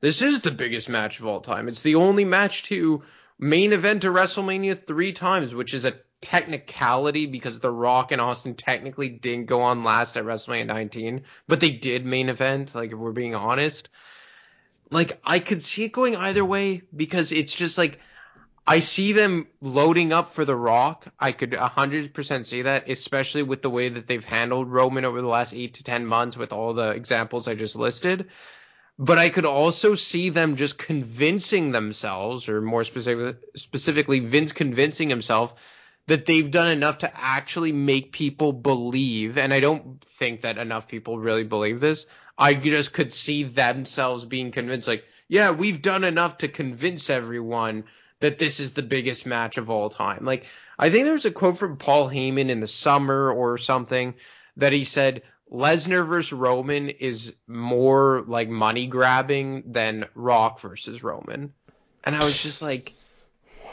this 0.00 0.22
is 0.22 0.40
the 0.40 0.50
biggest 0.50 0.88
match 0.88 1.20
of 1.20 1.26
all 1.26 1.40
time. 1.40 1.68
It's 1.68 1.82
the 1.82 1.96
only 1.96 2.24
match 2.24 2.64
to 2.64 3.02
main 3.38 3.72
event 3.72 4.02
to 4.02 4.08
WrestleMania 4.08 4.84
three 4.84 5.12
times, 5.12 5.54
which 5.54 5.74
is 5.74 5.84
a 5.84 5.94
technicality 6.20 7.26
because 7.26 7.60
The 7.60 7.70
Rock 7.70 8.12
and 8.12 8.20
Austin 8.20 8.54
technically 8.54 9.08
didn't 9.08 9.46
go 9.46 9.62
on 9.62 9.84
last 9.84 10.16
at 10.16 10.24
WrestleMania 10.24 10.66
19, 10.66 11.22
but 11.46 11.60
they 11.60 11.70
did 11.70 12.04
main 12.04 12.28
event. 12.28 12.74
Like 12.74 12.92
if 12.92 12.98
we're 12.98 13.12
being 13.12 13.34
honest, 13.34 13.88
like 14.90 15.20
I 15.24 15.38
could 15.38 15.62
see 15.62 15.84
it 15.84 15.92
going 15.92 16.16
either 16.16 16.44
way 16.44 16.82
because 16.94 17.32
it's 17.32 17.54
just 17.54 17.78
like 17.78 17.98
I 18.66 18.80
see 18.80 19.12
them 19.12 19.46
loading 19.62 20.12
up 20.12 20.34
for 20.34 20.44
The 20.44 20.54
Rock. 20.54 21.06
I 21.18 21.32
could 21.32 21.52
100% 21.52 22.46
see 22.46 22.62
that, 22.62 22.90
especially 22.90 23.42
with 23.42 23.62
the 23.62 23.70
way 23.70 23.88
that 23.88 24.06
they've 24.06 24.24
handled 24.24 24.70
Roman 24.70 25.06
over 25.06 25.22
the 25.22 25.26
last 25.26 25.54
8 25.54 25.72
to 25.74 25.84
10 25.84 26.04
months 26.04 26.36
with 26.36 26.52
all 26.52 26.74
the 26.74 26.90
examples 26.90 27.48
I 27.48 27.54
just 27.54 27.76
listed. 27.76 28.28
But 28.98 29.16
I 29.16 29.30
could 29.30 29.46
also 29.46 29.94
see 29.94 30.28
them 30.28 30.56
just 30.56 30.76
convincing 30.76 31.72
themselves, 31.72 32.48
or 32.48 32.60
more 32.60 32.84
specific, 32.84 33.38
specifically, 33.56 34.20
Vince 34.20 34.52
convincing 34.52 35.08
himself 35.08 35.54
that 36.08 36.26
they've 36.26 36.50
done 36.50 36.68
enough 36.68 36.98
to 36.98 37.10
actually 37.14 37.72
make 37.72 38.12
people 38.12 38.52
believe. 38.52 39.38
And 39.38 39.54
I 39.54 39.60
don't 39.60 40.02
think 40.02 40.42
that 40.42 40.58
enough 40.58 40.88
people 40.88 41.18
really 41.18 41.44
believe 41.44 41.80
this. 41.80 42.04
I 42.38 42.54
just 42.54 42.92
could 42.92 43.12
see 43.12 43.42
themselves 43.42 44.24
being 44.24 44.52
convinced, 44.52 44.86
like, 44.86 45.04
yeah, 45.26 45.50
we've 45.50 45.82
done 45.82 46.04
enough 46.04 46.38
to 46.38 46.48
convince 46.48 47.10
everyone 47.10 47.84
that 48.20 48.38
this 48.38 48.60
is 48.60 48.72
the 48.72 48.82
biggest 48.82 49.26
match 49.26 49.58
of 49.58 49.70
all 49.70 49.90
time. 49.90 50.24
Like, 50.24 50.46
I 50.78 50.90
think 50.90 51.04
there 51.04 51.14
was 51.14 51.24
a 51.24 51.30
quote 51.30 51.58
from 51.58 51.76
Paul 51.76 52.08
Heyman 52.08 52.48
in 52.48 52.60
the 52.60 52.68
summer 52.68 53.30
or 53.30 53.58
something 53.58 54.14
that 54.56 54.72
he 54.72 54.84
said 54.84 55.22
Lesnar 55.50 56.06
versus 56.06 56.32
Roman 56.32 56.90
is 56.90 57.34
more 57.46 58.24
like 58.26 58.48
money 58.48 58.86
grabbing 58.86 59.64
than 59.72 60.06
Rock 60.14 60.60
versus 60.60 61.02
Roman. 61.02 61.52
And 62.04 62.14
I 62.14 62.24
was 62.24 62.40
just 62.40 62.62
like, 62.62 62.94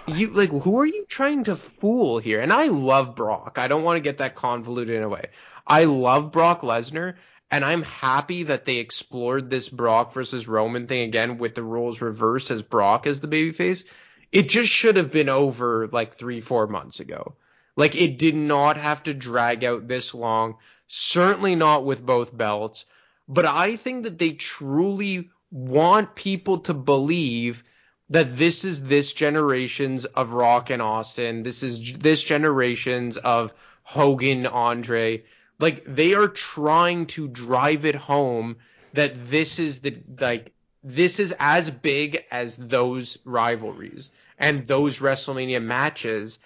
you 0.07 0.29
like 0.29 0.49
who 0.49 0.79
are 0.79 0.85
you 0.85 1.05
trying 1.07 1.45
to 1.45 1.55
fool 1.55 2.19
here? 2.19 2.39
And 2.39 2.53
I 2.53 2.67
love 2.67 3.15
Brock. 3.15 3.57
I 3.57 3.67
don't 3.67 3.83
want 3.83 3.97
to 3.97 4.01
get 4.01 4.19
that 4.19 4.35
convoluted 4.35 4.95
in 4.95 5.03
a 5.03 5.09
way. 5.09 5.29
I 5.65 5.85
love 5.85 6.31
Brock 6.31 6.61
Lesnar 6.61 7.15
and 7.51 7.63
I'm 7.63 7.83
happy 7.83 8.43
that 8.43 8.65
they 8.65 8.77
explored 8.77 9.49
this 9.49 9.69
Brock 9.69 10.13
versus 10.13 10.47
Roman 10.47 10.87
thing 10.87 11.01
again 11.01 11.37
with 11.37 11.55
the 11.55 11.63
roles 11.63 12.01
reversed 12.01 12.51
as 12.51 12.61
Brock 12.61 13.07
as 13.07 13.19
the 13.19 13.27
babyface. 13.27 13.83
It 14.31 14.49
just 14.49 14.69
should 14.69 14.97
have 14.97 15.11
been 15.11 15.29
over 15.29 15.87
like 15.87 16.15
three, 16.15 16.41
four 16.41 16.67
months 16.67 16.99
ago. 16.99 17.35
Like 17.75 17.95
it 17.95 18.17
did 18.17 18.35
not 18.35 18.77
have 18.77 19.03
to 19.03 19.13
drag 19.13 19.63
out 19.63 19.87
this 19.87 20.13
long. 20.13 20.57
Certainly 20.87 21.55
not 21.55 21.85
with 21.85 22.05
both 22.05 22.35
belts. 22.35 22.85
But 23.27 23.45
I 23.45 23.75
think 23.75 24.03
that 24.03 24.17
they 24.17 24.31
truly 24.31 25.29
want 25.51 26.15
people 26.15 26.59
to 26.59 26.73
believe 26.73 27.63
that 28.09 28.37
this 28.37 28.65
is 28.65 28.85
this 28.85 29.13
generation's 29.13 30.05
of 30.05 30.31
Rock 30.31 30.69
and 30.69 30.81
Austin. 30.81 31.43
This 31.43 31.63
is 31.63 31.93
this 31.93 32.21
generation's 32.21 33.17
of 33.17 33.53
Hogan, 33.83 34.45
Andre 34.45 35.23
Like 35.59 35.83
they 35.85 36.13
are 36.13 36.27
trying 36.27 37.07
to 37.07 37.27
drive 37.27 37.85
it 37.85 37.95
home 37.95 38.57
that 38.93 39.29
this 39.29 39.59
is 39.59 39.81
the 39.81 39.97
like 40.19 40.53
this 40.83 41.19
is 41.19 41.33
as 41.39 41.69
big 41.69 42.23
as 42.31 42.55
those 42.57 43.17
rivalries 43.25 44.11
and 44.37 44.67
those 44.67 44.99
WrestleMania 44.99 45.61
matches, 45.61 46.39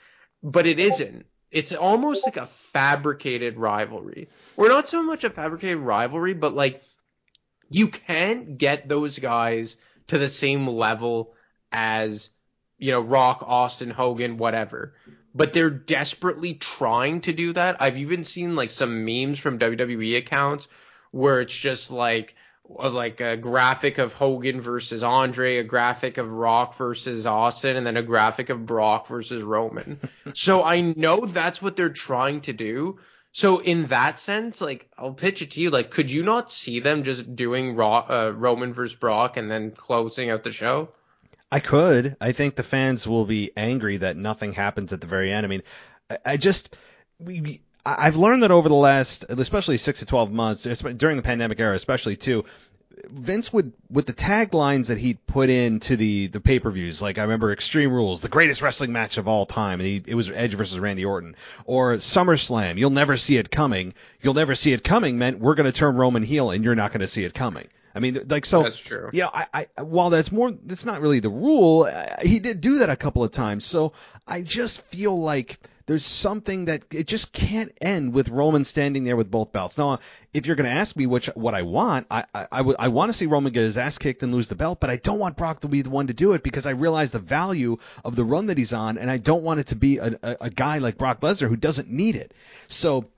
but 0.44 0.68
it 0.68 0.80
isn't. 0.80 1.26
It's 1.52 1.74
almost 1.74 2.26
like 2.26 2.38
a 2.38 2.46
fabricated 2.46 3.58
rivalry. 3.58 4.30
Or 4.56 4.70
not 4.70 4.88
so 4.88 5.02
much 5.02 5.24
a 5.24 5.30
fabricated 5.30 5.80
rivalry, 5.80 6.34
but 6.34 6.54
like 6.54 6.84
you 7.70 7.88
can't 7.88 8.58
get 8.58 8.88
those 8.88 9.18
guys 9.20 9.78
to 10.08 10.18
the 10.18 10.30
same 10.30 10.68
level 10.68 11.34
as 11.72 12.30
you 12.78 12.92
know 12.92 13.02
Rock, 13.02 13.44
Austin, 13.46 13.90
Hogan, 13.90 14.38
whatever. 14.38 14.94
But 15.34 15.54
they're 15.54 15.70
desperately 15.70 16.56
trying 16.56 17.22
to 17.22 17.34
do 17.34 17.54
that. 17.54 17.82
I've 17.82 17.98
even 17.98 18.24
seen 18.24 18.56
like 18.56 18.72
some 18.72 19.06
memes 19.06 19.40
from 19.40 19.60
WWE 19.60 20.18
accounts 20.18 20.68
where 21.12 21.42
it's 21.42 21.56
just 21.56 21.92
like 21.92 22.36
like 22.70 23.20
a 23.20 23.36
graphic 23.36 23.98
of 23.98 24.14
Hogan 24.14 24.62
versus 24.62 25.04
Andre, 25.04 25.58
a 25.58 25.64
graphic 25.64 26.18
of 26.18 26.32
Rock 26.32 26.76
versus 26.76 27.26
Austin, 27.26 27.76
and 27.76 27.86
then 27.86 27.98
a 27.98 28.04
graphic 28.04 28.50
of 28.50 28.66
Brock 28.66 29.08
versus 29.08 29.42
Roman. 29.42 30.00
so 30.34 30.64
I 30.64 30.82
know 30.82 31.26
that's 31.26 31.62
what 31.62 31.76
they're 31.76 31.90
trying 31.90 32.42
to 32.42 32.54
do. 32.54 33.00
So 33.32 33.60
in 33.60 33.86
that 33.86 34.20
sense, 34.20 34.62
like 34.62 34.90
I'll 34.98 35.14
pitch 35.14 35.42
it 35.42 35.52
to 35.52 35.62
you, 35.62 35.70
like 35.70 35.92
could 35.92 36.12
you 36.12 36.24
not 36.24 36.52
see 36.52 36.80
them 36.80 37.04
just 37.04 37.36
doing 37.36 37.76
Raw, 37.76 38.06
uh, 38.08 38.34
Roman 38.36 38.74
versus 38.74 38.96
Brock 38.96 39.38
and 39.38 39.50
then 39.50 39.72
closing 39.72 40.30
out 40.30 40.44
the 40.44 40.52
show? 40.52 40.90
I 41.52 41.60
could. 41.60 42.16
I 42.22 42.32
think 42.32 42.56
the 42.56 42.64
fans 42.64 43.08
will 43.08 43.26
be 43.26 43.52
angry 43.58 43.98
that 43.98 44.18
nothing 44.18 44.54
happens 44.54 44.94
at 44.94 45.02
the 45.02 45.08
very 45.08 45.32
end. 45.32 45.46
I 45.46 45.50
mean, 45.50 45.64
I, 46.10 46.18
I 46.26 46.38
just 46.38 46.76
we, 47.20 47.62
I've 47.86 48.18
learned 48.18 48.44
that 48.44 48.52
over 48.52 48.70
the 48.70 48.76
last, 48.76 49.26
especially 49.30 49.78
six 49.78 50.00
to 50.00 50.06
twelve 50.06 50.32
months, 50.32 50.64
during 50.64 51.18
the 51.18 51.24
pandemic 51.24 51.60
era, 51.60 51.76
especially 51.76 52.16
too. 52.16 52.46
Vince 53.08 53.54
would 53.54 53.72
with 53.90 54.06
the 54.08 54.14
taglines 54.14 54.88
that 54.88 54.98
he'd 54.98 55.26
put 55.26 55.50
into 55.50 55.96
the 55.96 56.28
the 56.28 56.42
pay 56.42 56.60
per 56.60 56.70
views, 56.70 57.02
like 57.02 57.18
I 57.18 57.24
remember 57.24 57.52
Extreme 57.52 57.94
Rules, 57.94 58.20
the 58.20 58.28
greatest 58.28 58.62
wrestling 58.62 58.92
match 58.92 59.18
of 59.18 59.28
all 59.28 59.46
time, 59.46 59.80
and 59.80 59.88
he, 59.88 60.04
it 60.06 60.16
was 60.16 60.30
Edge 60.30 60.54
versus 60.54 60.78
Randy 60.78 61.06
Orton, 61.06 61.36
or 61.66 61.94
SummerSlam, 61.96 62.78
you'll 62.78 62.90
never 62.90 63.16
see 63.16 63.38
it 63.38 63.50
coming. 63.50 63.94
You'll 64.22 64.34
never 64.34 64.54
see 64.54 64.74
it 64.74 64.84
coming 64.84 65.18
meant 65.18 65.40
we're 65.40 65.56
going 65.56 65.72
to 65.72 65.78
turn 65.78 65.96
Roman 65.96 66.24
heel, 66.24 66.52
and 66.52 66.64
you're 66.64 66.76
not 66.76 66.92
going 66.92 67.02
to 67.02 67.08
see 67.08 67.24
it 67.24 67.34
coming. 67.34 67.70
I 67.94 68.00
mean, 68.00 68.20
like 68.28 68.46
so. 68.46 68.64
That's 68.64 68.80
true. 68.80 69.10
Yeah, 69.14 69.30
I, 69.34 69.68
I 69.78 69.82
while 69.82 70.10
that's 70.10 70.32
more, 70.32 70.52
that's 70.52 70.86
not 70.86 71.02
really 71.02 71.20
the 71.20 71.30
rule. 71.30 71.84
Uh, 71.84 72.06
he 72.22 72.40
did 72.40 72.62
do 72.62 72.80
that 72.80 72.90
a 72.90 72.96
couple 72.96 73.24
of 73.24 73.32
times, 73.32 73.66
so 73.66 73.94
I 74.28 74.42
just 74.42 74.82
feel 74.84 75.20
like 75.20 75.60
there's 75.88 76.06
something 76.06 76.66
that 76.66 76.84
it 76.92 77.08
just 77.08 77.34
can't 77.34 77.76
end 77.82 78.14
with 78.14 78.30
Roman 78.30 78.64
standing 78.64 79.06
there 79.06 79.16
with 79.16 79.32
both 79.32 79.52
belts. 79.52 79.76
Now, 79.76 80.00
if 80.36 80.46
you're 80.46 80.56
going 80.56 80.70
to 80.70 80.76
ask 80.76 80.96
me 80.96 81.08
which 81.08 81.28
what 81.34 81.56
I 81.56 81.64
want, 81.64 82.06
I 82.12 82.26
I, 82.32 82.48
I, 82.52 82.58
w- 82.60 82.76
I 82.78 82.90
want 82.90 83.10
to 83.10 83.14
see 83.14 83.26
Roman 83.26 83.52
get 83.52 83.64
his 83.64 83.76
ass 83.76 83.98
kicked 83.98 84.22
and 84.22 84.32
lose 84.32 84.50
the 84.50 84.56
belt, 84.56 84.80
but 84.80 84.92
I 84.92 84.98
don't 84.98 85.18
want 85.18 85.36
Brock 85.36 85.62
to 85.62 85.68
be 85.68 85.82
the 85.82 85.90
one 85.90 86.06
to 86.08 86.14
do 86.14 86.34
it 86.34 86.44
because 86.44 86.68
I 86.68 86.72
realize 86.72 87.10
the 87.10 87.18
value 87.18 87.78
of 88.06 88.16
the 88.16 88.24
run 88.24 88.48
that 88.48 88.58
he's 88.60 88.72
on, 88.72 89.00
and 89.00 89.10
I 89.10 89.18
don't 89.18 89.42
want 89.42 89.62
it 89.62 89.68
to 89.68 89.76
be 89.76 89.98
a, 89.98 90.16
a, 90.22 90.38
a 90.42 90.50
guy 90.52 90.78
like 90.78 91.00
Brock 91.00 91.22
Lesnar 91.22 91.50
who 91.50 91.56
doesn't 91.56 91.90
need 91.90 92.16
it. 92.18 92.36
So 92.68 93.10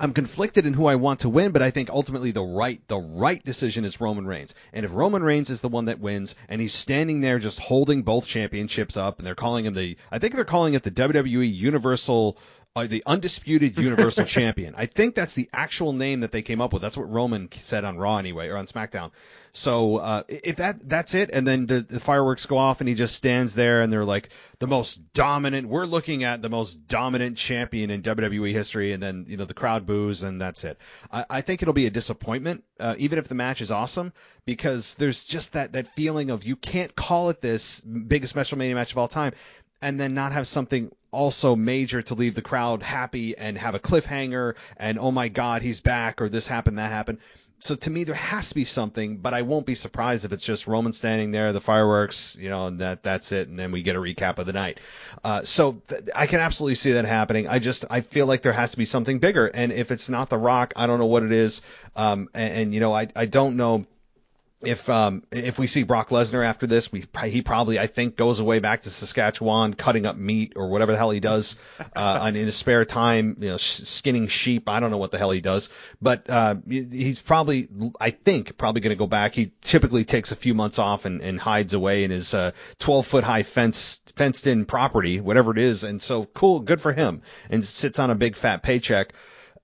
I'm 0.00 0.12
conflicted 0.12 0.64
in 0.64 0.74
who 0.74 0.86
I 0.86 0.94
want 0.94 1.20
to 1.20 1.28
win, 1.28 1.52
but 1.52 1.62
I 1.62 1.70
think 1.70 1.90
ultimately 1.90 2.30
the 2.30 2.42
right 2.42 2.80
the 2.88 2.98
right 2.98 3.44
decision 3.44 3.84
is 3.84 4.00
Roman 4.00 4.26
Reigns. 4.26 4.54
And 4.72 4.84
if 4.84 4.92
Roman 4.92 5.22
Reigns 5.22 5.50
is 5.50 5.60
the 5.60 5.68
one 5.68 5.86
that 5.86 5.98
wins, 5.98 6.34
and 6.48 6.60
he's 6.60 6.74
standing 6.74 7.20
there 7.20 7.38
just 7.38 7.58
holding 7.58 8.02
both 8.02 8.26
championships 8.26 8.96
up, 8.96 9.18
and 9.18 9.26
they're 9.26 9.34
calling 9.34 9.64
him 9.64 9.74
the 9.74 9.96
I 10.10 10.18
think 10.18 10.34
they're 10.34 10.44
calling 10.44 10.74
it 10.74 10.82
the 10.82 10.90
WWE 10.90 11.52
Universal 11.52 12.38
uh, 12.76 12.86
the 12.86 13.02
undisputed 13.06 13.76
Universal 13.78 14.24
Champion. 14.26 14.74
I 14.76 14.86
think 14.86 15.14
that's 15.14 15.34
the 15.34 15.48
actual 15.52 15.92
name 15.92 16.20
that 16.20 16.32
they 16.32 16.42
came 16.42 16.60
up 16.60 16.72
with. 16.72 16.82
That's 16.82 16.96
what 16.96 17.10
Roman 17.10 17.48
said 17.52 17.84
on 17.84 17.98
Raw 17.98 18.18
anyway, 18.18 18.48
or 18.48 18.56
on 18.56 18.66
SmackDown. 18.66 19.10
So 19.58 19.96
uh, 19.96 20.22
if 20.28 20.56
that 20.56 20.88
that's 20.88 21.14
it, 21.14 21.30
and 21.32 21.44
then 21.44 21.66
the, 21.66 21.80
the 21.80 21.98
fireworks 21.98 22.46
go 22.46 22.56
off, 22.56 22.80
and 22.80 22.88
he 22.88 22.94
just 22.94 23.16
stands 23.16 23.56
there, 23.56 23.82
and 23.82 23.92
they're 23.92 24.04
like 24.04 24.28
the 24.60 24.68
most 24.68 25.12
dominant. 25.12 25.66
We're 25.68 25.84
looking 25.84 26.22
at 26.22 26.42
the 26.42 26.48
most 26.48 26.86
dominant 26.86 27.36
champion 27.38 27.90
in 27.90 28.02
WWE 28.02 28.52
history, 28.52 28.92
and 28.92 29.02
then 29.02 29.24
you 29.26 29.36
know 29.36 29.46
the 29.46 29.54
crowd 29.54 29.84
boos, 29.84 30.22
and 30.22 30.40
that's 30.40 30.62
it. 30.62 30.78
I, 31.10 31.24
I 31.28 31.40
think 31.40 31.60
it'll 31.60 31.74
be 31.74 31.86
a 31.86 31.90
disappointment, 31.90 32.62
uh, 32.78 32.94
even 32.98 33.18
if 33.18 33.26
the 33.26 33.34
match 33.34 33.60
is 33.60 33.72
awesome, 33.72 34.12
because 34.46 34.94
there's 34.94 35.24
just 35.24 35.54
that 35.54 35.72
that 35.72 35.88
feeling 35.88 36.30
of 36.30 36.44
you 36.44 36.54
can't 36.54 36.94
call 36.94 37.30
it 37.30 37.40
this 37.40 37.80
biggest 37.80 38.30
special 38.30 38.58
WrestleMania 38.58 38.74
match 38.74 38.92
of 38.92 38.98
all 38.98 39.08
time 39.08 39.32
and 39.82 39.98
then 39.98 40.14
not 40.14 40.32
have 40.32 40.46
something 40.46 40.92
also 41.10 41.56
major 41.56 42.02
to 42.02 42.14
leave 42.14 42.34
the 42.34 42.42
crowd 42.42 42.82
happy 42.82 43.36
and 43.36 43.56
have 43.58 43.74
a 43.74 43.80
cliffhanger 43.80 44.54
and 44.76 44.98
oh 44.98 45.10
my 45.10 45.28
god 45.28 45.62
he's 45.62 45.80
back 45.80 46.20
or 46.20 46.28
this 46.28 46.46
happened 46.46 46.78
that 46.78 46.90
happened 46.90 47.18
so 47.60 47.74
to 47.74 47.90
me 47.90 48.04
there 48.04 48.14
has 48.14 48.48
to 48.48 48.54
be 48.54 48.64
something 48.64 49.16
but 49.16 49.34
i 49.34 49.42
won't 49.42 49.66
be 49.66 49.74
surprised 49.74 50.24
if 50.24 50.32
it's 50.32 50.44
just 50.44 50.66
roman 50.66 50.92
standing 50.92 51.30
there 51.30 51.52
the 51.52 51.60
fireworks 51.60 52.36
you 52.40 52.48
know 52.48 52.66
and 52.66 52.80
that 52.80 53.02
that's 53.02 53.32
it 53.32 53.48
and 53.48 53.58
then 53.58 53.72
we 53.72 53.82
get 53.82 53.96
a 53.96 53.98
recap 53.98 54.38
of 54.38 54.46
the 54.46 54.52
night. 54.52 54.80
Uh, 55.24 55.42
so 55.42 55.82
th- 55.88 56.02
i 56.14 56.26
can 56.26 56.40
absolutely 56.40 56.74
see 56.74 56.92
that 56.92 57.04
happening. 57.04 57.48
I 57.48 57.58
just 57.58 57.84
i 57.90 58.00
feel 58.00 58.26
like 58.26 58.42
there 58.42 58.52
has 58.52 58.72
to 58.72 58.76
be 58.76 58.84
something 58.84 59.18
bigger 59.18 59.46
and 59.46 59.72
if 59.72 59.90
it's 59.90 60.08
not 60.08 60.28
the 60.28 60.38
rock 60.38 60.72
i 60.76 60.86
don't 60.86 60.98
know 60.98 61.06
what 61.06 61.22
it 61.22 61.32
is. 61.32 61.62
Um, 61.96 62.28
and, 62.34 62.52
and 62.54 62.74
you 62.74 62.80
know 62.80 62.92
i 62.92 63.08
i 63.16 63.26
don't 63.26 63.56
know 63.56 63.86
if 64.60 64.90
um 64.90 65.22
if 65.30 65.58
we 65.58 65.68
see 65.68 65.84
Brock 65.84 66.08
Lesnar 66.08 66.44
after 66.44 66.66
this, 66.66 66.90
we 66.90 67.04
he 67.24 67.42
probably 67.42 67.78
I 67.78 67.86
think 67.86 68.16
goes 68.16 68.40
away 68.40 68.58
back 68.58 68.82
to 68.82 68.90
Saskatchewan, 68.90 69.74
cutting 69.74 70.04
up 70.04 70.16
meat 70.16 70.54
or 70.56 70.68
whatever 70.68 70.92
the 70.92 70.98
hell 70.98 71.10
he 71.10 71.20
does 71.20 71.56
uh, 71.96 72.24
in 72.26 72.34
his 72.34 72.56
spare 72.56 72.84
time, 72.84 73.36
you 73.40 73.50
know, 73.50 73.56
skinning 73.56 74.26
sheep. 74.26 74.68
I 74.68 74.80
don't 74.80 74.90
know 74.90 74.98
what 74.98 75.12
the 75.12 75.18
hell 75.18 75.30
he 75.30 75.40
does, 75.40 75.68
but 76.02 76.28
uh, 76.28 76.56
he's 76.68 77.20
probably 77.20 77.68
I 78.00 78.10
think 78.10 78.56
probably 78.58 78.80
going 78.80 78.96
to 78.96 78.98
go 78.98 79.06
back. 79.06 79.34
He 79.34 79.52
typically 79.62 80.04
takes 80.04 80.32
a 80.32 80.36
few 80.36 80.54
months 80.54 80.78
off 80.78 81.04
and, 81.04 81.22
and 81.22 81.38
hides 81.38 81.74
away 81.74 82.02
in 82.02 82.10
his 82.10 82.34
uh, 82.34 82.50
12 82.80 83.06
foot 83.06 83.24
high 83.24 83.44
fence 83.44 84.00
fenced 84.16 84.48
in 84.48 84.64
property, 84.64 85.20
whatever 85.20 85.52
it 85.52 85.58
is, 85.58 85.84
and 85.84 86.02
so 86.02 86.24
cool, 86.24 86.60
good 86.60 86.80
for 86.80 86.92
him, 86.92 87.22
and 87.48 87.64
sits 87.64 88.00
on 88.00 88.10
a 88.10 88.16
big 88.16 88.34
fat 88.34 88.62
paycheck 88.62 89.12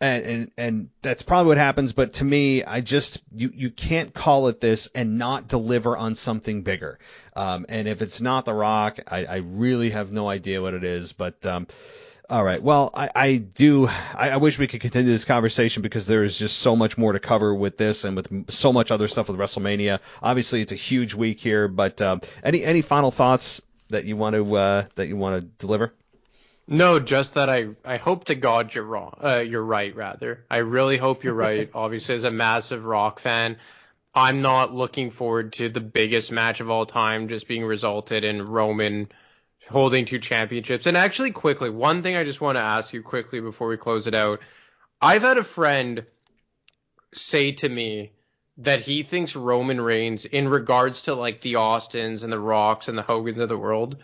and, 0.01 0.25
and 0.25 0.51
and 0.57 0.89
that's 1.03 1.23
probably 1.23 1.49
what 1.49 1.59
happens. 1.59 1.93
But 1.93 2.15
to 2.15 2.25
me, 2.25 2.65
I 2.65 2.81
just 2.81 3.23
you 3.35 3.51
you 3.55 3.71
can't 3.71 4.13
call 4.13 4.49
it 4.49 4.61
this 4.61 4.89
and 4.95 5.19
not 5.19 5.49
deliver 5.49 5.97
on 5.97 6.15
something 6.15 6.63
bigger. 6.63 6.99
Um, 7.35 7.67
and 7.69 7.89
if 7.89 8.03
it's 8.03 8.21
not 8.21 8.45
The 8.45 8.55
Rock, 8.55 8.99
I, 9.09 9.25
I 9.25 9.37
really 9.37 9.91
have 9.91 10.13
no 10.13 10.29
idea 10.29 10.63
what 10.63 10.75
it 10.75 10.85
is. 10.85 11.13
But 11.13 11.45
um, 11.47 11.67
all 12.29 12.43
right, 12.43 12.63
well, 12.63 12.91
I, 12.95 13.11
I 13.15 13.37
do. 13.37 13.87
I, 13.87 14.31
I 14.31 14.37
wish 14.39 14.59
we 14.59 14.67
could 14.67 14.81
continue 14.81 15.11
this 15.11 15.25
conversation 15.25 15.83
because 15.83 16.07
there 16.07 16.25
is 16.25 16.39
just 16.39 16.59
so 16.59 16.75
much 16.75 16.97
more 16.97 17.13
to 17.13 17.21
cover 17.21 17.55
with 17.55 17.77
this 17.77 18.05
and 18.05 18.17
with 18.17 18.51
so 18.51 18.73
much 18.73 18.91
other 18.91 19.09
stuff 19.09 19.29
with 19.29 19.39
WrestleMania. 19.39 20.01
Obviously, 20.23 20.63
it's 20.63 20.73
a 20.73 20.77
huge 20.77 21.15
week 21.15 21.41
here. 21.41 21.69
But 21.69 22.01
um, 22.01 22.21
any 22.43 22.65
any 22.65 22.83
final 22.83 23.11
thoughts 23.11 23.61
that 23.89 24.05
you 24.05 24.17
want 24.17 24.35
to 24.35 24.55
uh, 24.55 24.87
that 24.95 25.09
you 25.09 25.17
want 25.17 25.41
to 25.41 25.67
deliver? 25.67 25.93
No, 26.67 26.99
just 26.99 27.35
that 27.35 27.51
I 27.51 27.69
I 27.85 27.99
hope 27.99 28.25
to 28.25 28.35
God 28.35 28.75
you're 28.75 28.85
wrong. 28.85 29.19
Uh, 29.23 29.41
you're 29.41 29.65
right, 29.65 29.95
rather. 29.95 30.45
I 30.51 30.59
really 30.59 30.97
hope 30.97 31.23
you're 31.25 31.35
right. 31.35 31.71
Obviously, 31.75 32.15
as 32.15 32.25
a 32.25 32.31
massive 32.31 32.87
Rock 32.87 33.21
fan, 33.21 33.59
I'm 34.15 34.41
not 34.41 34.75
looking 34.75 35.11
forward 35.11 35.53
to 35.55 35.69
the 35.69 35.81
biggest 35.81 36.33
match 36.33 36.61
of 36.61 36.71
all 36.71 36.87
time 36.87 37.29
just 37.29 37.49
being 37.49 37.65
resulted 37.65 38.25
in 38.25 38.47
Roman 38.47 39.09
holding 39.69 40.05
two 40.05 40.19
championships. 40.19 40.87
And 40.87 40.97
actually, 40.97 41.33
quickly, 41.33 41.71
one 41.71 42.03
thing 42.03 42.17
I 42.17 42.25
just 42.25 42.41
want 42.41 42.57
to 42.57 42.65
ask 42.65 42.93
you 42.93 43.03
quickly 43.03 43.41
before 43.41 43.69
we 43.69 43.77
close 43.77 44.07
it 44.07 44.15
out. 44.15 44.41
I've 45.01 45.23
had 45.23 45.39
a 45.39 45.45
friend 45.45 46.05
say 47.13 47.53
to 47.53 47.69
me 47.69 48.13
that 48.59 48.81
he 48.81 49.03
thinks 49.03 49.37
Roman 49.37 49.81
Reigns, 49.81 50.25
in 50.25 50.49
regards 50.49 51.03
to 51.03 51.15
like 51.15 51.41
the 51.41 51.57
Austins 51.57 52.23
and 52.23 52.33
the 52.33 52.39
Rocks 52.39 52.89
and 52.89 52.97
the 52.97 53.03
Hogans 53.03 53.41
of 53.41 53.49
the 53.49 53.59
world, 53.59 53.97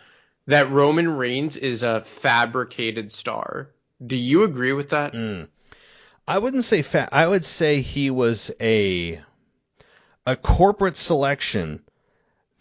that 0.51 0.71
Roman 0.71 1.17
Reigns 1.17 1.57
is 1.57 1.85
a 1.85 2.03
fabricated 2.03 3.13
star. 3.13 3.71
Do 4.05 4.17
you 4.17 4.43
agree 4.43 4.73
with 4.73 4.91
that? 4.91 5.13
Mm. 5.13 5.47
I 6.27 6.39
wouldn't 6.39 6.65
say 6.65 6.83
fa- 6.83 7.09
I 7.13 7.27
would 7.27 7.45
say 7.45 7.81
he 7.81 8.11
was 8.11 8.51
a 8.61 9.21
a 10.27 10.37
corporate 10.37 10.97
selection 10.97 11.83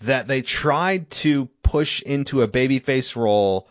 that 0.02 0.28
they 0.28 0.44
tried 0.44 1.10
to 1.10 1.48
push 1.64 2.02
into 2.04 2.42
a 2.42 2.48
babyface 2.48 3.16
role 3.16 3.68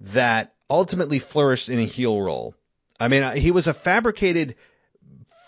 that 0.00 0.54
ultimately 0.68 1.18
flourished 1.18 1.68
in 1.68 1.78
a 1.78 1.84
heel 1.84 2.20
role. 2.20 2.54
I 2.98 3.08
mean, 3.08 3.36
he 3.36 3.50
was 3.50 3.66
a 3.66 3.74
fabricated, 3.74 4.56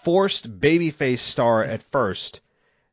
forced 0.05 0.61
babyface 0.61 1.21
star 1.21 1.65
at 1.65 1.83
first 1.85 2.43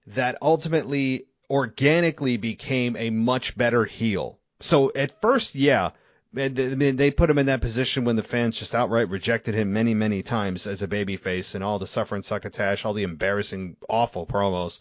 that 0.08 0.38
ultimately 0.42 1.26
organically 1.50 2.38
became 2.38 2.96
a 2.96 3.10
much 3.10 3.58
better 3.58 3.84
heel. 3.84 4.40
So 4.62 4.92
at 4.96 5.22
first, 5.22 5.56
yeah, 5.56 5.92
I 6.38 6.50
mean, 6.50 6.98
they 6.98 7.12
put 7.12 7.30
him 7.30 7.38
in 7.38 7.46
that 7.46 7.62
position 7.62 8.04
when 8.04 8.16
the 8.16 8.24
fans 8.24 8.58
just 8.58 8.76
outright 8.76 9.10
rejected 9.10 9.56
him 9.56 9.74
many, 9.74 9.94
many 9.94 10.22
times 10.22 10.68
as 10.68 10.82
a 10.82 10.88
babyface 10.88 11.56
and 11.56 11.64
all 11.64 11.80
the 11.80 11.88
suffer 11.88 12.16
and 12.16 12.26
succotash, 12.26 12.84
all 12.84 12.94
the 12.94 13.04
embarrassing, 13.04 13.78
awful 13.88 14.26
promos, 14.26 14.80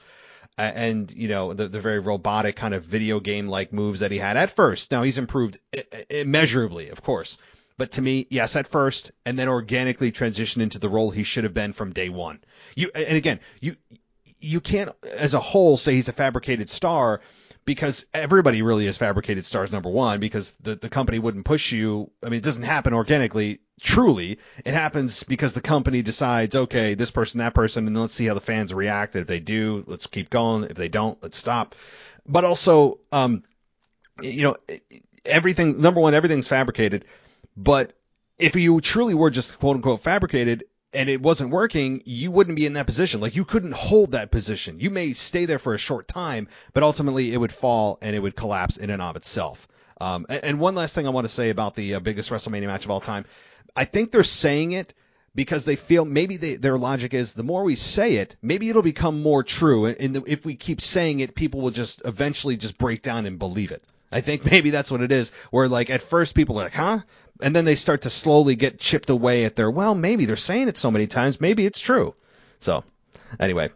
and 0.57 1.11
you 1.12 1.29
know 1.29 1.53
the, 1.53 1.68
the 1.68 1.81
very 1.81 1.99
robotic 1.99 2.57
kind 2.57 2.75
of 2.75 2.85
video 2.85 3.20
game 3.20 3.49
like 3.49 3.72
moves 3.72 4.01
that 4.01 4.11
he 4.12 4.18
had 4.18 4.37
at 4.37 4.55
first. 4.55 4.91
Now 4.91 5.03
he's 5.03 5.18
improved 5.18 5.59
immeasurably, 6.09 6.91
of 6.91 7.03
course, 7.03 7.39
But 7.77 7.93
to 7.93 8.03
me, 8.03 8.27
yes, 8.31 8.55
at 8.57 8.68
first, 8.68 9.11
and 9.27 9.39
then 9.39 9.49
organically 9.49 10.12
transition 10.12 10.62
into 10.62 10.79
the 10.79 10.89
role 10.89 11.11
he 11.11 11.25
should 11.25 11.45
have 11.45 11.55
been 11.55 11.72
from 11.72 11.93
day 11.93 12.09
one. 12.09 12.41
You 12.77 12.91
and 12.95 13.16
again, 13.16 13.41
you 13.61 13.77
you 14.41 14.61
can't 14.61 14.91
as 15.16 15.35
a 15.35 15.41
whole 15.41 15.77
say 15.77 15.95
he's 15.95 16.09
a 16.09 16.12
fabricated 16.12 16.70
star 16.70 17.20
because 17.65 18.07
everybody 18.12 18.62
really 18.62 18.87
is 18.87 18.99
fabricated 18.99 19.45
stars 19.45 19.73
number 19.73 19.89
one 19.89 20.21
because 20.21 20.53
the, 20.61 20.77
the 20.77 20.89
company 20.89 21.19
wouldn't 21.19 21.45
push 21.45 21.73
you. 21.73 22.11
I 22.23 22.29
mean 22.29 22.39
it 22.39 22.45
doesn't 22.45 22.62
happen 22.62 22.95
organically. 22.95 23.61
Truly 23.81 24.39
it 24.65 24.75
happens 24.75 25.23
because 25.23 25.55
the 25.55 25.61
company 25.61 26.03
decides 26.03 26.55
okay 26.55 26.95
this 26.95 27.11
person 27.11 27.39
that 27.39 27.55
person 27.55 27.87
and 27.87 27.99
let's 27.99 28.15
see 28.15 28.27
how 28.27 28.35
the 28.35 28.41
fans 28.41 28.73
react. 28.73 29.17
If 29.17 29.27
they 29.27 29.41
do 29.41 29.85
let's 29.87 30.07
keep 30.07 30.31
going. 30.31 30.65
If 30.65 30.75
they 30.75 30.89
don't 30.89 31.21
let's 31.23 31.37
stop. 31.37 31.75
But 32.27 32.45
also 32.45 33.01
um 33.12 33.43
you 34.23 34.43
know 34.43 34.57
everything 35.25 35.81
number 35.81 36.01
one 36.01 36.15
everything's 36.15 36.49
fabricated. 36.49 37.07
But 37.57 37.93
if 38.39 38.57
you 38.57 38.81
truly 38.81 39.15
were 39.15 39.31
just 39.31 39.59
quote 39.59 39.77
unquote 39.77 40.03
fabricated 40.03 40.65
and 40.95 41.09
it 41.09 41.21
wasn't 41.21 41.51
working, 41.51 42.03
you 42.05 42.31
wouldn't 42.31 42.57
be 42.57 42.67
in 42.67 42.75
that 42.75 42.87
position. 42.87 43.21
Like 43.21 43.37
you 43.37 43.45
couldn't 43.45 43.75
hold 43.75 44.13
that 44.13 44.31
position. 44.31 44.81
You 44.81 44.91
may 44.91 45.13
stay 45.13 45.45
there 45.45 45.59
for 45.59 45.75
a 45.75 45.79
short 45.79 46.09
time, 46.09 46.49
but 46.73 46.83
ultimately 46.83 47.33
it 47.33 47.37
would 47.37 47.53
fall 47.53 47.99
and 48.01 48.15
it 48.15 48.21
would 48.21 48.37
collapse 48.37 48.77
in 48.77 48.91
and 48.91 49.03
of 49.03 49.17
itself. 49.17 49.69
Um, 50.01 50.27
and, 50.29 50.45
and, 50.45 50.61
one 50.61 50.75
last 50.75 50.95
thing 50.95 51.07
I 51.07 51.11
want 51.11 51.25
to 51.25 51.33
say 51.33 51.51
about 51.51 51.77
the 51.77 51.95
uh, 51.95 52.01
biggest 52.01 52.31
WrestleMania 52.31 52.67
match 52.67 52.85
of 52.85 52.91
all 52.91 53.01
time, 53.01 53.25
I 53.77 53.85
think 53.85 54.11
they're 54.11 54.25
saying 54.25 54.73
it 54.73 54.93
because 55.35 55.65
they 55.65 55.77
feel 55.77 56.05
maybe 56.05 56.37
they, 56.37 56.57
their 56.57 56.79
logic 56.79 57.15
is 57.15 57.33
the 57.33 57.43
more 57.43 57.63
we 57.63 57.77
say 57.77 58.17
it, 58.17 58.37
maybe 58.43 58.69
it'll 58.69 58.83
become 58.83 59.23
more 59.23 59.43
true. 59.43 59.87
And 59.87 60.25
if 60.27 60.45
we 60.45 60.57
keep 60.57 60.81
saying 60.81 61.21
it, 61.21 61.35
people 61.35 61.61
will 61.61 61.71
just 61.71 62.03
eventually 62.05 62.57
just 62.57 62.77
break 62.79 63.03
down 63.03 63.27
and 63.27 63.39
believe 63.39 63.73
it. 63.73 63.83
I 64.15 64.21
think 64.21 64.45
maybe 64.51 64.71
that's 64.71 64.91
what 64.91 65.03
it 65.03 65.12
is. 65.12 65.31
Where 65.51 65.69
like 65.69 65.91
at 65.91 66.01
first 66.01 66.35
people 66.35 66.59
are 66.61 66.65
like, 66.65 66.75
huh? 66.75 67.01
And 67.43 67.55
then 67.55 67.65
they 67.65 67.75
start 67.75 68.03
to 68.03 68.11
slowly 68.11 68.55
get 68.55 68.79
chipped 68.79 69.11
away 69.11 69.45
at 69.45 69.57
their, 69.57 69.71
well, 69.71 69.95
maybe 69.95 70.25
they're 70.25 70.37
saying 70.37 70.69
it 70.69 70.77
so 70.77 70.93
many 70.93 71.09
times, 71.09 71.41
maybe 71.41 71.67
it's 71.67 71.81
true. 71.81 72.15
So, 72.61 72.85
anyway. 73.41 73.71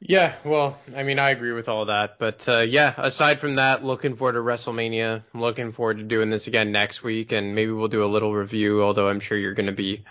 Yeah, 0.00 0.34
well, 0.44 0.78
I 0.94 1.04
mean, 1.04 1.18
I 1.18 1.30
agree 1.30 1.52
with 1.52 1.68
all 1.68 1.86
that, 1.86 2.18
but 2.18 2.46
uh, 2.48 2.62
yeah. 2.62 2.92
Aside 2.98 3.40
from 3.40 3.56
that, 3.56 3.82
looking 3.82 4.16
forward 4.16 4.34
to 4.34 4.40
WrestleMania. 4.40 5.22
I'm 5.32 5.40
looking 5.40 5.72
forward 5.72 5.98
to 5.98 6.04
doing 6.04 6.28
this 6.28 6.48
again 6.48 6.70
next 6.70 7.02
week, 7.02 7.32
and 7.32 7.54
maybe 7.54 7.70
we'll 7.70 7.88
do 7.88 8.04
a 8.04 8.06
little 8.06 8.34
review. 8.34 8.82
Although 8.82 9.08
I'm 9.08 9.20
sure 9.20 9.38
you're 9.38 9.54
going 9.54 9.66
to 9.66 9.72
be 9.72 10.04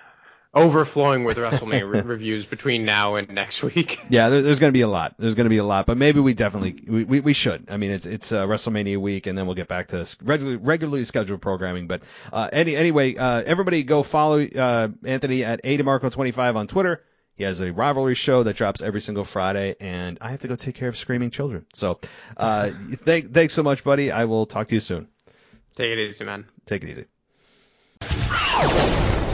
overflowing 0.55 1.25
with 1.25 1.37
WrestleMania 1.37 1.91
re- 1.91 2.01
reviews 2.05 2.45
between 2.45 2.85
now 2.85 3.15
and 3.15 3.29
next 3.29 3.61
week. 3.61 3.99
Yeah, 4.09 4.29
there, 4.29 4.41
there's 4.43 4.59
going 4.59 4.69
to 4.71 4.77
be 4.77 4.81
a 4.81 4.87
lot. 4.87 5.15
There's 5.17 5.35
going 5.35 5.45
to 5.45 5.49
be 5.49 5.57
a 5.57 5.63
lot, 5.63 5.87
but 5.87 5.97
maybe 5.97 6.19
we 6.19 6.33
definitely 6.33 6.75
we, 6.87 7.03
we, 7.03 7.19
we 7.19 7.33
should. 7.33 7.67
I 7.69 7.77
mean, 7.77 7.91
it's 7.91 8.05
it's 8.05 8.31
uh, 8.31 8.45
WrestleMania 8.45 8.97
week, 8.97 9.25
and 9.27 9.37
then 9.37 9.45
we'll 9.45 9.55
get 9.55 9.67
back 9.67 9.87
to 9.89 10.07
regularly, 10.21 10.57
regularly 10.57 11.05
scheduled 11.05 11.41
programming. 11.41 11.87
But 11.87 12.03
uh, 12.31 12.49
any 12.53 12.75
anyway, 12.75 13.15
uh, 13.15 13.41
everybody 13.45 13.83
go 13.83 14.03
follow 14.03 14.41
uh, 14.43 14.89
Anthony 15.03 15.43
at 15.43 15.63
ADeMarco25 15.63 16.55
on 16.55 16.67
Twitter. 16.67 17.03
He 17.35 17.43
has 17.43 17.59
a 17.59 17.73
rivalry 17.73 18.15
show 18.15 18.43
that 18.43 18.55
drops 18.55 18.81
every 18.81 19.01
single 19.01 19.25
Friday, 19.25 19.75
and 19.81 20.17
I 20.21 20.31
have 20.31 20.41
to 20.41 20.47
go 20.47 20.55
take 20.55 20.75
care 20.75 20.87
of 20.87 20.95
screaming 20.95 21.31
children. 21.31 21.65
So, 21.73 21.99
uh, 22.37 22.69
thank, 22.91 23.33
thanks 23.33 23.53
so 23.53 23.63
much, 23.63 23.83
buddy. 23.83 24.11
I 24.11 24.25
will 24.25 24.45
talk 24.45 24.69
to 24.69 24.75
you 24.75 24.81
soon. 24.81 25.09
Take 25.75 25.91
it 25.91 25.99
easy, 25.99 26.23
man. 26.23 26.45
Take 26.65 26.83
it 26.83 27.07
easy. 28.01 29.04